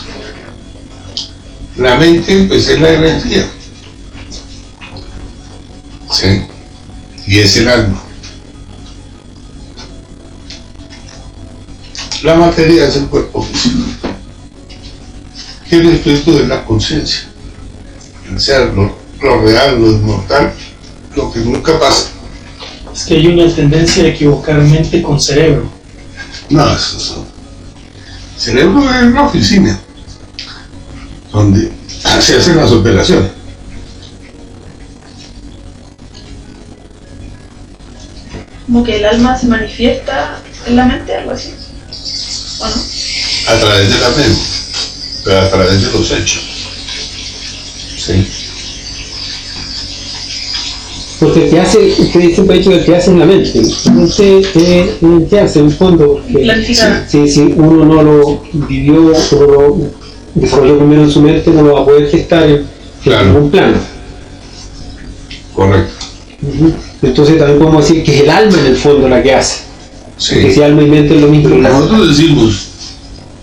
La 1.76 1.96
mente 1.96 2.44
pues 2.48 2.68
es 2.68 2.80
la 2.80 2.92
energía, 2.92 3.46
sí, 6.10 6.42
y 7.26 7.38
es 7.38 7.56
el 7.56 7.68
alma. 7.68 8.05
La 12.26 12.34
materia 12.34 12.88
es 12.88 12.96
el 12.96 13.06
cuerpo 13.06 13.40
físico. 13.40 13.84
Y 15.70 15.74
el 15.76 15.90
espíritu 15.90 16.36
es 16.36 16.48
la 16.48 16.64
conciencia, 16.64 17.20
el 18.28 18.40
ser, 18.40 18.74
lo, 18.74 18.96
lo 19.22 19.42
real, 19.42 19.80
lo 19.80 19.92
inmortal, 19.92 20.52
lo 21.14 21.32
que 21.32 21.38
nunca 21.38 21.78
pasa. 21.78 22.08
Es 22.92 23.04
que 23.04 23.14
hay 23.14 23.28
una 23.28 23.54
tendencia 23.54 24.02
a 24.02 24.08
equivocar 24.08 24.60
mente 24.60 25.00
con 25.02 25.20
cerebro. 25.20 25.70
No, 26.50 26.66
eso 26.74 26.96
es. 26.96 28.42
Cerebro 28.42 28.82
es 28.92 29.02
una 29.04 29.22
oficina 29.26 29.78
donde 31.30 31.70
se 31.86 32.38
hacen 32.38 32.56
las 32.56 32.72
operaciones. 32.72 33.30
Como 38.66 38.82
que 38.82 38.96
el 38.96 39.04
alma 39.04 39.38
se 39.38 39.46
manifiesta 39.46 40.40
en 40.66 40.74
la 40.74 40.86
mente, 40.86 41.14
algo 41.14 41.30
así. 41.30 41.54
¿O 42.60 42.66
no? 42.66 42.72
a 43.48 43.58
través 43.60 43.92
de 43.92 43.98
la 44.00 44.08
mente, 44.10 44.40
pero 45.24 45.38
a 45.40 45.50
través 45.50 45.82
de 45.82 45.90
los 45.98 46.10
hechos. 46.12 46.42
Sí. 47.96 48.26
Porque 51.20 51.44
el 51.44 51.50
que 51.50 51.60
hace, 51.60 51.78
usted 51.78 52.34
siempre 52.34 52.56
ha 52.56 52.58
dicho 52.58 52.70
que 52.70 52.76
el 52.76 52.84
que 52.84 52.96
hace 52.96 53.10
es 53.10 53.16
la 53.16 53.24
mente. 53.24 53.58
Usted 53.60 54.42
eh, 54.54 54.96
el 55.00 55.26
que 55.28 55.40
hace 55.40 55.60
en 55.60 55.66
el 55.66 55.72
fondo. 55.72 56.22
si, 57.08 57.28
si 57.28 57.40
uno 57.56 57.84
no 57.86 58.02
lo 58.02 58.42
vivió, 58.68 59.06
o 59.06 59.40
lo 59.40 59.76
desarrolló 60.34 60.78
primero 60.78 61.04
en 61.04 61.10
su 61.10 61.22
mente, 61.22 61.50
no 61.50 61.62
lo 61.62 61.74
va 61.74 61.80
a 61.80 61.84
poder 61.86 62.10
gestar 62.10 62.48
en, 62.48 62.66
Claro. 63.02 63.26
ningún 63.26 63.50
plano. 63.50 63.78
Correcto. 65.54 65.94
Entonces 67.02 67.38
también 67.38 67.58
podemos 67.60 67.88
decir 67.88 68.04
que 68.04 68.14
es 68.16 68.22
el 68.24 68.30
alma 68.30 68.58
en 68.58 68.66
el 68.66 68.76
fondo 68.76 69.08
la 69.08 69.22
que 69.22 69.34
hace. 69.34 69.65
Que 70.18 70.22
Sí. 70.48 70.54
si 70.54 70.62
alma 70.62 70.82
y 70.82 70.86
mente 70.86 71.14
es 71.14 71.20
lo 71.20 71.28
mismo. 71.28 71.56
Nosotros 71.56 72.08
decimos 72.16 72.54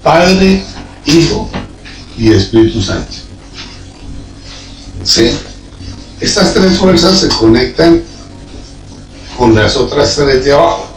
Padre, 0.02 0.64
Hijo 1.06 1.50
y 2.18 2.32
Espíritu 2.32 2.82
Santo. 2.82 3.14
Sí. 5.04 5.32
Estas 6.20 6.54
tres 6.54 6.78
fuerzas 6.78 7.20
se 7.20 7.28
conectan 7.30 8.02
con 9.38 9.54
las 9.56 9.76
otras 9.76 10.16
tres 10.16 10.46
de 10.46 10.54
abajo. 10.54 10.88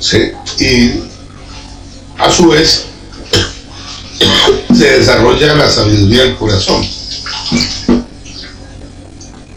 Sí. 0.00 0.32
Y 0.58 1.00
a 2.18 2.30
su 2.30 2.48
vez, 2.48 2.84
se 4.74 4.98
desarrolla 4.98 5.54
la 5.54 5.70
sabiduría 5.70 6.22
del 6.24 6.36
corazón. 6.36 6.86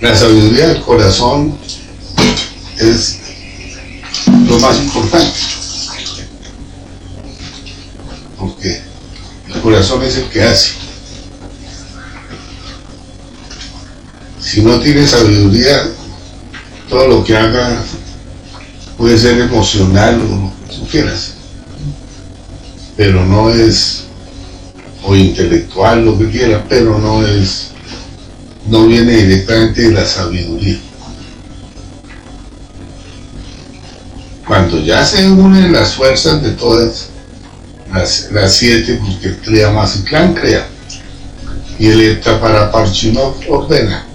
La 0.01 0.15
sabiduría 0.15 0.67
del 0.69 0.81
corazón 0.81 1.57
es 2.77 3.18
lo 4.47 4.59
más 4.59 4.77
importante. 4.77 5.39
Porque 8.37 8.81
el 9.53 9.61
corazón 9.61 10.03
es 10.03 10.17
el 10.17 10.25
que 10.29 10.43
hace. 10.43 10.71
Si 14.41 14.61
no 14.61 14.79
tiene 14.79 15.07
sabiduría, 15.07 15.91
todo 16.89 17.07
lo 17.07 17.23
que 17.23 17.37
haga 17.37 17.83
puede 18.97 19.17
ser 19.17 19.39
emocional 19.39 20.21
o 20.21 20.35
lo 20.35 20.53
que 20.67 20.75
tú 20.75 20.87
quieras. 20.87 21.33
Pero 22.97 23.25
no 23.25 23.49
es, 23.49 24.05
o 25.03 25.15
intelectual, 25.15 26.03
lo 26.03 26.17
que 26.17 26.29
quiera, 26.29 26.65
pero 26.67 26.97
no 26.97 27.25
es, 27.25 27.67
no 28.67 28.87
viene 28.87 29.17
directamente 29.17 29.83
de 29.83 29.91
la 29.91 30.05
sabiduría. 30.05 30.79
Cuando 34.59 34.85
ya 34.85 35.05
se 35.05 35.25
unen 35.25 35.71
las 35.71 35.93
fuerzas 35.93 36.43
de 36.43 36.49
todas, 36.51 37.07
las, 37.93 38.29
las 38.33 38.55
siete, 38.55 38.99
porque 39.01 39.37
crea 39.37 39.71
más 39.71 39.95
el 39.95 40.03
clan 40.03 40.33
crea, 40.33 40.67
y 41.79 41.87
el 41.87 42.01
Eta 42.01 42.41
para 42.41 42.69
ordena. 43.47 44.05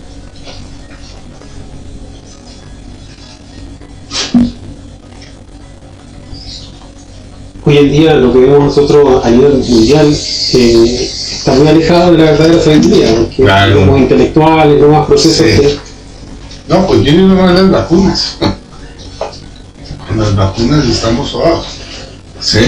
Hoy 7.64 7.78
en 7.78 7.90
día 7.90 8.14
lo 8.16 8.30
que 8.34 8.40
vemos 8.40 8.64
nosotros 8.64 9.24
a 9.24 9.30
nivel 9.30 9.54
mundial 9.54 10.14
eh, 10.52 11.10
está 11.10 11.54
muy 11.54 11.68
alejado 11.68 12.12
de 12.12 12.18
la 12.18 12.24
verdadera 12.32 12.62
sabiduría, 12.62 13.14
porque 13.16 13.36
Claro. 13.36 13.86
los 13.86 13.98
intelectuales, 13.98 14.78
los 14.78 14.90
más 14.90 15.06
procesos 15.06 15.46
Sí. 15.46 15.60
que 15.62 15.78
No, 16.68 16.86
pues 16.86 17.02
vienen 17.02 17.34
de 17.34 17.54
las 17.54 17.70
vacunas. 17.70 18.36
Las 20.16 20.36
vacunas 20.36 20.86
estamos 20.86 21.34
abajo. 21.34 21.64
¿Sí? 22.40 22.60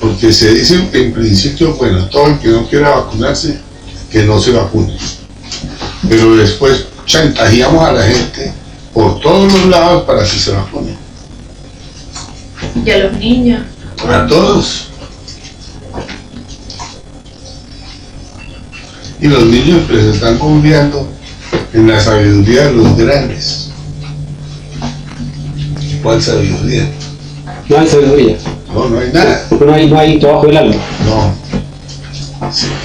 Porque 0.00 0.32
se 0.32 0.54
dice 0.54 0.88
en 0.92 1.12
principio, 1.12 1.74
bueno, 1.74 2.06
todo 2.08 2.26
el 2.26 2.38
que 2.38 2.48
no 2.48 2.68
quiera 2.68 2.90
vacunarse, 2.90 3.58
que 4.10 4.22
no 4.22 4.40
se 4.40 4.52
vacune. 4.52 4.96
Pero 6.08 6.36
después 6.36 6.86
chantajeamos 7.06 7.84
a 7.84 7.92
la 7.92 8.02
gente 8.02 8.52
por 8.92 9.20
todos 9.20 9.52
los 9.52 9.66
lados 9.66 10.04
para 10.04 10.22
que 10.22 10.38
se 10.38 10.52
vacune. 10.52 10.96
Y 12.84 12.90
a 12.90 12.98
los 12.98 13.12
niños. 13.14 13.62
A 14.08 14.26
todos. 14.26 14.88
Y 19.20 19.26
los 19.26 19.44
niños 19.46 19.82
pues 19.88 20.04
están 20.04 20.38
confiando 20.38 21.08
en 21.72 21.88
la 21.88 21.98
sabiduría 22.00 22.66
de 22.66 22.72
los 22.72 22.96
grandes. 22.96 23.65
¿Cuál 26.06 26.22
sabiduría? 26.22 26.88
no 27.68 27.78
hay 27.80 27.88
sabiduría, 27.88 28.36
No, 28.72 28.88
no 28.88 29.00
hay 29.00 29.10
nada. 29.12 29.44
porque 29.48 29.64
no 29.64 29.74
hay, 29.74 29.90
no 29.90 29.98
hay 29.98 30.20
trabajo 30.20 30.46
del 30.46 30.56
alma. 30.56 30.76
No. 31.04 31.34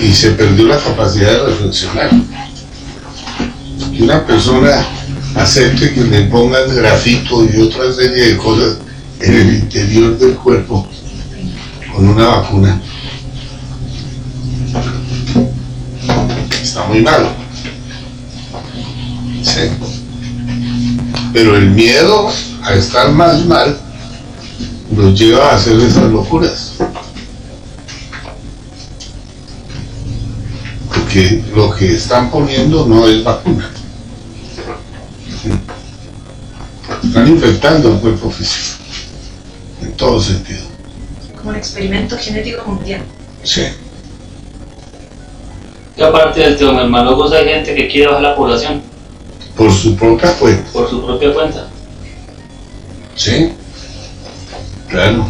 Y 0.04 0.12
se 0.12 0.32
perdió 0.32 0.66
la 0.66 0.80
capacidad 0.80 1.30
de 1.32 1.46
reflexionar. 1.46 2.10
Que 3.96 4.02
una 4.02 4.26
persona 4.26 4.84
acepte 5.36 5.94
que 5.94 6.02
le 6.02 6.22
pongan 6.24 6.76
grafito 6.76 7.46
y 7.46 7.62
otra 7.62 7.94
serie 7.94 8.30
de 8.30 8.38
cosas 8.38 8.78
en 9.20 9.34
el 9.36 9.54
interior 9.54 10.18
del 10.18 10.34
cuerpo 10.38 10.88
con 11.96 12.10
una 12.10 12.26
vacuna. 12.28 12.82
Está 16.60 16.86
muy 16.88 17.02
mal. 17.02 17.28
Sí. 19.44 20.01
Pero 21.34 21.56
el 21.56 21.72
miedo 21.72 22.30
a 22.64 22.74
estar 22.74 23.12
más 23.12 23.46
mal 23.46 23.78
los 24.96 25.18
lleva 25.18 25.52
a 25.52 25.56
hacer 25.56 25.80
esas 25.80 26.12
locuras. 26.12 26.74
Porque 30.90 31.44
lo 31.56 31.74
que 31.74 31.96
están 31.96 32.30
poniendo 32.30 32.86
no 32.86 33.08
es 33.08 33.24
vacuna. 33.24 33.70
Están 37.04 37.28
infectando 37.28 37.94
el 37.94 38.00
cuerpo 38.00 38.30
físico. 38.30 38.84
En 39.82 39.94
todo 39.94 40.20
sentido. 40.20 40.66
Como 41.38 41.52
un 41.52 41.56
experimento 41.56 42.18
genético 42.18 42.64
mundial. 42.66 43.02
Sí. 43.44 43.64
Y 45.98 46.02
aparte 46.04 46.42
del 46.42 46.58
teomermalogos 46.58 47.32
hay 47.32 47.46
gente 47.46 47.74
que 47.74 47.88
quiere 47.88 48.08
bajar 48.08 48.22
la 48.22 48.36
población 48.36 48.91
Por 49.56 49.72
su 49.72 49.96
propia 49.96 50.34
cuenta. 50.34 50.72
por 50.72 50.90
su 50.90 51.06
propia 51.06 51.34
cuenta. 51.34 51.68
Sí. 53.16 53.52
Claro. 54.90 55.26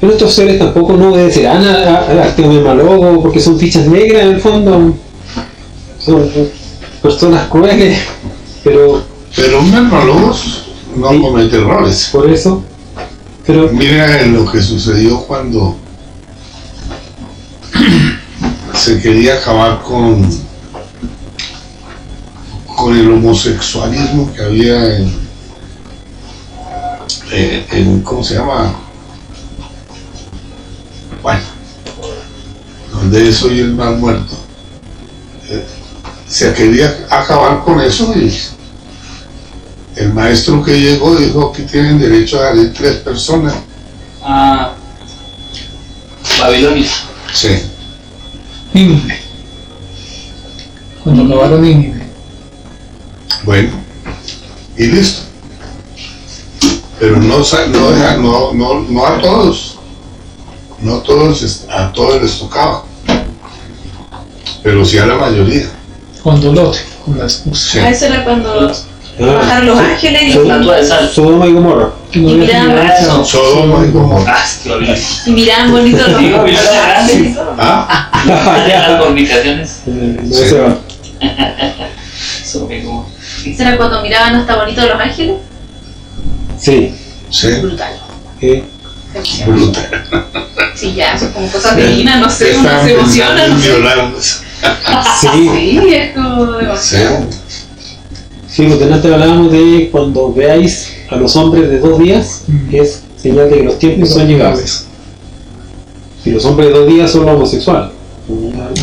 Pero 0.00 0.12
estos 0.12 0.34
seres 0.34 0.58
tampoco 0.58 0.94
no 0.94 1.12
obedecerán 1.12 1.64
a- 1.64 1.74
a- 1.74 2.10
al 2.10 2.18
arteomermalogo 2.20 3.22
porque 3.22 3.40
son 3.40 3.58
fichas 3.58 3.86
negras 3.86 4.22
en 4.24 4.28
el 4.32 4.40
fondo. 4.40 4.94
Son 5.98 6.28
personas 7.00 7.48
crueles, 7.48 7.98
pero 8.64 9.02
Pero 9.34 9.60
un 9.60 9.70
mermologos 9.70 10.64
no 10.96 11.10
Sí. 11.10 11.20
comete 11.20 11.56
errores. 11.56 12.08
por 12.12 12.28
eso. 12.30 12.62
Pero 13.46 13.68
Mira 13.72 14.22
lo 14.26 14.50
que 14.50 14.60
sucedió 14.62 15.20
cuando 15.22 15.76
se 18.74 19.00
quería 19.00 19.34
acabar 19.34 19.82
con, 19.82 20.28
con 22.82 22.98
el 22.98 23.12
homosexualismo 23.12 24.32
que 24.34 24.42
había 24.42 24.96
en, 24.96 25.14
en- 27.30 27.66
en- 27.70 28.00
¿cómo 28.02 28.24
se 28.24 28.34
llama? 28.34 28.74
Bueno, 31.22 31.40
donde 32.90 33.28
es 33.28 33.40
hoy 33.44 33.60
el 33.60 33.74
mal 33.74 33.98
muerto. 33.98 34.34
Eh, 35.48 35.64
Se 36.26 36.52
quería 36.54 37.06
acabar 37.08 37.62
con 37.62 37.80
eso 37.80 38.12
y 38.18 38.34
el 39.94 40.12
maestro 40.12 40.60
que 40.64 40.80
llegó 40.80 41.14
dijo 41.14 41.52
que 41.52 41.62
tienen 41.62 42.00
derecho 42.00 42.40
a 42.40 42.44
darle 42.46 42.70
tres 42.70 42.96
personas. 42.96 43.54
Ah, 44.24 44.72
Babilonia. 46.40 46.90
Sí. 47.32 47.48
Nínive. 48.74 49.20
Cuando 51.04 51.24
acabaron 51.26 51.62
Nínive. 51.62 52.01
Bueno, 53.44 53.70
y 54.76 54.86
listo. 54.86 55.22
Pero 57.00 57.16
no, 57.16 57.42
sa- 57.42 57.66
no, 57.66 57.90
deja- 57.90 58.16
no, 58.16 58.52
no, 58.52 58.80
no 58.82 59.06
a 59.06 59.20
todos. 59.20 59.78
No 60.80 60.96
a 60.96 61.02
todos, 61.02 61.64
a 61.68 61.92
todos 61.92 62.22
les 62.22 62.38
tocaba. 62.38 62.84
Pero 64.62 64.84
sí 64.84 64.98
a 64.98 65.06
la 65.06 65.16
mayoría. 65.16 65.68
Cuando 66.22 66.52
Lot, 66.52 66.76
con 67.04 67.18
la 67.18 67.24
excusa. 67.24 67.72
Sí. 67.72 67.78
A 67.80 67.90
eso 67.90 68.06
era 68.06 68.22
cuando 68.24 68.70
ah, 68.70 68.72
bajaron 69.24 69.66
los 69.66 69.78
ángeles 69.78 70.22
y, 70.22 70.86
sal. 70.86 71.10
Sodoma 71.12 71.46
y 71.46 71.52
Gomorra. 71.52 71.90
y 72.12 72.18
miraban. 72.18 73.24
Sodoma 73.26 73.84
y 73.84 73.90
Gomorra. 73.90 74.36
Ah, 74.36 74.44
y 75.26 75.30
miraban 75.32 75.72
bonito 75.72 76.06
los 76.06 76.16
ángeles. 76.16 77.36
¿Ah? 77.58 78.08
Las 78.68 79.02
fornicaciones. 79.02 79.80
No 79.86 80.34
se 80.36 80.60
va. 80.60 80.78
¿Eso 83.46 83.62
era 83.62 83.76
cuando 83.76 84.02
miraban 84.02 84.34
hasta 84.36 84.56
bonito 84.56 84.80
los 84.86 85.00
ángeles? 85.00 85.36
Sí. 86.58 86.94
Sí. 87.30 87.48
Brutal. 87.60 87.92
eh, 88.40 88.64
Brutal. 89.46 90.04
Sí, 90.74 90.94
ya, 90.94 91.14
eso 91.14 91.26
es 91.26 91.32
como 91.32 91.46
cosas 91.50 91.76
divinas, 91.76 92.20
no 92.20 92.30
sé, 92.30 92.56
uno 92.58 92.68
se 92.82 92.94
emociona, 92.94 93.46
no 93.48 94.20
sé. 94.20 94.38
sí. 95.20 95.50
Sí, 95.82 95.94
es 95.94 96.14
como 96.14 96.46
Sí. 96.46 96.52
demasiado. 96.60 97.26
Sí, 98.48 98.62
pues 98.66 98.78
delante 98.80 99.12
hablábamos 99.12 99.50
de 99.52 99.88
cuando 99.90 100.32
veáis 100.32 100.92
a 101.10 101.16
los 101.16 101.34
hombres 101.36 101.68
de 101.70 101.78
dos 101.78 101.98
días, 101.98 102.42
Mm. 102.46 102.74
es 102.74 103.02
señal 103.16 103.48
de 103.50 103.56
que 103.58 103.62
los 103.64 103.78
tiempos 103.78 104.10
son 104.10 104.26
llegados. 104.26 104.84
Si 106.22 106.30
los 106.30 106.44
hombres 106.44 106.68
de 106.68 106.74
dos 106.78 106.86
días 106.88 107.10
son 107.10 107.24
los 107.26 107.34
homosexuales. 107.34 107.90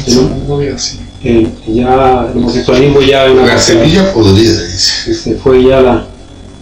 Son 0.07 0.77
sí. 0.77 0.99
Eh, 1.23 1.47
ya 1.67 2.27
el 2.31 2.37
homosexualismo 2.37 3.01
ya 3.01 3.29
una 3.31 3.45
La 3.45 3.59
semilla 3.59 4.13
podrida, 4.13 4.61
dice. 4.63 5.13
se 5.13 5.35
fue 5.35 5.63
ya 5.63 5.81
la 5.81 6.05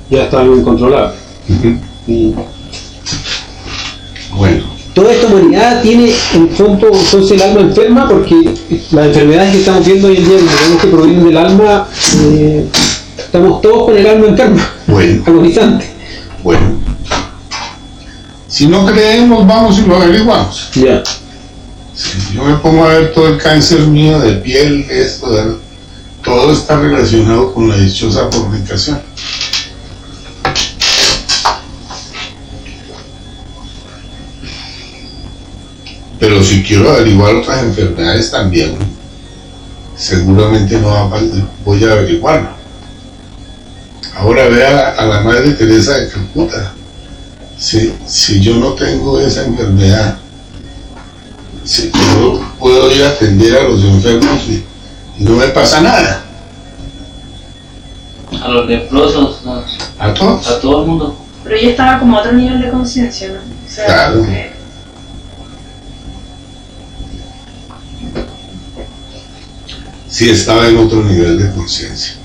ya 0.10 0.24
está 0.24 0.39
algo 0.41 0.55
incontrolable. 0.58 1.16
Y 2.08 2.34
Bueno, 4.32 4.64
toda 4.93 5.12
esta 5.14 5.28
humanidad 5.28 5.82
tiene 5.82 6.14
en 6.34 6.49
fondo 6.49 6.88
entonces 6.93 7.32
el 7.32 7.41
alma 7.41 7.62
enferma 7.62 8.08
porque 8.08 8.36
las 8.91 9.08
enfermedades 9.08 9.51
que 9.51 9.60
estamos 9.60 9.86
viendo 9.86 10.08
hoy 10.08 10.18
en 10.18 10.26
día, 10.26 10.38
que 10.82 10.88
provienen 10.88 11.26
del 11.26 11.38
alma, 11.38 11.88
eh, 12.24 12.66
estamos 13.18 13.62
todos 13.62 13.86
con 13.86 13.97
el 13.97 14.08
alma 14.08 14.28
enferma, 14.28 14.70
bueno, 14.88 15.24
agonizante. 15.26 15.86
bueno. 16.43 16.78
Si 18.47 18.66
no 18.66 18.86
creemos, 18.86 19.45
vamos 19.45 19.78
y 19.78 19.88
lo 19.88 19.97
averiguamos. 19.97 20.72
Ya. 20.74 21.03
Yo 22.34 22.43
me 22.43 22.57
pongo 22.57 22.84
a 22.84 22.89
ver 22.89 23.13
todo 23.13 23.28
el 23.30 23.38
cáncer 23.38 23.80
mío 23.88 24.19
de 24.19 24.34
piel, 24.34 24.86
esto, 24.89 25.59
todo 26.23 26.51
está 26.51 26.78
relacionado 26.78 27.53
con 27.53 27.69
la 27.69 27.78
dichosa 27.78 28.30
fornicación. 28.30 29.01
Pero 36.19 36.43
si 36.43 36.63
quiero 36.63 36.91
averiguar 36.91 37.36
otras 37.36 37.63
enfermedades 37.63 38.30
también, 38.32 38.75
seguramente 39.95 40.78
no 40.80 41.09
voy 41.63 41.84
a 41.86 41.93
averiguarlo. 41.93 42.49
Ahora 44.15 44.47
vea 44.49 44.89
a 44.97 45.05
la 45.05 45.21
Madre 45.21 45.51
Teresa 45.51 45.97
de 45.97 46.09
Calcuta. 46.09 46.73
Si, 47.57 47.93
si 48.05 48.41
yo 48.41 48.55
no 48.55 48.73
tengo 48.73 49.19
esa 49.19 49.45
enfermedad, 49.45 50.17
si 51.68 51.91
yo 51.91 52.41
puedo 52.59 52.91
ir 52.91 53.03
a 53.03 53.09
atender 53.09 53.57
a 53.57 53.63
los 53.63 53.84
enfermos 53.84 54.41
y, 54.47 54.63
no 55.20 55.32
me 55.32 55.47
pasa 55.49 55.82
nada. 55.82 56.24
A 58.41 58.47
los 58.49 58.68
leprosos, 58.68 59.39
a, 59.45 59.65
A 60.07 60.13
todos. 60.13 60.47
a 60.47 60.59
todo 60.61 60.82
el 60.82 60.88
mundo. 60.88 61.18
Pero 61.43 61.55
ella 61.55 61.70
estaba 61.72 61.99
como 61.99 62.18
a 62.18 62.22
otro 62.22 62.34
nivel 62.34 62.61
de 62.61 62.70
conciencia, 62.70 63.30
¿no? 63.30 63.39
O 63.39 63.70
sea, 63.72 63.86
Claro. 63.86 64.22
que- 64.24 64.51
Sí 70.09 70.30
estaba 70.30 70.68
en 70.68 70.78
otro 70.78 71.03
nivel 71.03 71.38
de 71.38 71.51
conciencia. 71.53 72.16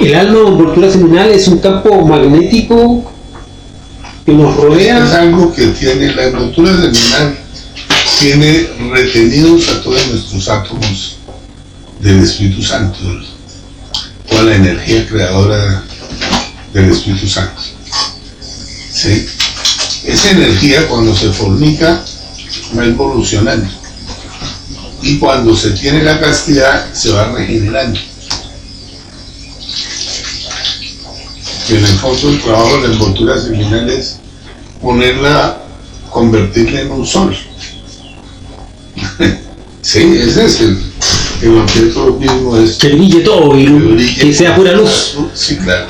El 0.00 0.14
alma 0.14 0.38
o 0.38 0.48
envoltura 0.48 0.90
seminal 0.90 1.30
es 1.30 1.46
un 1.48 1.58
campo 1.58 2.04
magnético 2.06 3.10
que 4.24 4.32
nos 4.32 4.54
Es 4.56 4.60
rodea. 4.62 5.20
algo 5.20 5.52
que 5.52 5.66
tiene 5.68 6.14
la 6.14 6.24
envoltura 6.26 6.72
seminal, 6.72 7.38
tiene 8.18 8.68
retenidos 8.90 9.68
a 9.68 9.82
todos 9.82 10.06
nuestros 10.08 10.48
átomos 10.48 11.16
del 12.00 12.22
Espíritu 12.22 12.62
Santo, 12.62 12.98
toda 14.28 14.42
la 14.44 14.56
energía 14.56 15.06
creadora 15.06 15.84
del 16.72 16.90
Espíritu 16.90 17.28
Santo. 17.28 17.60
¿Sí? 18.92 19.26
Esa 20.04 20.30
energía 20.30 20.88
cuando 20.88 21.14
se 21.14 21.30
fornica 21.30 22.02
va 22.76 22.84
evolucionando 22.86 23.68
y 25.02 25.18
cuando 25.18 25.54
se 25.54 25.70
tiene 25.72 26.02
la 26.02 26.18
castidad 26.18 26.90
se 26.92 27.10
va 27.10 27.32
regenerando. 27.32 28.00
Que 31.70 31.78
en 31.78 31.84
el 31.84 31.98
fondo 31.98 32.30
el 32.30 32.40
trabajo 32.40 32.78
de 32.78 32.88
la 32.88 32.94
envoltura 32.94 33.40
seminal 33.40 33.88
es 33.88 34.18
ponerla, 34.82 35.62
convertirla 36.10 36.80
en 36.80 36.90
un 36.90 37.06
sol. 37.06 37.32
sí, 39.80 40.00
ese 40.20 40.46
es 40.46 40.60
el, 40.62 40.82
el 41.42 41.58
objeto 41.58 42.16
mismo 42.18 42.56
es 42.56 42.72
Que 42.72 42.88
brille 42.88 43.20
todo 43.20 43.56
y 43.56 43.66
que 43.66 43.70
luz, 43.70 43.94
brille 43.94 44.20
que 44.20 44.34
sea 44.34 44.56
pura 44.56 44.72
la 44.72 44.78
luz. 44.78 45.16
Sí, 45.32 45.58
claro. 45.58 45.86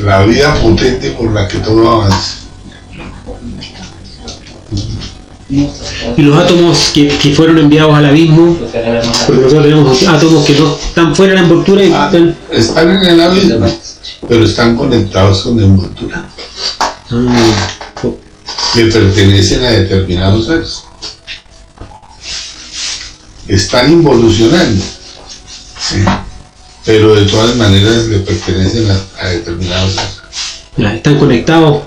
La 0.00 0.24
vida 0.24 0.54
potente 0.62 1.10
por 1.10 1.30
la 1.32 1.46
que 1.46 1.58
todo 1.58 1.86
avanza. 1.86 2.35
Y 6.16 6.22
los 6.22 6.36
átomos 6.38 6.90
que, 6.94 7.08
que 7.08 7.34
fueron 7.34 7.58
enviados 7.58 7.94
al 7.94 8.06
abismo, 8.06 8.56
porque 8.58 9.40
nosotros 9.40 9.62
tenemos 9.62 10.02
átomos 10.06 10.44
que 10.44 10.54
no 10.54 10.74
están 10.76 11.14
fuera 11.16 11.32
de 11.34 11.38
la 11.40 11.44
envoltura 11.46 11.84
y 11.84 11.92
Ah, 11.92 12.06
están. 12.12 12.36
están 12.52 12.90
en 12.90 13.02
el 13.04 13.20
abismo, 13.20 13.66
pero 14.28 14.44
están 14.44 14.76
conectados 14.76 15.42
con 15.42 15.56
la 15.56 15.62
envoltura, 15.66 16.24
Ah, 17.10 17.62
que 18.74 18.84
pertenecen 18.86 19.64
a 19.64 19.70
determinados 19.70 20.46
seres. 20.46 20.82
Están 23.48 23.92
involucionando, 23.92 24.84
sí, 25.78 25.96
pero 26.84 27.14
de 27.14 27.26
todas 27.26 27.54
maneras 27.56 28.06
le 28.06 28.18
pertenecen 28.18 28.90
a, 28.90 29.00
a 29.24 29.28
determinados 29.28 29.92
seres. 29.92 30.10
ya, 30.76 30.94
están 30.96 31.16
conectados 31.18 31.82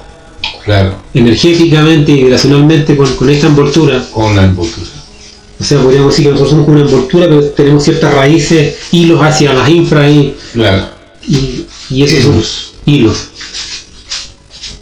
Claro, 0.69 0.93
energéticamente 1.15 2.11
y 2.11 2.15
vibracionalmente 2.25 2.95
con, 2.95 3.11
con 3.15 3.27
esta 3.27 3.47
envoltura. 3.47 4.05
con 4.13 4.35
la 4.35 4.43
envoltura. 4.43 4.85
O 5.59 5.63
sea, 5.63 5.81
podríamos 5.81 6.11
decir 6.11 6.25
que 6.25 6.31
nosotros 6.31 6.51
somos 6.51 6.67
una 6.67 6.81
envoltura, 6.81 7.25
pero 7.27 7.43
tenemos 7.49 7.83
ciertas 7.83 8.13
raíces, 8.13 8.75
hilos 8.91 9.19
hacia 9.19 9.51
las 9.53 9.67
infra 9.67 10.07
y, 10.11 10.35
Claro, 10.53 10.85
y, 11.27 11.65
y 11.89 12.03
esos 12.03 12.21
son 12.23 12.33
Hilos. 12.35 12.73
hilos. 12.85 13.17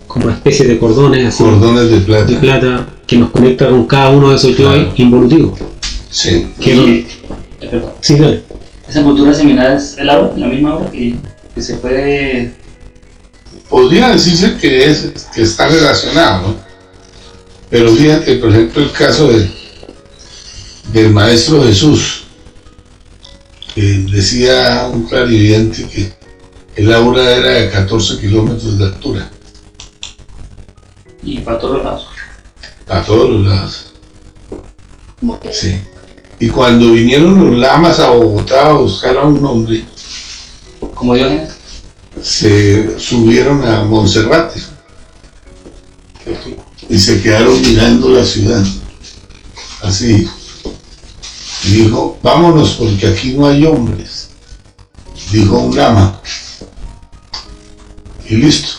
Como 0.07 0.25
una 0.25 0.33
especie 0.35 0.67
de 0.67 0.77
cordones 0.77 1.25
así 1.27 1.41
cordones 1.41 1.89
de 1.89 1.97
plata. 2.01 2.25
de 2.25 2.35
plata 2.35 2.87
que 3.07 3.15
nos 3.17 3.29
conecta 3.31 3.69
con 3.69 3.87
cada 3.87 4.09
uno 4.09 4.31
de 4.31 4.35
esos 4.35 4.57
yo 4.57 4.67
Claro. 4.73 4.91
involutivos. 4.97 5.57
Sí, 6.09 6.47
Que 6.59 6.75
Y-. 6.75 7.07
Sí, 8.01 8.15
dale. 8.15 8.43
Esa 8.89 8.99
envoltura 8.99 9.33
seminal 9.33 9.77
es 9.77 9.95
el 9.97 10.09
agua, 10.09 10.33
la 10.35 10.47
misma 10.47 10.71
agua 10.73 10.91
que, 10.91 11.15
que 11.55 11.61
se 11.61 11.75
puede. 11.75 12.56
Podría 13.69 14.09
decirse 14.09 14.57
que, 14.57 14.85
es, 14.89 15.27
que 15.33 15.41
está 15.43 15.67
relacionado, 15.67 16.47
¿no? 16.49 16.55
Pero 17.69 17.91
fíjate, 17.93 18.35
por 18.37 18.49
ejemplo, 18.49 18.81
el 18.83 18.91
caso 18.91 19.27
de, 19.31 19.51
del 20.93 21.11
Maestro 21.11 21.63
Jesús, 21.63 22.23
que 23.75 23.81
decía 24.11 24.89
un 24.91 25.03
clarividente 25.03 25.87
que 25.87 26.13
el 26.75 26.93
aura 26.93 27.29
era 27.35 27.49
de 27.49 27.69
14 27.69 28.19
kilómetros 28.19 28.77
de 28.77 28.85
altura, 28.85 29.29
y 31.23 31.39
para 31.39 31.59
todos 31.59 31.75
los 31.77 31.83
lados. 31.83 32.07
a 32.87 33.01
todos 33.01 33.29
los 33.29 33.45
lados. 33.45 33.85
que- 35.41 35.53
Sí. 35.53 35.81
Y 36.39 36.49
cuando 36.49 36.91
vinieron 36.91 37.49
los 37.49 37.57
lamas 37.57 37.99
a 37.99 38.11
Bogotá 38.11 38.67
a 38.69 38.73
buscar 38.73 39.17
a 39.17 39.23
un 39.25 39.43
hombre, 39.45 39.83
Como 40.93 41.15
Diógenes. 41.15 41.56
Se 42.23 42.99
subieron 42.99 43.63
a 43.67 43.83
Monserrate 43.83 44.61
y 46.89 46.97
se 46.97 47.21
quedaron 47.21 47.61
mirando 47.61 48.09
la 48.09 48.25
ciudad. 48.25 48.65
Así. 49.81 50.27
Dijo, 51.63 52.17
vámonos 52.21 52.71
porque 52.71 53.07
aquí 53.07 53.33
no 53.33 53.47
hay 53.47 53.65
hombres. 53.65 54.29
Dijo 55.31 55.57
un 55.57 55.79
ama. 55.79 56.21
Y 58.29 58.35
listo. 58.35 58.69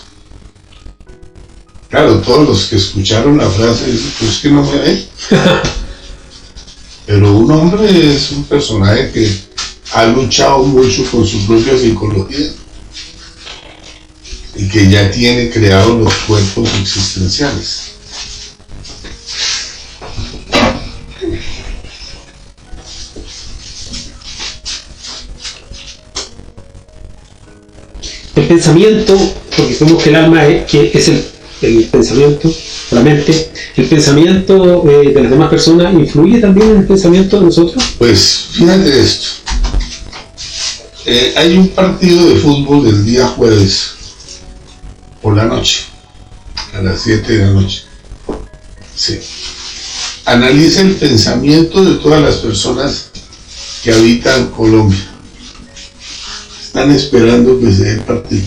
Claro, 1.89 2.21
todos 2.21 2.49
los 2.49 2.67
que 2.67 2.77
escucharon 2.77 3.39
la 3.39 3.49
frase 3.49 3.91
dicen, 3.91 4.13
pues 4.19 4.39
que 4.39 4.51
no 4.51 4.63
me 4.63 4.79
ve. 4.79 5.09
Pero 7.07 7.37
un 7.37 7.51
hombre 7.51 8.15
es 8.15 8.31
un 8.33 8.45
personaje 8.45 9.11
que 9.11 9.49
ha 9.95 10.05
luchado 10.05 10.59
mucho 10.65 11.11
con 11.11 11.27
su 11.27 11.47
propia 11.47 11.77
psicología 11.79 12.53
y 14.59 14.69
que 14.69 14.91
ya 14.91 15.09
tiene 15.11 15.51
creados 15.51 16.01
los 16.01 16.13
cuerpos 16.27 16.69
existenciales. 16.81 17.93
El 28.35 28.49
pensamiento, 28.49 29.17
porque 29.57 29.75
sabemos 29.75 30.03
que 30.03 30.11
el 30.11 30.17
alma 30.17 30.47
es, 30.47 30.67
que 30.67 30.91
es 30.93 31.09
el, 31.09 31.25
el 31.63 31.85
pensamiento, 31.85 32.53
la 32.91 33.01
mente, 33.01 33.53
el 33.77 33.85
pensamiento 33.85 34.91
eh, 34.91 35.13
de 35.13 35.23
las 35.23 35.31
demás 35.31 35.51
personas 35.51 35.95
influye 35.95 36.41
también 36.41 36.71
en 36.71 36.77
el 36.79 36.87
pensamiento 36.87 37.39
de 37.39 37.47
nosotros. 37.47 37.83
Pues 37.99 38.49
fíjate 38.53 39.01
esto. 39.01 39.29
Eh, 41.07 41.33
hay 41.37 41.57
un 41.57 41.69
partido 41.69 42.29
de 42.29 42.37
fútbol 42.37 42.89
el 42.89 43.05
día 43.05 43.27
jueves 43.29 43.98
por 45.23 45.37
la 45.37 45.45
noche, 45.45 45.85
a 46.75 46.81
las 46.81 47.03
7 47.03 47.33
de 47.33 47.45
la 47.45 47.51
noche. 47.53 47.83
Sí. 48.95 49.21
Analiza 50.25 50.83
el 50.83 50.95
pensamiento 50.97 51.85
de 51.85 51.97
todas 51.97 52.21
las 52.21 52.37
personas 52.37 53.11
que 53.83 53.93
habitan 53.93 54.51
Colombia. 54.51 55.09
Están 56.63 56.91
esperando 56.91 57.59
que 57.59 57.73
se 57.73 57.85
dé 57.85 57.93
el 57.93 58.01
partido 58.01 58.47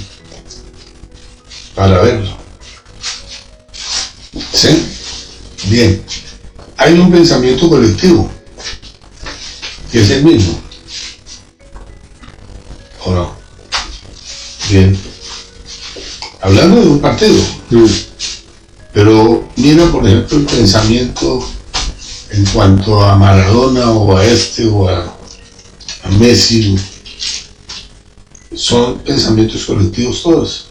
para 1.76 2.02
verlo. 2.02 2.38
¿Sí? 4.54 4.86
Bien. 5.66 6.04
Hay 6.78 6.94
un 6.94 7.12
pensamiento 7.12 7.70
colectivo 7.70 8.30
que 9.92 10.02
es 10.02 10.10
el 10.12 10.24
mismo. 10.24 10.62
¿O 13.04 13.12
no? 13.12 13.36
Bien. 14.70 15.11
Hablando 16.42 16.82
de 16.82 16.88
un 16.88 17.00
partido, 17.00 17.36
pero 18.94 19.48
mira 19.58 19.86
por 19.92 20.06
ejemplo 20.08 20.38
el 20.40 20.46
pensamiento 20.46 21.48
en 22.32 22.46
cuanto 22.46 23.02
a 23.04 23.16
Maradona 23.16 23.92
o 23.92 24.18
a 24.18 24.26
este 24.26 24.66
o 24.68 24.88
a, 24.90 25.16
a 26.04 26.10
Messi, 26.20 26.76
son 28.56 29.00
pensamientos 29.00 29.66
colectivos 29.66 30.24
todos. 30.24 30.66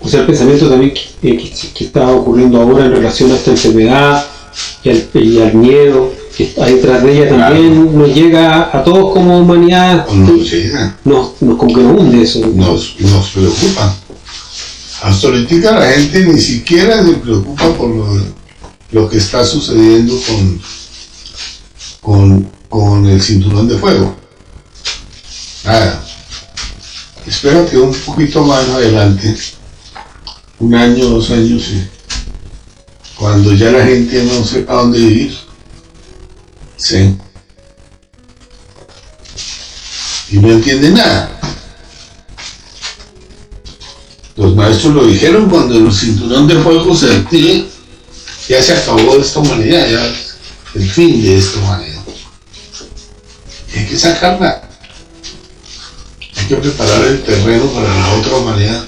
O 0.00 0.08
sea, 0.08 0.20
el 0.20 0.26
pensamiento 0.26 0.68
también 0.68 0.94
que, 0.94 1.36
que- 1.36 1.52
que 1.74 1.84
está 1.84 2.08
ocurriendo 2.10 2.60
ahora 2.60 2.86
en 2.86 2.92
relación 2.92 3.30
a 3.32 3.36
esta 3.36 3.50
enfermedad 3.50 4.26
y 4.84 4.90
al, 4.90 5.08
y 5.14 5.40
al 5.40 5.54
miedo 5.54 6.12
que 6.38 6.54
hay 6.62 6.74
detrás 6.74 7.02
de 7.02 7.12
ella 7.12 7.36
también 7.36 7.98
nos 7.98 8.14
llega 8.14 8.70
a 8.72 8.84
todos 8.84 9.12
como 9.12 9.40
humanidad, 9.40 10.06
nos 10.08 10.48
llega, 10.48 10.96
nos, 11.04 11.42
nos 11.42 11.58
como 11.58 11.74
que 11.74 11.82
nos 11.82 12.00
hunde 12.00 12.22
eso. 12.22 12.38
nos, 12.54 12.94
nos 13.00 13.28
preocupa. 13.30 13.96
Hasta 15.02 15.26
ahorita 15.26 15.80
la 15.80 15.90
gente 15.90 16.24
ni 16.26 16.40
siquiera 16.40 17.04
se 17.04 17.14
preocupa 17.14 17.74
por 17.74 17.88
lo, 17.88 18.24
lo 18.92 19.08
que 19.08 19.18
está 19.18 19.44
sucediendo 19.44 20.14
con, 20.28 20.60
con, 22.00 22.50
con 22.68 23.06
el 23.06 23.20
cinturón 23.20 23.66
de 23.66 23.76
fuego. 23.76 24.14
Nada. 25.64 26.04
Espérate 27.26 27.76
un 27.78 27.92
poquito 27.92 28.44
más 28.44 28.66
adelante, 28.68 29.36
un 30.60 30.72
año, 30.72 31.04
dos 31.04 31.30
años, 31.32 31.64
cuando 33.16 33.52
ya 33.54 33.72
la 33.72 33.84
gente 33.84 34.22
no 34.22 34.44
sepa 34.44 34.74
dónde 34.74 34.98
vivir. 34.98 35.47
Sí. 36.78 37.16
Y 40.30 40.38
no 40.38 40.50
entiende 40.52 40.90
nada. 40.90 41.30
Los 44.36 44.54
maestros 44.54 44.94
lo 44.94 45.06
dijeron 45.06 45.50
cuando 45.50 45.76
el 45.76 45.92
cinturón 45.92 46.46
de 46.46 46.54
fuego 46.62 46.94
se 46.94 47.12
active, 47.12 47.66
ya 48.48 48.62
se 48.62 48.72
acabó 48.72 49.16
esta 49.16 49.40
humanidad, 49.40 49.88
ya 49.90 50.14
el 50.74 50.90
fin 50.90 51.20
de 51.20 51.38
esta 51.38 51.58
humanidad. 51.58 52.02
Y 53.74 53.78
hay 53.78 53.86
que 53.86 53.98
sacarla. 53.98 54.62
Hay 56.36 56.46
que 56.46 56.56
preparar 56.56 57.04
el 57.04 57.22
terreno 57.24 57.66
para 57.72 57.88
la 57.88 58.14
otra 58.14 58.36
humanidad. 58.36 58.84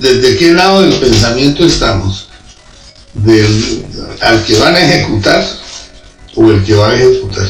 ¿Desde 0.00 0.36
qué 0.36 0.52
lado 0.52 0.82
del 0.82 0.94
pensamiento 0.94 1.64
estamos? 1.64 2.28
¿Del, 3.14 3.84
¿Al 4.20 4.44
que 4.44 4.56
van 4.58 4.74
a 4.74 4.80
ejecutar 4.80 5.44
o 6.36 6.50
el 6.50 6.64
que 6.64 6.74
va 6.74 6.88
a 6.90 6.94
ejecutar? 6.94 7.46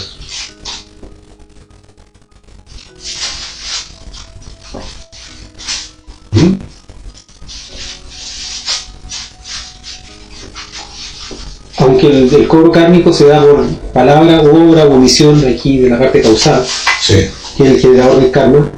¿Mm? 6.32 6.54
Aunque 11.78 12.06
el, 12.06 12.34
el 12.34 12.48
cobro 12.48 12.70
kármico 12.70 13.12
se 13.12 13.26
da 13.26 13.40
por 13.40 13.66
palabra, 13.92 14.42
obra 14.42 14.84
o 14.84 14.94
omisión 14.94 15.40
de 15.40 15.48
aquí 15.54 15.78
de 15.78 15.90
la 15.90 15.98
parte 15.98 16.20
causal, 16.20 16.64
Sí. 17.00 17.28
que 17.56 17.64
es 17.64 17.70
el 17.70 17.80
generador 17.80 18.20
del 18.20 18.30
karma, 18.30 18.70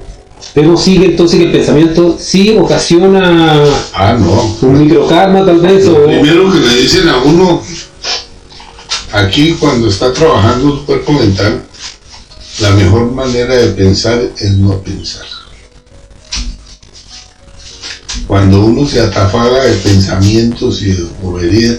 vemos 0.54 0.82
sí 0.82 1.02
entonces 1.04 1.38
que 1.38 1.46
el 1.46 1.52
pensamiento 1.52 2.16
sí 2.20 2.56
ocasiona 2.58 3.54
Ah, 3.94 4.14
no. 4.18 4.56
un 4.62 4.78
microkarma 4.84 5.44
tal 5.44 5.60
vez 5.60 5.86
Lo 5.86 5.96
o 5.96 6.06
primero 6.06 6.52
que 6.52 6.58
le 6.60 6.76
dicen 6.82 7.08
a 7.08 7.18
uno 7.18 7.62
aquí 9.12 9.52
cuando 9.58 9.88
está 9.88 10.12
trabajando 10.12 10.76
su 10.78 10.86
cuerpo 10.86 11.12
mental, 11.12 11.62
la 12.60 12.70
mejor 12.70 13.10
manera 13.12 13.54
de 13.56 13.68
pensar 13.68 14.22
es 14.38 14.50
no 14.52 14.78
pensar. 14.82 15.24
Cuando 18.26 18.64
uno 18.64 18.88
se 18.88 19.00
atafaga 19.00 19.64
de 19.64 19.74
pensamientos 19.76 20.82
y 20.82 20.92
de 20.92 21.06
boberías, 21.22 21.78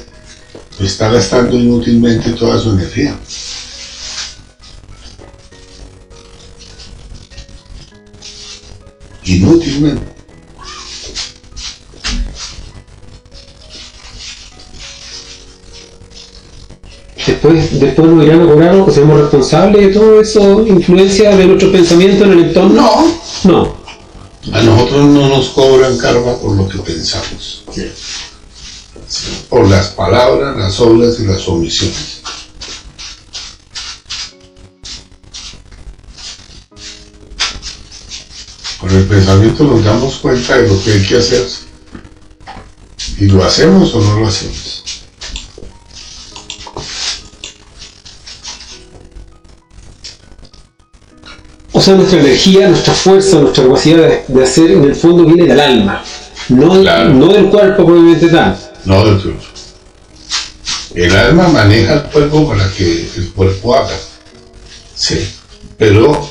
pues 0.78 0.92
está 0.92 1.10
gastando 1.12 1.58
inútilmente 1.58 2.32
toda 2.32 2.60
su 2.60 2.72
energía. 2.72 3.16
Inútilmente. 9.36 10.14
después, 17.26 17.80
después 17.80 18.08
nos 18.10 18.26
irán 18.26 18.42
a 18.42 18.46
cobrar 18.46 18.76
o 18.76 18.92
seremos 18.92 19.20
responsables 19.22 19.88
de 19.88 19.94
todo 19.94 20.22
eso, 20.22 20.66
influencia 20.66 21.36
de 21.36 21.46
nuestro 21.46 21.72
pensamiento 21.72 22.26
en 22.26 22.32
el 22.32 22.40
entorno. 22.46 22.82
No, 23.44 23.52
No. 23.52 23.84
A 24.52 24.62
nosotros 24.62 25.06
no 25.06 25.30
nos 25.30 25.50
cobran 25.50 25.98
karma 25.98 26.38
por 26.38 26.52
lo 26.56 26.68
que 26.68 26.80
pensamos. 26.80 27.64
Por 29.48 29.70
las 29.70 29.88
palabras, 29.90 30.58
las 30.58 30.80
obras 30.82 31.18
y 31.20 31.26
las 31.26 31.48
omisiones. 31.48 32.13
El 38.96 39.06
pensamiento 39.06 39.64
nos 39.64 39.84
damos 39.84 40.16
cuenta 40.16 40.58
de 40.58 40.68
lo 40.68 40.82
que 40.84 40.92
hay 40.94 41.06
que 41.06 41.18
hacer. 41.18 41.46
Y 43.20 43.26
lo 43.26 43.44
hacemos 43.44 43.94
o 43.94 44.02
no 44.02 44.20
lo 44.20 44.28
hacemos. 44.28 44.84
O 51.72 51.82
sea, 51.82 51.96
nuestra 51.96 52.20
energía, 52.20 52.70
nuestra 52.70 52.94
fuerza, 52.94 53.38
nuestra 53.40 53.64
capacidad 53.66 53.98
de, 53.98 54.24
de 54.28 54.44
hacer 54.44 54.72
en 54.72 54.84
el 54.84 54.96
fondo 54.96 55.26
viene 55.26 55.48
del 55.48 55.60
alma, 55.60 56.04
no, 56.50 56.80
Claro. 56.82 57.10
no 57.14 57.28
del 57.34 57.46
cuerpo 57.50 57.86
propiamente 57.86 58.28
tal. 58.28 58.58
No 58.86 59.06
del 59.06 59.22
todo. 59.22 59.34
El 60.94 61.16
alma 61.16 61.48
maneja 61.48 61.94
el 61.96 62.04
cuerpo 62.04 62.48
para 62.50 62.72
que 62.72 63.10
el 63.18 63.32
cuerpo 63.34 63.76
haga. 63.76 63.96
Sí. 64.96 65.28
Pero 65.78 66.30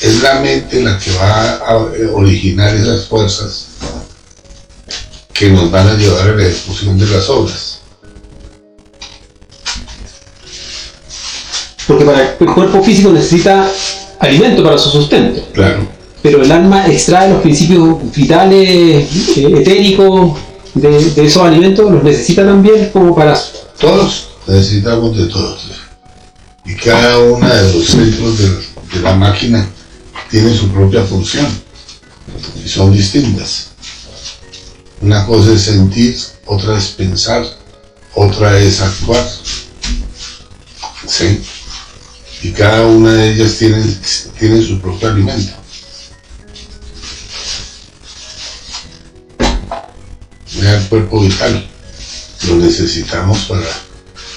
es 0.00 0.22
la 0.22 0.40
mente 0.40 0.82
la 0.82 0.98
que 0.98 1.10
va 1.12 1.56
a 1.56 1.76
originar 2.12 2.74
esas 2.74 3.06
fuerzas 3.06 3.66
que 5.32 5.50
nos 5.50 5.70
van 5.70 5.88
a 5.88 5.94
llevar 5.94 6.28
a 6.28 6.34
la 6.36 6.46
ejecución 6.46 6.98
de 6.98 7.06
las 7.06 7.28
obras. 7.28 7.80
Porque 11.86 12.04
para 12.04 12.36
el 12.40 12.46
cuerpo 12.46 12.82
físico 12.82 13.10
necesita 13.12 13.70
alimento 14.20 14.62
para 14.64 14.78
su 14.78 14.90
sustento, 14.90 15.46
Claro. 15.52 15.86
pero 16.22 16.42
el 16.42 16.50
alma 16.50 16.86
extrae 16.86 17.30
los 17.30 17.42
principios 17.42 17.96
vitales, 18.14 18.68
eh, 18.70 19.08
etéricos 19.58 20.38
de, 20.74 21.10
de 21.10 21.24
esos 21.26 21.42
alimentos, 21.42 21.90
los 21.90 22.02
necesita 22.02 22.44
también 22.44 22.88
como 22.90 23.14
para... 23.14 23.38
Todos 23.78 24.28
necesitamos 24.46 25.16
de 25.16 25.26
todos. 25.26 25.60
Y 26.64 26.74
cada 26.76 27.18
uno 27.18 27.46
de 27.46 27.72
los 27.74 27.84
centros 27.86 28.38
de, 28.38 28.48
de 28.48 29.00
la 29.02 29.14
máquina 29.14 29.68
tiene 30.30 30.56
su 30.56 30.68
propia 30.70 31.02
función. 31.04 31.46
Y 32.64 32.68
son 32.68 32.92
distintas. 32.92 33.68
Una 35.00 35.26
cosa 35.26 35.52
es 35.52 35.62
sentir, 35.62 36.18
otra 36.46 36.78
es 36.78 36.86
pensar, 36.86 37.44
otra 38.14 38.58
es 38.58 38.80
actuar. 38.80 39.28
¿Sí? 41.06 41.42
Y 42.42 42.52
cada 42.52 42.86
una 42.86 43.12
de 43.12 43.32
ellas 43.32 43.56
tiene, 43.58 43.82
tiene 44.38 44.62
su 44.62 44.80
propio 44.80 45.08
alimento. 45.08 45.52
El 50.60 50.82
cuerpo 50.88 51.20
vital 51.20 51.68
lo 52.48 52.56
necesitamos 52.56 53.38
para 53.40 53.66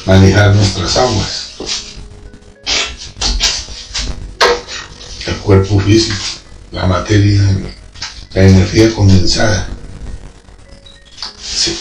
manejar 0.06 0.56
nuestras 0.56 0.98
aguas. 0.98 1.47
Cuerpo 5.48 5.80
físico, 5.80 6.18
la 6.74 6.86
materia, 6.88 7.42
la 8.34 8.44
energía 8.44 8.94
condensada, 8.94 9.66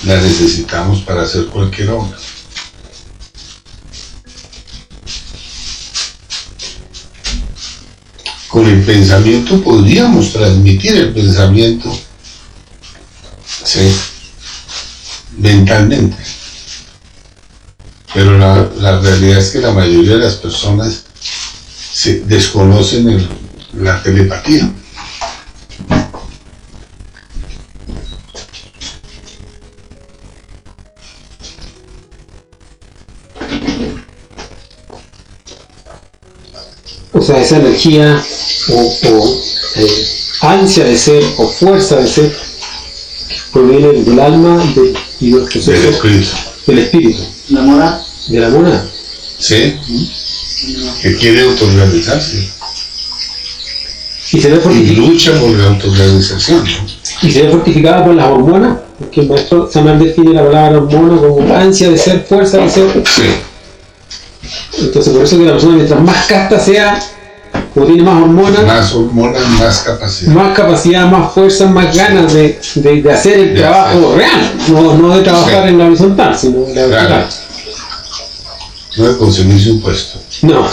la 0.05 0.17
necesitamos 0.21 1.01
para 1.03 1.23
hacer 1.23 1.47
cualquier 1.47 1.91
obra. 1.91 2.17
Con 8.49 8.67
el 8.69 8.83
pensamiento 8.85 9.61
podríamos 9.62 10.33
transmitir 10.33 10.95
el 10.95 11.12
pensamiento 11.12 11.93
sí, 13.64 13.81
mentalmente. 15.39 16.17
Pero 18.14 18.39
la, 18.39 18.71
la 18.79 19.01
realidad 19.01 19.39
es 19.39 19.51
que 19.51 19.59
la 19.59 19.73
mayoría 19.73 20.12
de 20.12 20.25
las 20.25 20.35
personas 20.37 21.03
se 21.93 22.21
desconocen 22.21 23.09
el- 23.11 23.45
la 23.77 24.03
telepatía. 24.03 24.70
sea, 37.22 37.41
esa 37.41 37.57
energía 37.59 38.22
o, 38.68 38.99
o, 39.09 39.43
eh, 39.77 40.07
ansia 40.41 40.85
de 40.85 40.97
ser 40.99 41.24
o 41.39 41.49
fuerza 41.49 41.97
de 41.97 42.07
ser 42.07 42.37
proviene 43.53 43.89
del 44.03 44.20
alma 44.20 44.62
de- 44.74 44.95
y 45.20 45.31
del 45.33 45.49
Del 45.49 45.87
espíritu. 45.87 46.29
del 46.66 46.79
espíritu, 46.79 47.22
La 47.49 47.62
mora, 47.62 48.03
de 48.29 48.41
la 48.41 48.49
monada. 48.51 48.87
¿Sí? 49.39 49.77
Que 51.03 51.14
quiere 51.16 51.43
autorrealizarse. 51.43 52.51
Y 54.37 54.41
se 54.43 54.51
ve, 54.51 54.57
Y 54.57 54.61
fortifi- 54.61 54.97
lucha 54.97 55.32
por 55.41 55.51
la 55.51 55.66
autorrealización. 55.68 56.64
¿no? 56.64 57.28
y 57.28 57.30
se 57.30 57.43
ve 57.43 57.51
fortificada 57.51 58.05
por 58.05 58.14
las 58.14 58.26
hormonas, 58.26 58.78
porque 58.99 59.20
el 59.22 59.28
maestro 59.28 59.70
Samuel 59.72 59.99
define 59.99 60.34
la 60.34 60.45
palabra 60.45 60.78
hormona 60.78 61.20
como 61.20 61.55
ansia 61.55 61.91
de 61.91 61.97
ser, 61.99 62.24
fuerza 62.28 62.59
de 62.59 62.68
ser. 62.70 63.03
Sí. 63.07 63.22
Entonces, 64.78 65.12
por 65.14 65.22
eso 65.24 65.39
que 65.39 65.45
la 65.45 65.53
persona, 65.53 65.76
mientras 65.76 66.01
más 66.03 66.26
casta 66.26 66.59
sea, 66.61 67.01
como 67.72 67.87
tiene 67.87 68.03
más 68.03 68.22
hormonas, 68.22 68.64
Más 68.64 68.95
hormonas, 68.95 69.43
más 69.59 69.78
capacidad. 69.80 70.32
más 70.32 70.55
capacidad, 70.57 71.07
más 71.11 71.32
fuerza, 71.32 71.66
más 71.66 71.97
ganas 71.97 72.32
de, 72.34 72.59
de- 72.74 73.03
de 73.03 73.12
hacer 73.12 73.39
el 73.39 73.55
De 73.55 73.61
trabajo 73.61 74.14
real, 74.16 74.53
no, 74.68 74.95
no 74.97 75.16
de 75.16 75.22
trabajar 75.22 75.62
Sí. 75.64 75.68
en 75.70 75.78
la 75.78 75.87
horizontal, 75.87 76.39
sino 76.39 76.66
en 76.66 76.74
la 76.74 76.87
Claro. 76.87 77.09
vertical. 77.09 77.26
No 78.99 79.09
de 79.09 79.16
conseguirse 79.18 79.70
un 79.72 79.80
puesto. 79.80 80.18
No. 80.43 80.66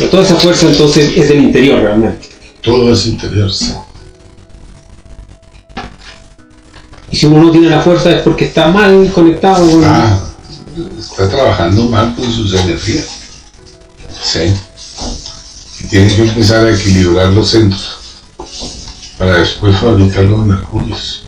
Pero 0.00 0.12
toda 0.12 0.22
esa 0.22 0.36
fuerza 0.36 0.66
entonces 0.66 1.14
es 1.14 1.28
del 1.28 1.42
interior 1.44 1.78
realmente. 1.82 2.26
Todo 2.62 2.90
es 2.90 3.04
interior. 3.04 3.52
sí. 3.52 3.70
Y 7.10 7.16
si 7.16 7.26
uno 7.26 7.42
no 7.42 7.50
tiene 7.50 7.68
la 7.68 7.82
fuerza 7.82 8.10
es 8.10 8.22
porque 8.22 8.46
está 8.46 8.68
mal 8.68 9.10
conectado 9.12 9.70
con... 9.70 9.84
Ah, 9.84 10.18
está 10.98 11.28
trabajando 11.28 11.84
mal 11.90 12.14
con 12.14 12.32
sus 12.32 12.54
energías. 12.54 13.08
Sí. 14.22 14.54
Y 15.80 15.88
tiene 15.88 16.16
que 16.16 16.22
empezar 16.22 16.64
a 16.64 16.74
equilibrar 16.74 17.28
los 17.28 17.50
centros 17.50 17.98
para 19.18 19.38
después 19.38 19.76
fabricar 19.76 20.24
los 20.24 20.46
mercurios. 20.46 21.24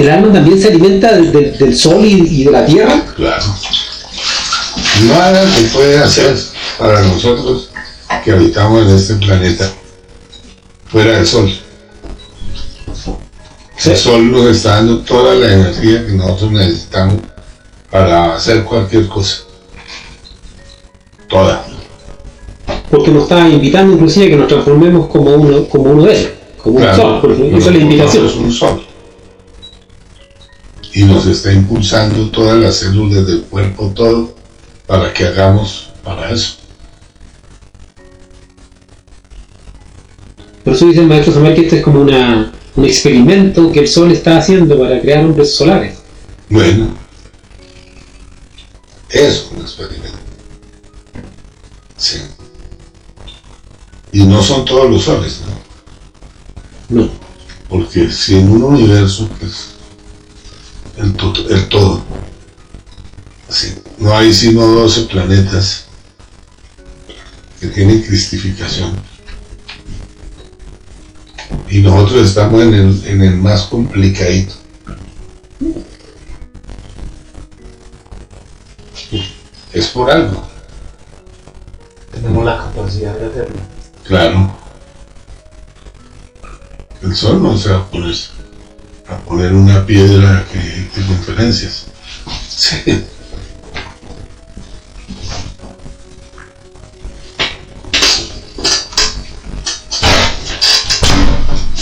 El 0.00 0.08
alma 0.10 0.32
también 0.32 0.58
se 0.60 0.68
alimenta 0.68 1.12
del, 1.12 1.30
del- 1.30 1.58
del 1.58 1.76
sol 1.76 2.04
y, 2.04 2.40
y 2.40 2.44
de 2.44 2.50
la 2.50 2.64
tierra. 2.64 3.04
Claro. 3.16 3.44
Nada 5.08 5.46
se 5.54 5.62
puede 5.64 5.98
hacer 5.98 6.36
para 6.78 7.02
nosotros 7.02 7.70
que 8.24 8.32
habitamos 8.32 8.86
en 8.88 8.94
este 8.96 9.14
planeta 9.16 9.70
fuera 10.86 11.16
del 11.18 11.26
sol. 11.26 11.52
El 13.84 13.96
sol 13.96 14.30
nos 14.30 14.46
está 14.56 14.76
dando 14.76 14.98
toda 15.00 15.34
la 15.34 15.52
energía 15.52 16.06
que 16.06 16.12
nosotros 16.12 16.52
necesitamos 16.52 17.16
para 17.90 18.36
hacer 18.36 18.64
cualquier 18.64 19.06
cosa. 19.08 19.38
Toda. 21.28 21.64
Porque 22.90 23.10
nos 23.10 23.22
está 23.24 23.48
invitando 23.48 23.94
inclusive 23.94 24.26
a 24.26 24.28
que 24.30 24.36
nos 24.36 24.48
transformemos 24.48 25.08
como 25.08 25.30
uno, 25.34 25.64
como 25.66 25.84
uno 25.92 26.04
de 26.04 26.18
ellos, 26.20 26.30
como 26.62 26.78
un 26.78 26.94
sol. 26.96 27.52
Esa 27.56 27.68
es 27.70 27.74
la 27.76 27.82
invitación. 27.82 28.26
Un 28.38 28.52
sol. 28.52 28.86
Y 30.92 31.04
nos 31.04 31.26
está 31.26 31.52
impulsando 31.52 32.30
todas 32.30 32.58
las 32.58 32.76
células 32.76 33.26
del 33.26 33.42
cuerpo, 33.42 33.92
todo, 33.94 34.34
para 34.86 35.12
que 35.12 35.24
hagamos 35.24 35.90
para 36.02 36.30
eso. 36.30 36.56
Por 40.64 40.74
eso 40.74 40.86
dice 40.86 41.00
el 41.00 41.06
maestro 41.06 41.32
Samuel 41.32 41.54
que 41.54 41.62
este 41.62 41.78
es 41.78 41.82
como 41.82 42.00
una, 42.00 42.52
un 42.76 42.84
experimento 42.84 43.72
que 43.72 43.80
el 43.80 43.88
sol 43.88 44.12
está 44.12 44.38
haciendo 44.38 44.78
para 44.78 45.00
crear 45.00 45.24
hombres 45.24 45.54
solares. 45.54 45.98
Bueno, 46.48 46.88
es 49.08 49.48
un 49.52 49.60
experimento. 49.62 50.18
Sí. 51.96 52.18
Y 54.12 54.24
no 54.24 54.42
son 54.42 54.64
todos 54.64 54.90
los 54.90 55.02
soles, 55.04 55.40
¿no? 56.88 57.02
No. 57.02 57.10
Porque 57.68 58.10
si 58.10 58.36
en 58.36 58.50
un 58.50 58.64
universo, 58.64 59.28
pues, 59.38 59.74
el, 61.02 61.12
to- 61.14 61.48
el 61.48 61.68
todo, 61.68 62.02
sí, 63.48 63.74
no 63.98 64.14
hay 64.16 64.32
sino 64.34 64.66
12 64.66 65.02
planetas 65.02 65.86
que 67.60 67.68
tienen 67.68 68.02
cristificación. 68.02 68.92
Y 71.68 71.80
nosotros 71.80 72.26
estamos 72.28 72.62
en 72.62 72.74
el, 72.74 73.06
en 73.06 73.22
el 73.22 73.36
más 73.36 73.62
complicadito. 73.64 74.54
Es 79.72 79.86
por 79.88 80.10
algo, 80.10 80.42
Tenemos 82.12 82.44
la 82.44 82.56
capacidad 82.58 83.14
de 83.16 83.26
hacerlo. 83.26 83.56
claro. 84.04 84.56
El 87.02 87.14
sol 87.16 87.42
no 87.42 87.56
se 87.56 87.70
va 87.70 87.78
a 87.78 87.86
poner 87.90 88.14
a 89.10 89.18
poner 89.18 89.52
una 89.52 89.84
piedra 89.86 90.44
que 90.52 90.58
de 91.00 91.06
conferencias. 91.06 91.86
Sí. 92.48 93.02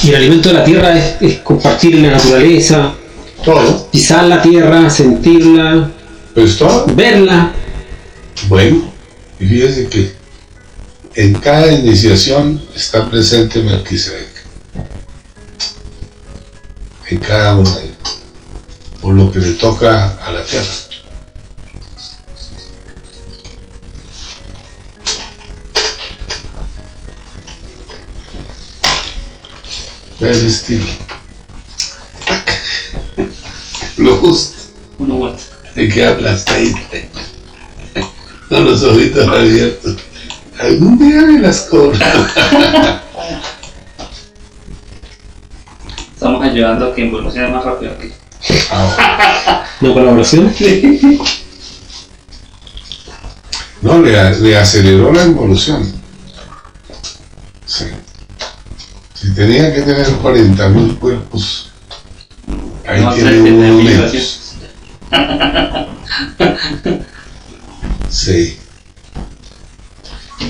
Y 0.05 0.09
el 0.11 0.15
alimento 0.17 0.49
de 0.49 0.55
la 0.55 0.65
tierra 0.65 0.97
es, 0.97 1.17
es 1.21 1.39
compartir 1.41 1.97
la 1.97 2.13
naturaleza, 2.13 2.95
Todo. 3.45 3.89
pisar 3.91 4.25
la 4.25 4.41
tierra, 4.41 4.89
sentirla, 4.89 5.91
Pues 6.35 6.57
todo. 6.57 6.87
verla. 6.95 7.53
Bueno, 8.49 8.91
y 9.41 9.47
fíjese 9.47 9.89
que 9.89 10.13
en 11.15 11.35
cada 11.35 11.73
iniciación 11.73 12.63
está 12.75 13.09
presente 13.11 13.61
Melquisedec. 13.63 14.38
En 17.11 17.19
cada 17.21 17.57
una 17.57 17.75
de 17.77 17.85
ellas. 17.85 17.97
Por 19.01 19.15
lo 19.15 19.33
que 19.33 19.39
le 19.39 19.53
toca 19.53 20.15
a 20.23 20.31
la 20.31 20.45
tierra. 20.45 20.67
El 30.21 30.47
estilo. 30.47 30.85
Lo 33.97 34.17
justo. 34.17 34.59
uno 34.99 35.15
vuelta. 35.15 35.43
Se 35.75 35.89
queda 35.89 36.11
aplastadito. 36.11 36.79
Con 38.49 38.65
los 38.65 38.83
ojitos 38.83 39.29
abiertos. 39.29 39.97
Algún 40.59 40.99
día 40.99 41.23
me 41.23 41.39
las 41.39 41.61
cobro. 41.63 41.97
A 46.63 46.93
que 46.95 47.07
evolucione 47.07 47.49
más 47.49 47.65
rápido 47.65 47.93
aquí. 47.93 48.13
Ahora, 48.71 49.65
¿Una 49.81 49.93
colaboración? 49.95 50.53
no, 53.83 54.03
le, 54.03 54.41
le 54.41 54.57
aceleró 54.57 55.13
la 55.13 55.23
evolución. 55.25 55.93
Sí. 57.67 57.85
Si 59.15 59.35
tenía 59.35 59.75
que 59.75 59.83
tener 59.83 60.07
40.000 60.07 60.99
cuerpos, 60.99 61.71
ahí 62.87 63.03
No, 63.03 63.15
tiene 63.15 63.31
30.000 63.33 63.53
uno 63.53 63.85
menos. 63.85 64.13
Sí. 68.11 68.59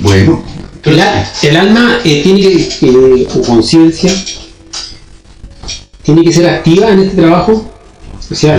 Bueno, 0.01 0.45
El, 0.85 1.57
alma 1.57 1.99
eh, 2.05 2.23
tiene 2.23 2.41
que, 2.41 2.69
eh, 2.83 3.29
conciencia, 3.47 4.13
tiene 6.09 6.25
que 6.25 6.33
ser 6.33 6.49
activa 6.49 6.89
en 6.89 7.01
este 7.01 7.17
trabajo. 7.17 7.71
O 8.31 8.35
sea, 8.35 8.59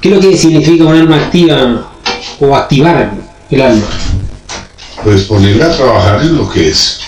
¿qué 0.00 0.08
es 0.08 0.14
lo 0.14 0.20
que 0.20 0.36
significa 0.36 0.84
un 0.84 0.94
alma 0.94 1.16
activa 1.16 1.90
o 2.38 2.54
activar 2.54 3.14
el 3.50 3.60
alma? 3.60 3.84
pues 5.02 5.22
ponerla 5.24 5.66
a 5.66 5.76
trabajar 5.76 6.22
en 6.22 6.36
lo 6.36 6.48
que 6.48 6.68
es. 6.68 7.00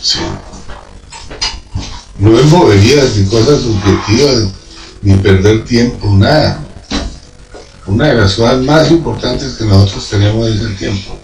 Sí. 0.00 0.20
No 2.18 2.38
en 2.38 2.50
boberías 2.50 3.14
ni 3.16 3.26
cosas 3.26 3.60
subjetivas, 3.60 4.48
ni 5.02 5.14
perder 5.16 5.66
tiempo, 5.66 6.08
nada. 6.14 6.64
Una 7.84 8.06
de 8.06 8.14
las 8.14 8.34
cosas 8.36 8.62
más 8.62 8.90
importantes 8.90 9.52
que 9.52 9.64
nosotros 9.64 10.08
tenemos 10.08 10.48
es 10.48 10.60
el 10.62 10.76
tiempo. 10.78 11.18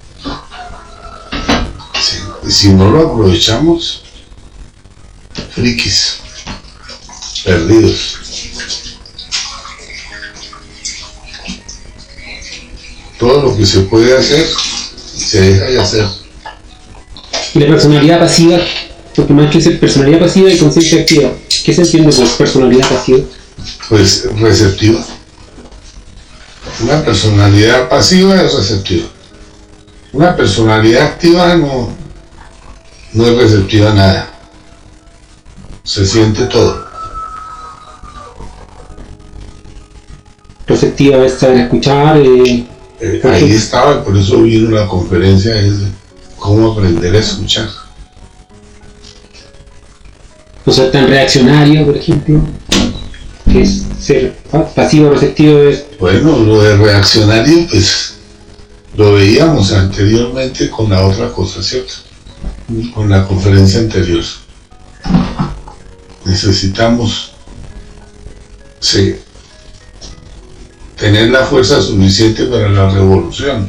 Sí. 2.02 2.18
Y 2.46 2.50
si 2.50 2.68
no 2.74 2.90
lo 2.90 3.08
aprovechamos, 3.08 4.02
frikis, 5.54 6.21
perdidos. 7.44 8.18
Todo 13.18 13.42
lo 13.42 13.56
que 13.56 13.66
se 13.66 13.80
puede 13.82 14.16
hacer, 14.16 14.46
se 15.16 15.40
deja 15.40 15.64
de 15.66 15.80
hacer. 15.80 16.06
Y 17.54 17.60
la 17.60 17.66
personalidad 17.66 18.20
pasiva, 18.20 18.58
porque 19.14 19.32
más 19.32 19.50
que 19.50 19.60
ser 19.60 19.78
personalidad 19.78 20.20
pasiva 20.20 20.50
y 20.50 20.58
conciencia 20.58 21.00
activa. 21.00 21.32
¿Qué 21.64 21.72
se 21.72 21.82
entiende 21.82 22.12
por 22.12 22.28
personalidad 22.36 22.88
pasiva? 22.88 23.20
Pues 23.88 24.24
receptiva. 24.36 25.04
Una 26.80 27.04
personalidad 27.04 27.88
pasiva 27.88 28.42
es 28.42 28.54
receptiva. 28.54 29.06
Una 30.12 30.36
personalidad 30.36 31.06
activa 31.06 31.54
no, 31.54 31.94
no 33.12 33.26
es 33.26 33.36
receptiva 33.36 33.92
a 33.92 33.94
nada. 33.94 34.30
Se 35.84 36.04
siente 36.04 36.46
todo. 36.46 36.81
Receptiva 40.72 41.24
es 41.26 41.34
saber 41.34 41.58
escuchar, 41.60 42.16
eh, 42.16 42.66
Eh, 43.00 43.20
ahí 43.24 43.50
estaba, 43.52 44.02
por 44.04 44.16
eso 44.16 44.42
vino 44.42 44.70
la 44.70 44.86
conferencia, 44.86 45.54
es 45.60 45.74
cómo 46.38 46.72
aprender 46.72 47.14
a 47.14 47.18
escuchar. 47.18 47.68
no 50.64 50.72
ser 50.72 50.92
tan 50.92 51.08
reaccionario, 51.08 51.84
por 51.84 51.96
ejemplo. 51.96 52.40
Que 53.50 53.62
es 53.62 53.82
ser 54.00 54.32
pa- 54.50 54.64
pasivo 54.68 55.10
receptivo 55.10 55.58
es 55.62 55.84
Bueno, 55.98 56.38
lo 56.38 56.62
de 56.62 56.76
reaccionario, 56.76 57.66
pues 57.68 58.14
lo 58.96 59.14
veíamos 59.14 59.72
anteriormente 59.72 60.70
con 60.70 60.88
la 60.90 61.04
otra 61.04 61.32
cosa, 61.32 61.60
¿cierto? 61.62 61.94
Con 62.94 63.10
la 63.10 63.26
conferencia 63.26 63.80
anterior. 63.80 64.22
Necesitamos 66.24 67.32
sí, 68.78 69.16
tener 71.02 71.30
la 71.30 71.44
fuerza 71.44 71.82
suficiente 71.82 72.44
para 72.44 72.68
la 72.68 72.88
revolución. 72.88 73.68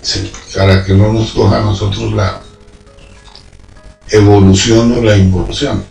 Sí, 0.00 0.32
para 0.56 0.82
que 0.82 0.94
no 0.94 1.12
nos 1.12 1.32
coja 1.32 1.58
a 1.58 1.60
nosotros 1.60 2.14
la 2.14 2.40
evolución 4.08 4.96
o 4.96 5.02
la 5.02 5.18
involución. 5.18 5.84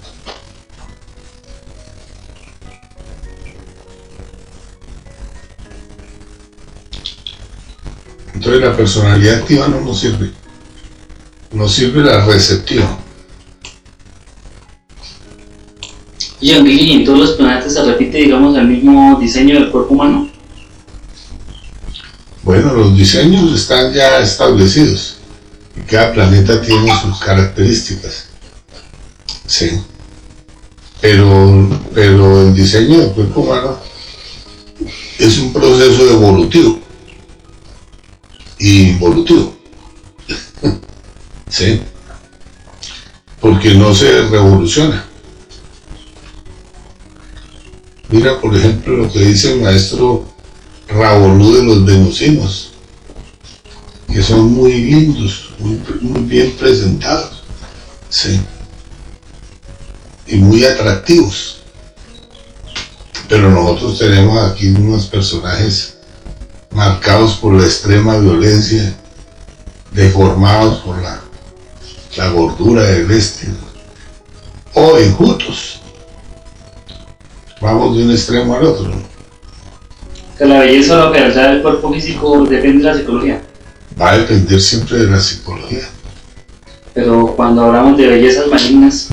Entonces 8.34 8.62
la 8.64 8.76
personalidad 8.76 9.42
activa 9.42 9.68
no 9.68 9.82
nos 9.82 10.00
sirve. 10.00 10.32
Nos 11.52 11.72
sirve 11.72 12.02
la 12.02 12.26
receptiva. 12.26 12.98
Y 16.40 16.52
y 16.52 16.92
en 16.94 17.06
todos 17.06 17.20
los 17.20 17.32
planetas 17.32 17.74
se 17.74 17.84
repite, 17.84 18.18
digamos, 18.18 18.56
el 18.58 18.68
mismo 18.68 19.18
diseño 19.20 19.56
del 19.56 19.72
cuerpo 19.72 19.94
humano. 19.94 20.30
Bueno, 22.44 22.74
los 22.74 22.96
diseños 22.96 23.54
están 23.54 23.92
ya 23.94 24.20
establecidos 24.20 25.18
y 25.76 25.82
cada 25.82 26.14
planeta 26.14 26.62
tiene 26.62 26.92
sus 27.02 27.20
características. 27.20 28.28
Sí. 29.48 29.82
Pero, 31.02 31.70
pero 31.94 32.48
el 32.48 32.56
diseño 32.56 33.00
del 33.00 33.12
cuerpo 33.12 33.42
humano 33.42 33.78
es 35.18 35.40
un 35.40 35.52
proceso 35.52 36.10
evolutivo 36.12 36.80
y 38.60 38.90
involutivo. 38.90 39.56
Sí. 41.50 41.82
Porque 43.40 43.74
no 43.74 43.96
se 43.96 44.24
revoluciona. 44.24 45.07
Mira, 48.10 48.40
por 48.40 48.56
ejemplo, 48.56 48.96
lo 48.96 49.12
que 49.12 49.20
dice 49.20 49.54
el 49.54 49.62
maestro 49.62 50.26
Rabolú 50.88 51.56
de 51.56 51.64
los 51.64 51.86
venusinos, 51.86 52.72
que 54.08 54.22
son 54.24 54.54
muy 54.54 54.74
lindos, 54.74 55.50
muy, 55.60 56.22
bien 56.22 56.52
presentados, 56.58 57.44
sí, 58.10 58.40
y 60.26 60.38
muy 60.38 60.64
atractivos. 60.64 61.58
Pero 63.28 63.52
nosotros 63.52 64.00
tenemos 64.00 64.40
aquí 64.50 64.70
unos 64.70 65.08
personajes 65.08 65.98
marcados 66.72 67.34
por 67.36 67.54
la 67.56 67.66
extrema 67.66 68.18
violencia, 68.18 68.96
deformados 69.92 70.80
por 70.80 71.02
la, 71.02 71.22
la 72.16 72.30
gordura 72.30 72.84
del 72.84 73.12
este, 73.12 73.50
o 74.74 74.98
enjutos. 74.98 75.77
Vamos 77.62 77.98
de 77.98 78.04
un 78.04 78.12
extremo 78.12 78.56
al 78.56 78.64
otro. 78.66 78.92
Que 80.38 80.46
la 80.46 80.60
belleza 80.60 80.94
o 80.96 81.10
la 81.10 81.12
fealdad 81.12 81.50
del 81.50 81.62
cuerpo 81.62 81.92
físico 81.92 82.46
depende 82.46 82.84
de 82.84 82.92
la 82.92 82.98
psicología. 82.98 83.42
Va 84.00 84.12
a 84.12 84.18
depender 84.20 84.62
siempre 84.62 84.98
de 85.00 85.08
la 85.08 85.20
psicología. 85.20 85.88
Pero 86.94 87.34
cuando 87.36 87.64
hablamos 87.64 87.98
de 87.98 88.08
bellezas 88.08 88.48
malignas, 88.48 89.08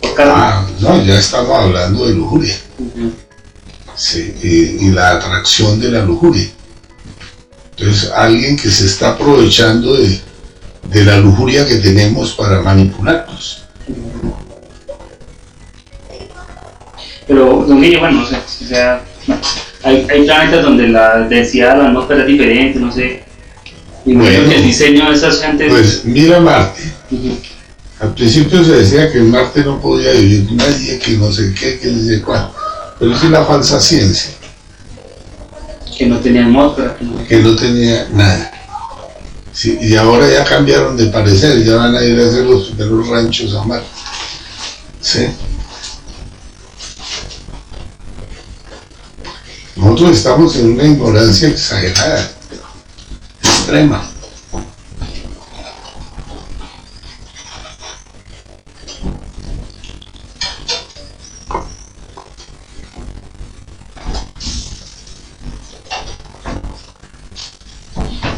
por 0.00 0.14
carne, 0.14 0.32
Ah, 0.36 0.66
no, 0.80 1.02
ya 1.04 1.18
estamos 1.18 1.56
hablando 1.56 2.06
de 2.06 2.14
lujuria. 2.14 2.56
Sí, 3.94 4.34
y, 4.42 4.86
y 4.86 4.90
la 4.90 5.12
atracción 5.12 5.78
de 5.78 5.90
la 5.90 6.04
lujuria. 6.04 6.48
Entonces, 7.76 8.10
alguien 8.10 8.56
que 8.56 8.70
se 8.70 8.86
está 8.86 9.10
aprovechando 9.10 9.94
de, 9.94 10.20
de 10.90 11.04
la 11.04 11.18
lujuria 11.18 11.66
que 11.66 11.76
tenemos 11.76 12.32
para 12.32 12.60
manipularnos. 12.62 13.61
Pero 17.32 17.66
Guillo, 17.80 18.00
bueno, 18.00 18.20
no 18.20 18.26
sé, 18.26 18.36
o 18.36 18.68
sea, 18.68 19.02
hay, 19.82 20.06
hay 20.10 20.24
planetas 20.24 20.62
donde 20.62 20.88
la 20.88 21.20
densidad 21.28 21.76
de 21.76 21.82
la 21.82 21.88
atmósfera 21.88 22.20
es 22.22 22.26
diferente, 22.28 22.78
no 22.78 22.92
sé. 22.92 23.22
Y 24.04 24.14
Bueno. 24.14 24.52
el 24.52 24.62
diseño 24.64 25.08
de 25.10 25.16
esas 25.16 25.40
gentes. 25.40 25.70
Pues 25.70 26.04
mira 26.04 26.40
Marte. 26.40 26.82
Al 28.00 28.14
principio 28.14 28.64
se 28.64 28.72
decía 28.72 29.10
que 29.12 29.18
en 29.18 29.30
Marte 29.30 29.62
no 29.64 29.80
podía 29.80 30.10
vivir 30.12 30.52
nadie, 30.52 30.98
que 30.98 31.12
no 31.12 31.32
sé 31.32 31.54
qué, 31.58 31.78
que 31.78 31.88
no 31.88 32.02
sé 32.04 32.20
cuál. 32.20 32.50
Pero 32.98 33.14
es 33.14 33.22
la 33.24 33.44
falsa 33.44 33.80
ciencia, 33.80 34.32
que 35.96 36.06
no 36.06 36.18
tenían 36.18 36.46
atmósfera, 36.46 36.96
que 36.96 37.04
no- 37.04 37.24
que 37.26 37.36
no 37.38 37.56
tenía 37.56 38.08
nada. 38.12 38.50
Sí, 39.52 39.78
y 39.80 39.94
ahora 39.96 40.28
ya 40.28 40.44
cambiaron 40.44 40.96
de 40.96 41.06
parecer, 41.06 41.62
ya 41.64 41.76
van 41.76 41.94
a 41.94 42.02
ir 42.04 42.18
a 42.18 42.26
hacer 42.26 42.44
los 42.44 42.70
primeros 42.70 43.06
ranchos 43.08 43.54
a 43.54 43.64
Marte. 43.64 43.86
Sí. 45.00 45.26
Nosotros 49.82 50.16
estamos 50.16 50.54
en 50.56 50.74
una 50.74 50.84
ignorancia 50.84 51.48
exagerada, 51.48 52.30
extrema. 53.42 54.08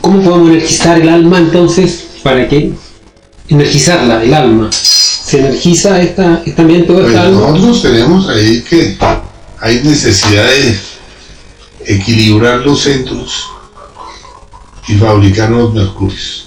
¿Cómo 0.01 0.23
podemos 0.23 0.49
energizar 0.51 1.01
el 1.01 1.09
alma 1.09 1.39
entonces? 1.39 2.07
¿Para 2.23 2.49
qué? 2.49 2.73
Energizarla, 3.49 4.23
el 4.23 4.33
alma. 4.35 4.71
¿Se 4.73 5.41
energiza 5.41 6.01
esta, 6.01 6.43
esta 6.45 6.63
mente 6.63 6.91
o 6.93 6.97
Pues 6.97 7.09
esta 7.09 7.23
alma? 7.23 7.41
nosotros 7.51 7.83
tenemos 7.83 8.29
ahí 8.29 8.63
que 8.63 8.97
hay 9.61 9.83
necesidad 9.83 10.45
de 10.45 10.79
equilibrar 11.87 12.61
los 12.61 12.83
centros 12.83 13.47
y 14.89 14.95
fabricar 14.95 15.51
los 15.51 15.73
mercurios. 15.73 16.47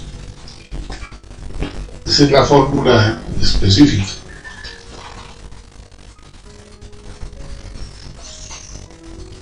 Esa 2.06 2.24
es 2.24 2.32
la 2.32 2.46
fórmula 2.46 3.22
específica. 3.42 4.06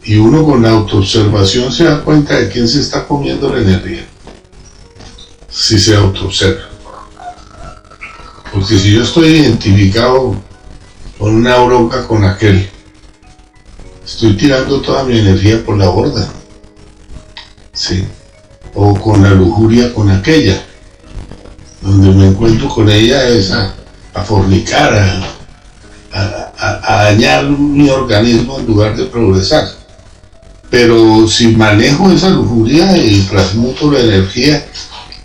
Y 0.03 0.17
uno 0.17 0.45
con 0.45 0.61
la 0.61 0.71
autoobservación 0.71 1.71
se 1.71 1.85
da 1.85 2.03
cuenta 2.03 2.35
de 2.35 2.49
quién 2.49 2.67
se 2.67 2.81
está 2.81 3.07
comiendo 3.07 3.53
la 3.53 3.61
energía. 3.61 4.05
Si 5.49 5.79
se 5.79 5.95
autoobserva. 5.95 6.69
Porque 8.53 8.77
si 8.77 8.93
yo 8.93 9.03
estoy 9.03 9.27
identificado 9.29 10.35
con 11.17 11.35
una 11.35 11.57
bronca 11.57 12.07
con 12.07 12.23
aquel, 12.23 12.69
estoy 14.15 14.33
tirando 14.37 14.79
toda 14.81 15.03
mi 15.03 15.19
energía 15.19 15.61
por 15.65 15.77
la 15.77 15.89
borda. 15.89 16.25
Sí. 17.73 18.05
O 18.73 18.93
con 18.97 19.21
la 19.21 19.31
lujuria 19.31 19.93
con 19.93 20.09
aquella. 20.09 20.63
Donde 21.81 22.11
me 22.11 22.27
encuentro 22.27 22.69
con 22.69 22.89
ella 22.89 23.27
es 23.27 23.51
a, 23.51 23.73
a 24.13 24.21
fornicar, 24.23 24.93
a, 24.93 26.17
a- 26.17 26.51
a- 26.57 26.81
a 27.01 27.03
dañar 27.05 27.43
mi 27.49 27.89
organismo 27.89 28.57
en 28.59 28.67
lugar 28.67 28.95
de 28.95 29.05
progresar. 29.05 29.67
Pero 30.69 31.27
si 31.27 31.47
manejo 31.49 32.09
esa 32.09 32.29
lujuria 32.29 32.95
y 32.97 33.19
transmuto 33.23 33.91
la 33.91 33.99
energía, 33.99 34.65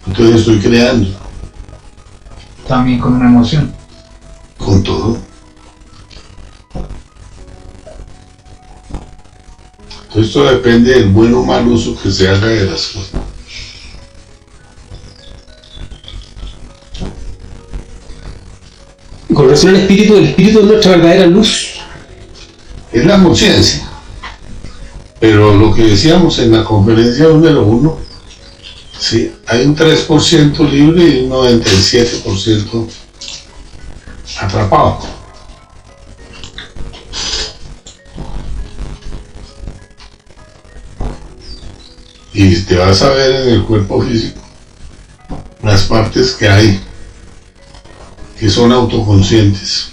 entonces 0.07 0.41
estoy 0.41 0.59
creando 0.59 1.09
También 2.67 2.99
con 2.99 3.15
una 3.15 3.27
emoción. 3.29 3.73
con 4.59 4.83
todo. 4.83 5.17
Esto 10.15 10.45
depende 10.45 10.93
del 10.93 11.11
buen 11.11 11.33
o 11.35 11.45
mal 11.45 11.67
uso 11.69 11.97
que 12.01 12.11
se 12.11 12.29
haga 12.29 12.49
de 12.49 12.65
las 12.69 12.87
cosas. 12.89 13.21
Con 19.33 19.45
relación 19.45 19.77
al 19.77 19.83
espíritu, 19.83 20.17
el 20.17 20.27
espíritu 20.27 20.59
es 20.61 20.65
nuestra 20.65 20.97
verdadera 20.97 21.27
luz. 21.27 21.75
Es 22.93 23.05
la 23.07 23.23
conciencia. 23.23 23.89
Pero 25.21 25.55
lo 25.55 25.73
que 25.73 25.83
decíamos 25.85 26.39
en 26.41 26.53
la 26.53 26.65
conferencia 26.65 27.27
número 27.29 27.63
uno, 27.63 27.99
sí, 28.99 29.33
hay 29.47 29.65
un 29.65 29.77
3% 29.77 30.69
libre 30.69 31.05
y 31.05 31.21
un 31.25 31.31
97% 31.31 32.89
atrapado. 34.41 35.20
Y 42.43 42.57
te 42.63 42.75
vas 42.79 43.03
a 43.03 43.11
ver 43.11 43.43
en 43.43 43.49
el 43.51 43.65
cuerpo 43.65 44.01
físico 44.01 44.41
las 45.63 45.83
partes 45.83 46.31
que 46.33 46.49
hay 46.49 46.81
que 48.39 48.49
son 48.49 48.73
autoconscientes. 48.73 49.89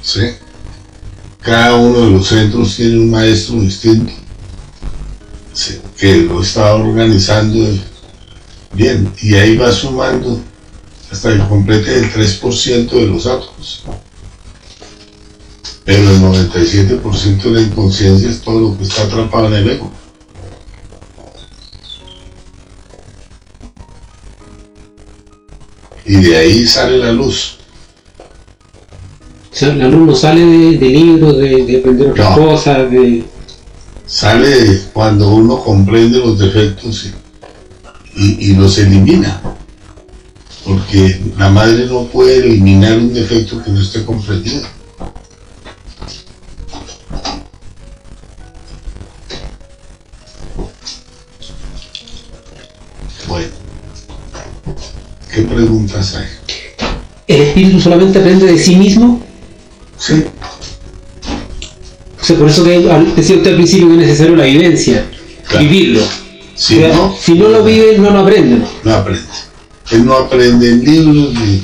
¿Sí? 0.00 0.20
Cada 1.40 1.74
uno 1.74 1.98
de 1.98 2.10
los 2.12 2.28
centros 2.28 2.76
tiene 2.76 2.96
un 2.98 3.10
maestro 3.10 3.60
distinto 3.60 4.12
¿sí? 5.52 5.80
que 5.98 6.18
lo 6.18 6.42
está 6.42 6.76
organizando 6.76 7.58
bien 8.74 9.12
y 9.20 9.34
ahí 9.34 9.56
va 9.56 9.72
sumando 9.72 10.40
hasta 11.10 11.32
que 11.32 11.48
complete 11.48 11.92
el 11.98 12.12
3% 12.12 12.88
de 12.88 13.06
los 13.08 13.26
átomos. 13.26 13.81
Pero 15.84 16.10
el 16.10 16.20
97% 16.20 17.42
de 17.42 17.50
la 17.50 17.60
inconsciencia 17.62 18.30
es 18.30 18.40
todo 18.40 18.60
lo 18.60 18.78
que 18.78 18.84
está 18.84 19.02
atrapado 19.02 19.48
en 19.48 19.54
el 19.54 19.70
ego. 19.70 19.90
Y 26.04 26.16
de 26.16 26.36
ahí 26.36 26.66
sale 26.66 26.98
la 26.98 27.12
luz. 27.12 27.58
O 29.52 29.54
sea, 29.54 29.74
la 29.74 29.88
luz 29.88 30.06
no 30.06 30.14
sale 30.14 30.44
de, 30.44 30.78
de 30.78 30.88
libros, 30.88 31.36
de, 31.38 31.64
de 31.64 31.78
aprender 31.78 32.10
otras 32.10 32.36
No. 32.36 32.46
cosas, 32.46 32.90
de... 32.90 33.24
Sale 34.06 34.80
cuando 34.92 35.28
uno 35.28 35.62
comprende 35.62 36.18
los 36.18 36.38
defectos 36.38 37.06
y, 38.16 38.22
y- 38.22 38.50
y 38.50 38.54
los 38.56 38.76
elimina. 38.78 39.40
Porque 40.64 41.20
la 41.38 41.48
madre 41.50 41.86
no 41.86 42.04
puede 42.06 42.36
eliminar 42.38 42.98
un 42.98 43.12
defecto 43.12 43.62
que 43.62 43.70
no 43.70 43.80
esté 43.80 44.04
comprendido. 44.04 44.62
¿El 57.28 57.40
espíritu 57.42 57.80
solamente 57.80 58.18
aprende 58.18 58.46
de 58.46 58.58
sí 58.58 58.76
mismo? 58.76 59.22
Sí, 59.98 60.24
O 62.20 62.24
sea, 62.24 62.36
por 62.36 62.48
eso 62.48 62.64
que 62.64 62.78
decía 63.16 63.36
usted 63.36 63.50
al 63.50 63.56
principio 63.56 63.88
que 63.88 63.94
es 63.94 63.98
necesario 64.00 64.36
la 64.36 64.44
vivencia, 64.44 65.04
Claro. 65.48 65.64
vivirlo. 65.68 66.02
si 66.54 66.76
O 66.76 66.78
sea, 66.80 66.96
no, 66.96 67.16
si 67.20 67.34
no 67.34 67.48
lo 67.48 67.64
vive, 67.64 67.98
no 67.98 68.10
lo 68.10 68.20
aprende. 68.20 68.64
no 68.84 68.94
aprende. 68.94 69.22
Él 69.90 70.04
no 70.06 70.14
aprende 70.16 70.70
en 70.70 70.84
libros, 70.84 71.34
ni 71.34 71.62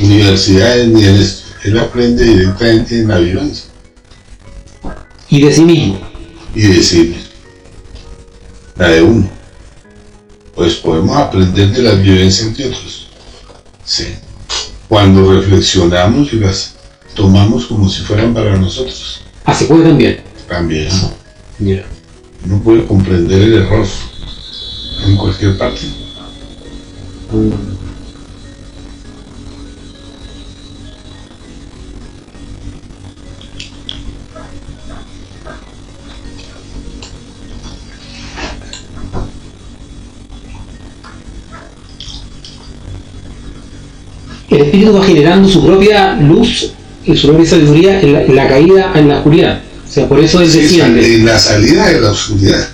universidades, 0.00 0.88
ni 0.88 1.04
en 1.04 1.14
esto. 1.16 1.42
Él 1.64 1.78
aprende 1.78 2.24
directamente 2.24 3.00
en 3.00 3.08
la 3.08 3.18
vivencia 3.18 3.64
Y 5.28 5.40
de 5.42 5.52
sí 5.52 5.62
mismo. 5.62 5.98
y 6.54 6.62
decirle 6.62 7.16
la 8.76 8.88
de 8.90 9.02
uno. 9.02 9.28
Pues 10.54 10.74
podemos 10.76 11.16
aprender 11.16 11.70
de 11.72 11.82
las 11.82 12.00
vivencias 12.02 12.56
de 12.56 12.66
otros. 12.66 12.95
Sí. 13.96 14.08
Cuando 14.88 15.32
reflexionamos 15.32 16.30
y 16.34 16.36
las 16.36 16.74
tomamos 17.14 17.64
como 17.66 17.88
si 17.88 18.02
fueran 18.02 18.34
para 18.34 18.54
nosotros. 18.56 19.22
Ah, 19.44 19.54
se 19.54 19.64
puede 19.64 19.84
también. 19.84 20.20
También 20.46 20.88
Ya. 21.58 21.82
uno 22.44 22.60
puede 22.62 22.84
comprender 22.84 23.40
el 23.40 23.54
error 23.54 23.86
en 25.06 25.16
cualquier 25.16 25.56
parte. 25.56 25.80
El 27.32 27.52
espíritu 44.76 44.92
va 44.98 45.04
generando 45.04 45.48
su 45.48 45.64
propia 45.64 46.14
luz 46.16 46.72
y 47.04 47.16
su 47.16 47.28
propia 47.28 47.46
sabiduría 47.48 48.00
en 48.00 48.12
la, 48.12 48.22
en 48.22 48.36
la 48.36 48.48
caída 48.48 48.92
en 48.94 49.08
la 49.08 49.16
oscuridad. 49.18 49.60
O 49.88 49.92
sea, 49.92 50.08
por 50.08 50.20
eso 50.20 50.40
él 50.40 50.50
Sí, 50.50 50.80
en 50.80 51.24
la 51.24 51.38
salida 51.38 51.86
de 51.88 52.00
la 52.00 52.10
oscuridad. 52.10 52.68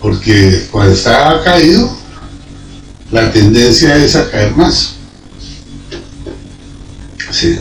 Porque 0.00 0.66
cuando 0.70 0.92
está 0.94 1.40
caído, 1.42 1.90
la 3.10 3.32
tendencia 3.32 3.96
es 3.96 4.14
a 4.14 4.30
caer 4.30 4.54
más. 4.54 4.94
Sí. 7.30 7.56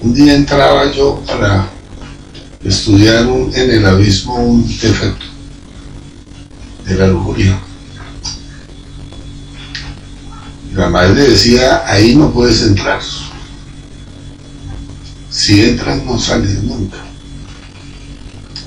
Un 0.00 0.14
día 0.14 0.34
entraba 0.34 0.92
yo 0.92 1.22
para 1.26 1.68
estudiar 2.64 3.26
un- 3.26 3.50
en 3.54 3.70
el 3.70 3.86
abismo 3.86 4.36
un 4.36 4.66
defecto 4.68 5.24
de 6.86 6.94
la 6.94 7.06
lujuria. 7.08 7.58
La 10.74 10.88
madre 10.88 11.30
decía, 11.30 11.82
ahí 11.86 12.16
no 12.16 12.32
puedes 12.32 12.62
entrar. 12.62 13.00
Si 15.30 15.62
entras 15.62 16.04
no 16.04 16.18
sales 16.18 16.62
nunca. 16.64 16.98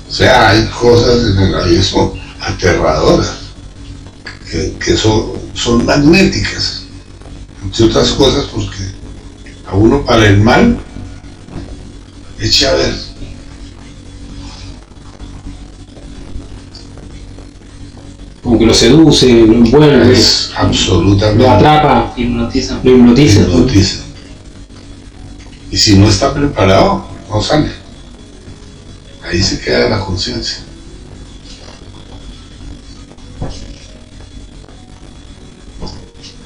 O 0.08 0.12
sea, 0.12 0.48
hay 0.50 0.66
cosas 0.68 1.18
en 1.26 1.38
el 1.38 1.54
abismo 1.54 2.14
aterradoras, 2.40 3.40
que, 4.50 4.74
que 4.82 4.96
son, 4.96 5.32
son 5.52 5.84
magnéticas, 5.84 6.84
entre 7.62 7.84
otras 7.84 8.08
cosas 8.12 8.46
porque 8.46 8.98
a 9.66 9.74
uno 9.74 10.02
para 10.04 10.26
el 10.26 10.38
mal 10.40 10.78
echa 12.38 12.70
a 12.70 12.74
ver. 12.74 13.07
Como 18.48 18.58
que 18.58 18.64
lo 18.64 18.72
seduce, 18.72 19.26
lo 19.30 19.52
envuelve, 19.52 20.10
Es 20.14 20.52
absolutamente 20.56 21.42
lo 21.42 21.50
atrapa, 21.50 22.14
Hipnotiza. 22.16 22.80
lo 22.82 22.90
hipnotiza. 22.92 23.40
hipnotiza. 23.42 23.96
Y 25.70 25.76
si 25.76 25.98
no 25.98 26.08
está 26.08 26.32
preparado, 26.32 27.04
no 27.28 27.42
sale. 27.42 27.68
Ahí 29.22 29.42
se 29.42 29.60
queda 29.60 29.90
la 29.90 30.00
conciencia. 30.00 30.60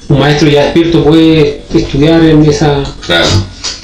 Un 0.09 0.19
maestro 0.19 0.49
ya 0.49 0.63
despierto 0.65 1.03
puede 1.05 1.63
estudiar 1.73 2.21
en 2.23 2.43
esa... 2.45 2.83
Claro, 3.05 3.27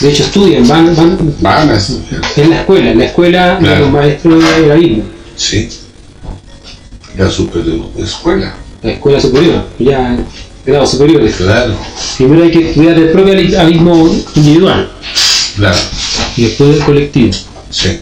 De 0.02 0.10
hecho 0.10 0.24
estudian, 0.24 0.68
van, 0.68 0.94
van 0.94 1.36
van 1.40 1.70
a 1.70 1.78
estudiar. 1.78 2.22
en 2.36 2.50
la 2.50 2.60
escuela, 2.60 2.92
en 2.92 2.98
la 3.00 3.06
escuela 3.06 3.54
de 3.56 3.60
Claro. 3.60 3.80
los 3.86 3.92
maestros 3.92 4.44
del 4.58 4.72
abismo, 4.72 5.04
Sí. 5.38 5.70
La 7.20 7.30
super 7.30 7.66
escuela. 7.98 8.56
la 8.82 8.92
escuela 8.92 9.20
superior, 9.20 9.66
ya 9.78 10.18
grados 10.66 10.92
superiores. 10.92 11.36
Claro, 11.36 11.76
Primero 12.18 12.44
hay 12.46 12.52
que 12.52 12.70
estudiar 12.70 12.98
el 12.98 13.10
propio 13.12 13.34
abismo 13.60 14.10
individual 14.36 14.90
claro. 15.58 15.78
y 16.38 16.44
después 16.44 16.78
el 16.78 16.86
colectivo. 16.86 17.34
Sí. 17.72 18.00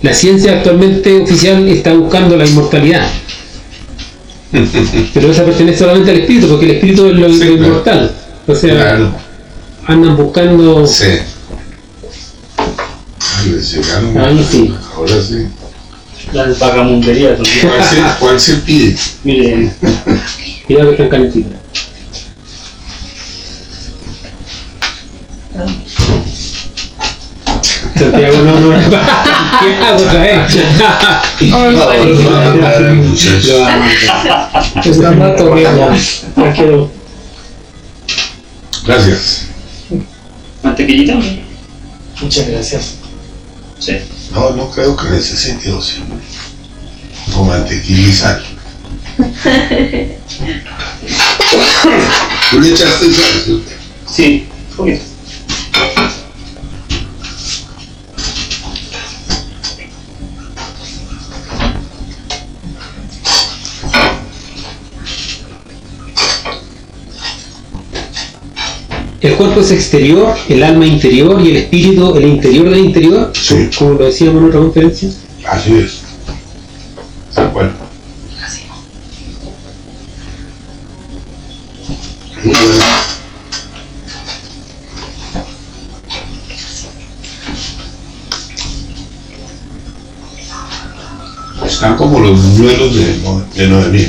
La 0.00 0.14
ciencia 0.14 0.52
actualmente 0.52 1.20
oficial 1.20 1.68
está 1.68 1.92
buscando 1.92 2.34
la 2.38 2.46
inmortalidad. 2.46 3.06
Pero 5.14 5.30
esa 5.30 5.44
pertenece 5.44 5.78
solamente 5.78 6.10
al 6.10 6.18
espíritu, 6.18 6.48
porque 6.48 6.66
el 6.66 6.70
espíritu 6.72 7.06
es 7.06 7.14
lo, 7.16 7.28
Sí, 7.28 7.38
lo 7.38 7.44
claro. 7.46 7.54
inmortal. 7.66 8.12
O 8.46 8.54
sea, 8.54 8.74
Claro. 8.74 9.14
andan 9.86 10.16
buscando. 10.16 10.86
Sí. 10.86 11.04
Ah, 13.20 13.42
llegaron. 13.46 14.18
Ahí 14.18 14.46
sí. 14.48 14.74
Ahora 14.96 15.22
sí. 15.22 15.46
Las 16.32 16.58
vagamunderías. 16.58 17.38
¿no? 17.38 17.44
¿Cuál 18.18 18.40
se, 18.40 18.54
pide? 18.56 18.96
Mire, 19.24 19.70
Cuidado 20.66 20.96
que 20.96 21.02
están 21.04 21.30
Gracias. 38.86 39.46
mantequillita. 40.62 41.14
Muchas 42.20 42.48
gracias. 42.48 42.94
Sí. 43.78 43.98
No, 44.32 44.50
no 44.50 44.70
creo 44.70 44.96
que 44.96 45.10
necesite 45.10 45.70
sí. 45.80 46.02
O 47.36 47.44
mantequilla 47.44 48.08
y 48.08 48.12
sal. 48.12 48.44
¿Tú 52.50 52.60
le 52.60 52.68
echaste 52.70 53.12
sal? 53.12 53.42
sí? 53.46 53.62
Sí, 54.08 54.48
un 54.70 54.76
poquito. 54.76 55.13
El 69.34 69.38
cuerpo 69.38 69.62
es 69.62 69.72
exterior, 69.72 70.32
el 70.48 70.62
alma 70.62 70.86
interior 70.86 71.40
y 71.42 71.50
el 71.50 71.56
espíritu 71.56 72.14
el 72.14 72.24
interior 72.24 72.70
del 72.70 72.84
interior, 72.84 73.32
Sí. 73.34 73.68
como 73.76 73.94
lo 73.94 74.04
decíamos 74.04 74.40
en 74.40 74.48
otra 74.48 74.60
conferencia. 74.60 75.08
Así 75.50 75.74
es. 75.74 76.02
Tal 77.34 77.50
cual. 77.52 77.72
Muy 82.44 82.54
bueno. 82.54 82.84
Están 91.66 91.96
como 91.96 92.20
los 92.20 92.56
duelos 92.56 92.94
de, 92.94 93.18
de 93.54 93.68
Noemí. 93.68 94.06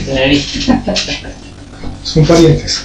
Son 2.04 2.26
parientes. 2.28 2.82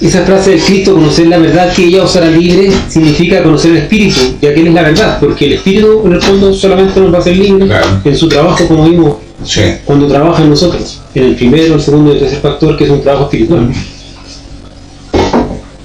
Esa 0.00 0.22
frase 0.22 0.50
del 0.50 0.60
Cristo, 0.60 0.94
conocer 0.94 1.26
la 1.26 1.38
verdad 1.38 1.72
que 1.74 1.84
ella 1.86 2.04
os 2.04 2.14
hará 2.14 2.30
libre, 2.30 2.70
significa 2.88 3.42
conocer 3.42 3.72
el 3.72 3.76
espíritu, 3.78 4.20
ya 4.40 4.54
que 4.54 4.60
él 4.60 4.68
es 4.68 4.74
la 4.74 4.82
verdad, 4.82 5.18
porque 5.18 5.46
el 5.46 5.52
espíritu 5.54 6.02
en 6.06 6.12
el 6.12 6.22
fondo 6.22 6.54
solamente 6.54 7.00
nos 7.00 7.12
va 7.12 7.16
a 7.18 7.20
hacer 7.20 7.36
libre 7.36 7.66
Claro. 7.66 7.86
en 8.04 8.16
su 8.16 8.28
trabajo, 8.28 8.64
como 8.68 8.88
vimos, 8.88 9.16
Sí. 9.44 9.60
cuando 9.84 10.06
trabaja 10.06 10.42
en 10.42 10.50
nosotros, 10.50 11.00
en 11.16 11.24
el 11.24 11.34
primero, 11.34 11.74
el 11.74 11.80
segundo 11.80 12.10
y 12.10 12.14
el 12.14 12.20
tercer 12.20 12.38
factor, 12.40 12.76
que 12.76 12.84
es 12.84 12.90
un 12.90 13.02
trabajo 13.02 13.24
espiritual. 13.24 13.70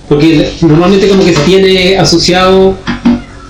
Porque 0.08 0.50
normalmente 0.62 1.08
como 1.08 1.26
que 1.26 1.34
se 1.34 1.42
tiene 1.42 1.98
asociado 1.98 2.76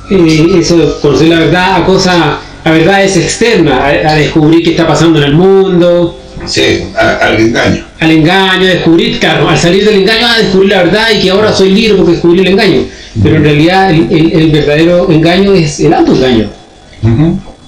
eh, 0.09 0.47
eso 0.59 0.77
de 0.77 0.87
conocer 1.01 1.27
la 1.27 1.39
verdad 1.39 1.75
a 1.81 1.85
cosas, 1.85 2.15
a 2.63 2.71
verdades 2.71 3.17
externas, 3.17 3.79
a, 3.81 3.87
a 4.11 4.15
descubrir 4.15 4.63
qué 4.63 4.71
está 4.71 4.87
pasando 4.87 5.17
en 5.19 5.25
el 5.25 5.33
mundo, 5.33 6.17
Sí, 6.45 6.83
a- 6.97 7.17
al 7.27 7.39
engaño. 7.39 7.85
al 7.99 8.11
engaño, 8.11 8.63
a 8.67 8.69
descubrir, 8.73 9.19
claro, 9.19 9.47
al 9.49 9.57
salir 9.57 9.85
del 9.85 10.01
engaño, 10.01 10.27
a 10.27 10.37
descubrir 10.39 10.69
la 10.71 10.83
verdad 10.83 11.07
y 11.15 11.21
que 11.21 11.29
ahora 11.29 11.53
soy 11.53 11.71
libre 11.71 11.95
porque 11.97 12.11
descubrí 12.13 12.39
el 12.41 12.47
engaño. 12.47 12.81
Pero 13.21 13.35
en 13.37 13.43
realidad 13.43 13.91
el, 13.91 14.11
el- 14.11 14.31
el 14.33 14.51
verdadero 14.51 15.11
engaño 15.11 15.53
es 15.53 15.79
el 15.79 15.93
autoengaño, 15.93 16.49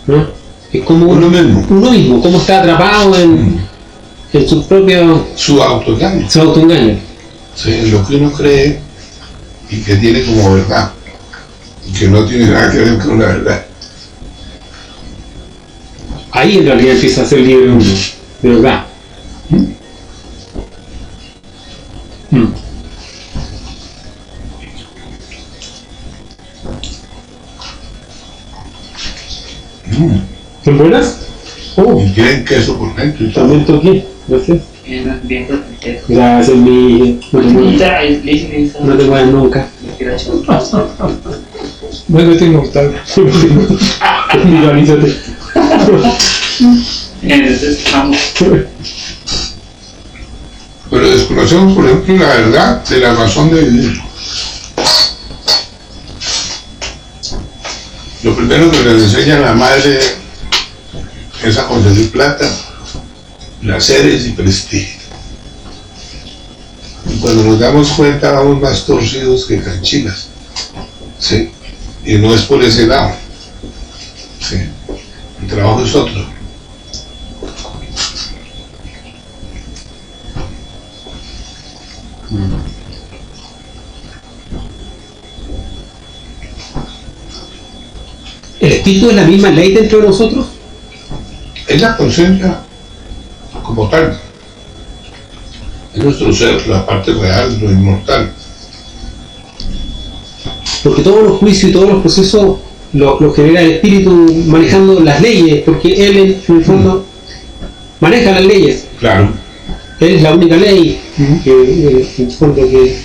¿no? 0.08 0.28
Es 0.74 0.82
como 0.84 1.06
Uno 1.08 1.30
mismo. 1.30 1.66
uno 1.70 1.92
mismo, 1.92 2.22
como 2.22 2.38
está 2.40 2.60
atrapado 2.62 3.16
en, 3.18 3.60
en 4.34 4.50
su 4.50 4.68
propio 4.68 5.26
Su 5.36 5.62
autoengaño. 5.64 6.30
su 6.30 6.42
autoengaño. 6.42 6.98
Sí, 7.56 7.90
lo 7.92 8.06
que 8.06 8.16
uno 8.16 8.32
cree 8.34 8.80
y 9.70 9.78
que 9.78 9.96
tiene 9.96 10.24
como 10.24 10.56
verdad. 10.56 10.92
Y 11.88 11.94
que 11.94 12.08
no 12.08 12.26
tiene 12.26 12.48
nada 12.48 12.72
que 12.72 12.80
ver 12.80 12.98
con 12.98 13.20
la 13.22 13.28
verdad. 13.28 13.66
Ahí 16.32 16.58
en 16.58 16.66
realidad 16.66 16.96
empieza 16.96 17.22
a 17.22 17.26
ser 17.26 17.40
libre 17.40 17.70
uno, 17.70 17.86
de 18.46 18.56
verdad. 18.56 18.86
Mm. 22.30 22.46
¿Son 30.64 30.78
buenas? 30.78 31.20
Oh, 31.78 32.02
Y 32.02 32.12
tienen 32.12 32.46
queso 32.46 32.78
por 32.78 32.96
dentro 32.96 33.32
también 33.34 33.66
toqué. 33.66 34.06
Gracias. 34.28 34.60
Bien. 35.24 35.48
Gracias, 36.08 36.58
mi. 36.58 37.20
No 37.32 37.42
te 37.42 37.48
no 38.84 38.98
te 38.98 39.26
nunca. 39.26 39.68
Bueno, 42.08 42.38
te 42.38 42.46
inmortal. 42.46 42.94
Visualízate. 44.46 45.16
Entonces, 47.28 47.84
vamos. 47.92 48.18
Pero 50.90 51.10
desconocemos, 51.10 51.74
por 51.74 51.86
ejemplo, 51.86 52.18
la 52.18 52.36
verdad 52.36 52.86
de 52.88 53.00
la 53.00 53.16
razón 53.16 53.54
de 53.54 53.62
vivir. 53.64 54.02
Lo 58.24 58.36
primero 58.36 58.72
que 58.72 58.84
les 58.84 59.04
enseña 59.04 59.40
la 59.40 59.54
madre 59.54 60.00
es 61.44 61.58
a 61.58 61.68
conseguir 61.68 62.12
plata, 62.12 62.50
placeres 63.62 64.26
y 64.26 64.32
prestigio. 64.32 65.00
Y 67.10 67.18
cuando 67.18 67.44
nos 67.44 67.60
damos 67.60 67.90
cuenta 67.90 68.32
vamos 68.32 68.62
más 68.62 68.86
torcidos 68.86 69.46
que 69.46 69.62
canchilas. 69.62 70.28
¿Sí? 71.20 71.52
Y 72.06 72.16
no 72.16 72.34
es 72.34 72.42
por 72.42 72.64
ese 72.64 72.88
lado. 72.88 73.14
¿Sí? 74.40 74.58
El 75.42 75.48
trabajo 75.48 75.84
es 75.84 75.96
otro. 75.96 76.35
¿El 88.66 88.72
espíritu 88.72 89.10
es 89.10 89.16
la 89.16 89.26
misma 89.26 89.52
ley 89.52 89.74
dentro 89.74 90.00
de 90.00 90.08
nosotros? 90.08 90.48
es 91.68 91.82
la 91.82 91.98
conciencia 91.98 92.60
como 93.64 93.88
tal. 93.90 94.20
Es 95.94 96.04
nuestro 96.04 96.34
ser, 96.34 96.68
la 96.68 96.86
parte 96.86 97.14
real, 97.14 97.60
lo 97.60 97.72
inmortal. 97.72 98.32
Porque 100.84 101.02
todos 101.02 101.24
los 101.24 101.38
juicios 101.40 101.72
y 101.72 101.74
todos 101.74 101.90
los 101.90 102.02
procesos 102.02 102.58
lo, 102.94 103.20
lo 103.20 103.34
genera 103.34 103.62
el 103.62 103.72
espíritu 103.74 104.12
manejando 104.48 105.00
las 105.00 105.22
leyes, 105.22 105.64
porque 105.64 106.08
él 106.08 106.18
en, 106.18 106.58
el 106.58 106.66
fondo 106.66 107.06
maneja 108.00 108.32
las 108.32 108.46
leyes. 108.46 108.86
Claro. 109.00 109.30
Él 110.00 110.16
es 110.16 110.22
la 110.22 110.34
única 110.34 110.58
ley, 110.58 111.00
que, 111.44 111.52
eh, 111.52 112.08
en 112.18 112.26
el 112.26 112.32
fondo 112.32 112.56
que, 112.56 112.98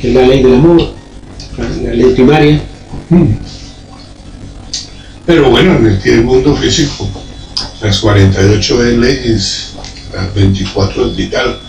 que 0.00 0.08
es 0.08 0.14
la 0.14 0.22
ley 0.26 0.42
del 0.42 0.54
amor, 0.54 0.92
la, 1.56 1.68
la 1.82 1.94
ley 1.94 2.12
primaria. 2.14 2.62
Pero 5.28 5.50
bueno, 5.50 5.76
en 5.76 6.00
el, 6.04 6.24
mundo 6.24 6.56
físico, 6.56 7.06
las 7.82 7.98
48 7.98 8.78
de 8.82 8.96
leyes, 8.96 9.74
las 10.10 10.32
24 10.34 11.10
de 11.10 11.14
vital, 11.14 11.60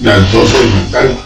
las 0.00 0.32
12 0.32 0.58
de 0.58 0.64
mental. 0.64 1.18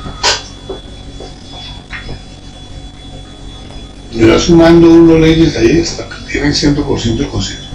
Y 4.10 4.24
va 4.24 4.40
sumando 4.40 4.90
uno 4.90 5.20
leyes 5.20 5.56
ahí 5.56 5.80
hasta 5.80 6.08
que 6.08 6.32
tienen 6.32 6.52
100% 6.52 7.18
de 7.18 7.28
conciencia. 7.28 7.68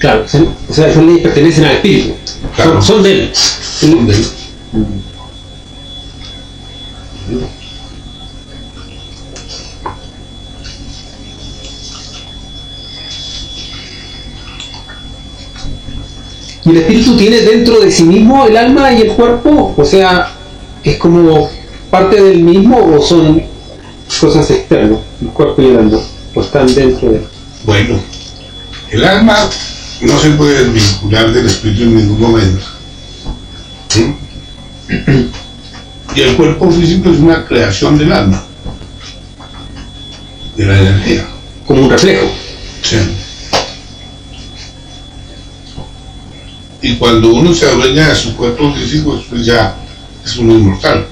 Claro, 0.00 0.28
son- 0.28 0.52
o 0.68 0.74
sea, 0.74 0.88
esas 0.88 1.04
leyes 1.04 1.22
pertenecen 1.22 1.64
al 1.64 1.76
espíritu, 1.76 2.14
Claro. 2.56 2.72
son, 2.72 2.82
son 2.82 3.02
de 3.04 3.12
él. 3.12 3.32
De- 4.08 4.38
¿Y 16.68 16.70
el 16.72 16.76
espíritu 16.76 17.16
tiene 17.16 17.36
dentro 17.38 17.80
de 17.80 17.90
sí 17.90 18.04
mismo 18.04 18.44
el 18.44 18.54
alma 18.54 18.92
y 18.92 19.00
el 19.00 19.12
cuerpo? 19.12 19.74
O 19.74 19.84
sea, 19.86 20.34
¿es 20.84 20.98
como 20.98 21.48
parte 21.90 22.22
del 22.22 22.42
mismo 22.42 22.76
o 22.76 23.00
son 23.00 23.42
cosas 24.20 24.50
externas, 24.50 24.98
el 25.22 25.28
cuerpo 25.28 25.62
y 25.62 25.66
el 25.66 25.78
alma? 25.78 25.98
¿O 26.34 26.42
están 26.42 26.66
dentro 26.74 27.10
de 27.10 27.16
él? 27.16 27.26
Bueno, 27.64 27.98
el 28.90 29.02
alma 29.02 29.48
no 30.02 30.18
se 30.18 30.30
puede 30.30 30.64
desvincular 30.64 31.32
del 31.32 31.46
espíritu 31.46 31.84
en 31.84 31.96
ningún 31.96 32.20
momento. 32.20 32.66
¿Sí? 33.88 34.14
Y 36.16 36.20
el 36.20 36.36
cuerpo 36.36 36.70
físico 36.70 37.08
es 37.08 37.18
una 37.18 37.46
creación 37.46 37.96
del 37.96 38.12
alma, 38.12 38.44
de 40.54 40.66
la 40.66 40.78
energía. 40.78 41.26
Como 41.66 41.84
un 41.84 41.90
reflejo. 41.90 42.28
Sí. 42.82 42.98
y 46.80 46.96
cuando 46.96 47.34
uno 47.34 47.52
se 47.54 47.66
adueña 47.66 48.08
de 48.08 48.14
su 48.14 48.36
cuerpo 48.36 48.72
físico, 48.72 49.20
pues 49.28 49.44
ya 49.44 49.76
es 50.24 50.36
uno 50.36 50.54
inmortal. 50.54 51.06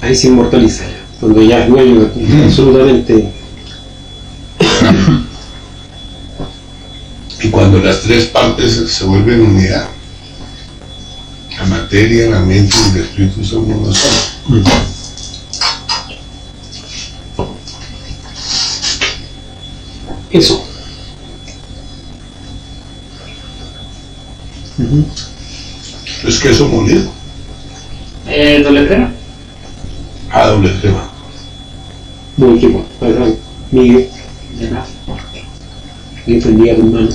Ahí 0.00 0.16
se 0.16 0.28
inmortaliza, 0.28 0.84
cuando 1.20 1.42
ya 1.42 1.64
es 1.64 1.68
dueño 1.68 2.10
absolutamente. 2.44 3.32
y 7.40 7.48
cuando 7.48 7.78
las 7.78 8.00
tres 8.02 8.24
partes 8.26 8.92
se 8.92 9.04
vuelven 9.04 9.42
unidad, 9.42 9.88
la 11.56 11.66
materia, 11.66 12.30
la 12.30 12.40
mente 12.40 12.74
y 12.76 12.96
el 12.96 13.04
espíritu 13.04 13.44
son 13.44 13.70
una 13.70 13.92
sola. 13.92 14.22
Mm. 14.48 15.01
Eso. 20.32 20.64
Ujú. 24.78 25.04
Es 26.26 26.38
queso 26.40 26.68
molido, 26.68 27.10
Eh, 28.26 28.62
doble 28.64 28.86
crema. 28.86 29.12
a 30.30 30.46
doble 30.48 30.72
crema. 30.80 31.10
Muy 32.36 32.58
rico, 32.58 32.84
la 33.00 33.08
verdad. 33.08 33.34
Miguel, 33.70 34.08
De 34.58 34.70
nada. 34.70 34.86
tu 36.24 36.84
mano. 36.84 37.08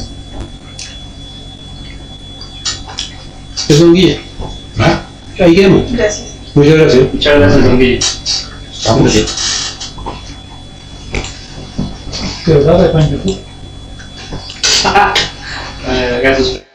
Eso, 3.70 3.84
don 3.86 3.94
Guille. 3.94 4.20
¿Ah? 4.78 5.02
Ahí 5.40 5.56
quedamos. 5.56 5.92
Gracias. 5.92 6.28
Muchas 6.54 6.74
gracias. 6.76 7.14
Muchas 7.14 7.36
gracias, 7.40 7.64
don 7.64 7.80
Guille. 7.80 8.00
Estamos. 8.72 9.57
¿De 12.48 12.54
verdad 12.54 12.86
está 12.86 13.02
en 13.02 13.12
YouTube? 13.12 13.40
Eh, 15.90 16.20
gracias. 16.24 16.67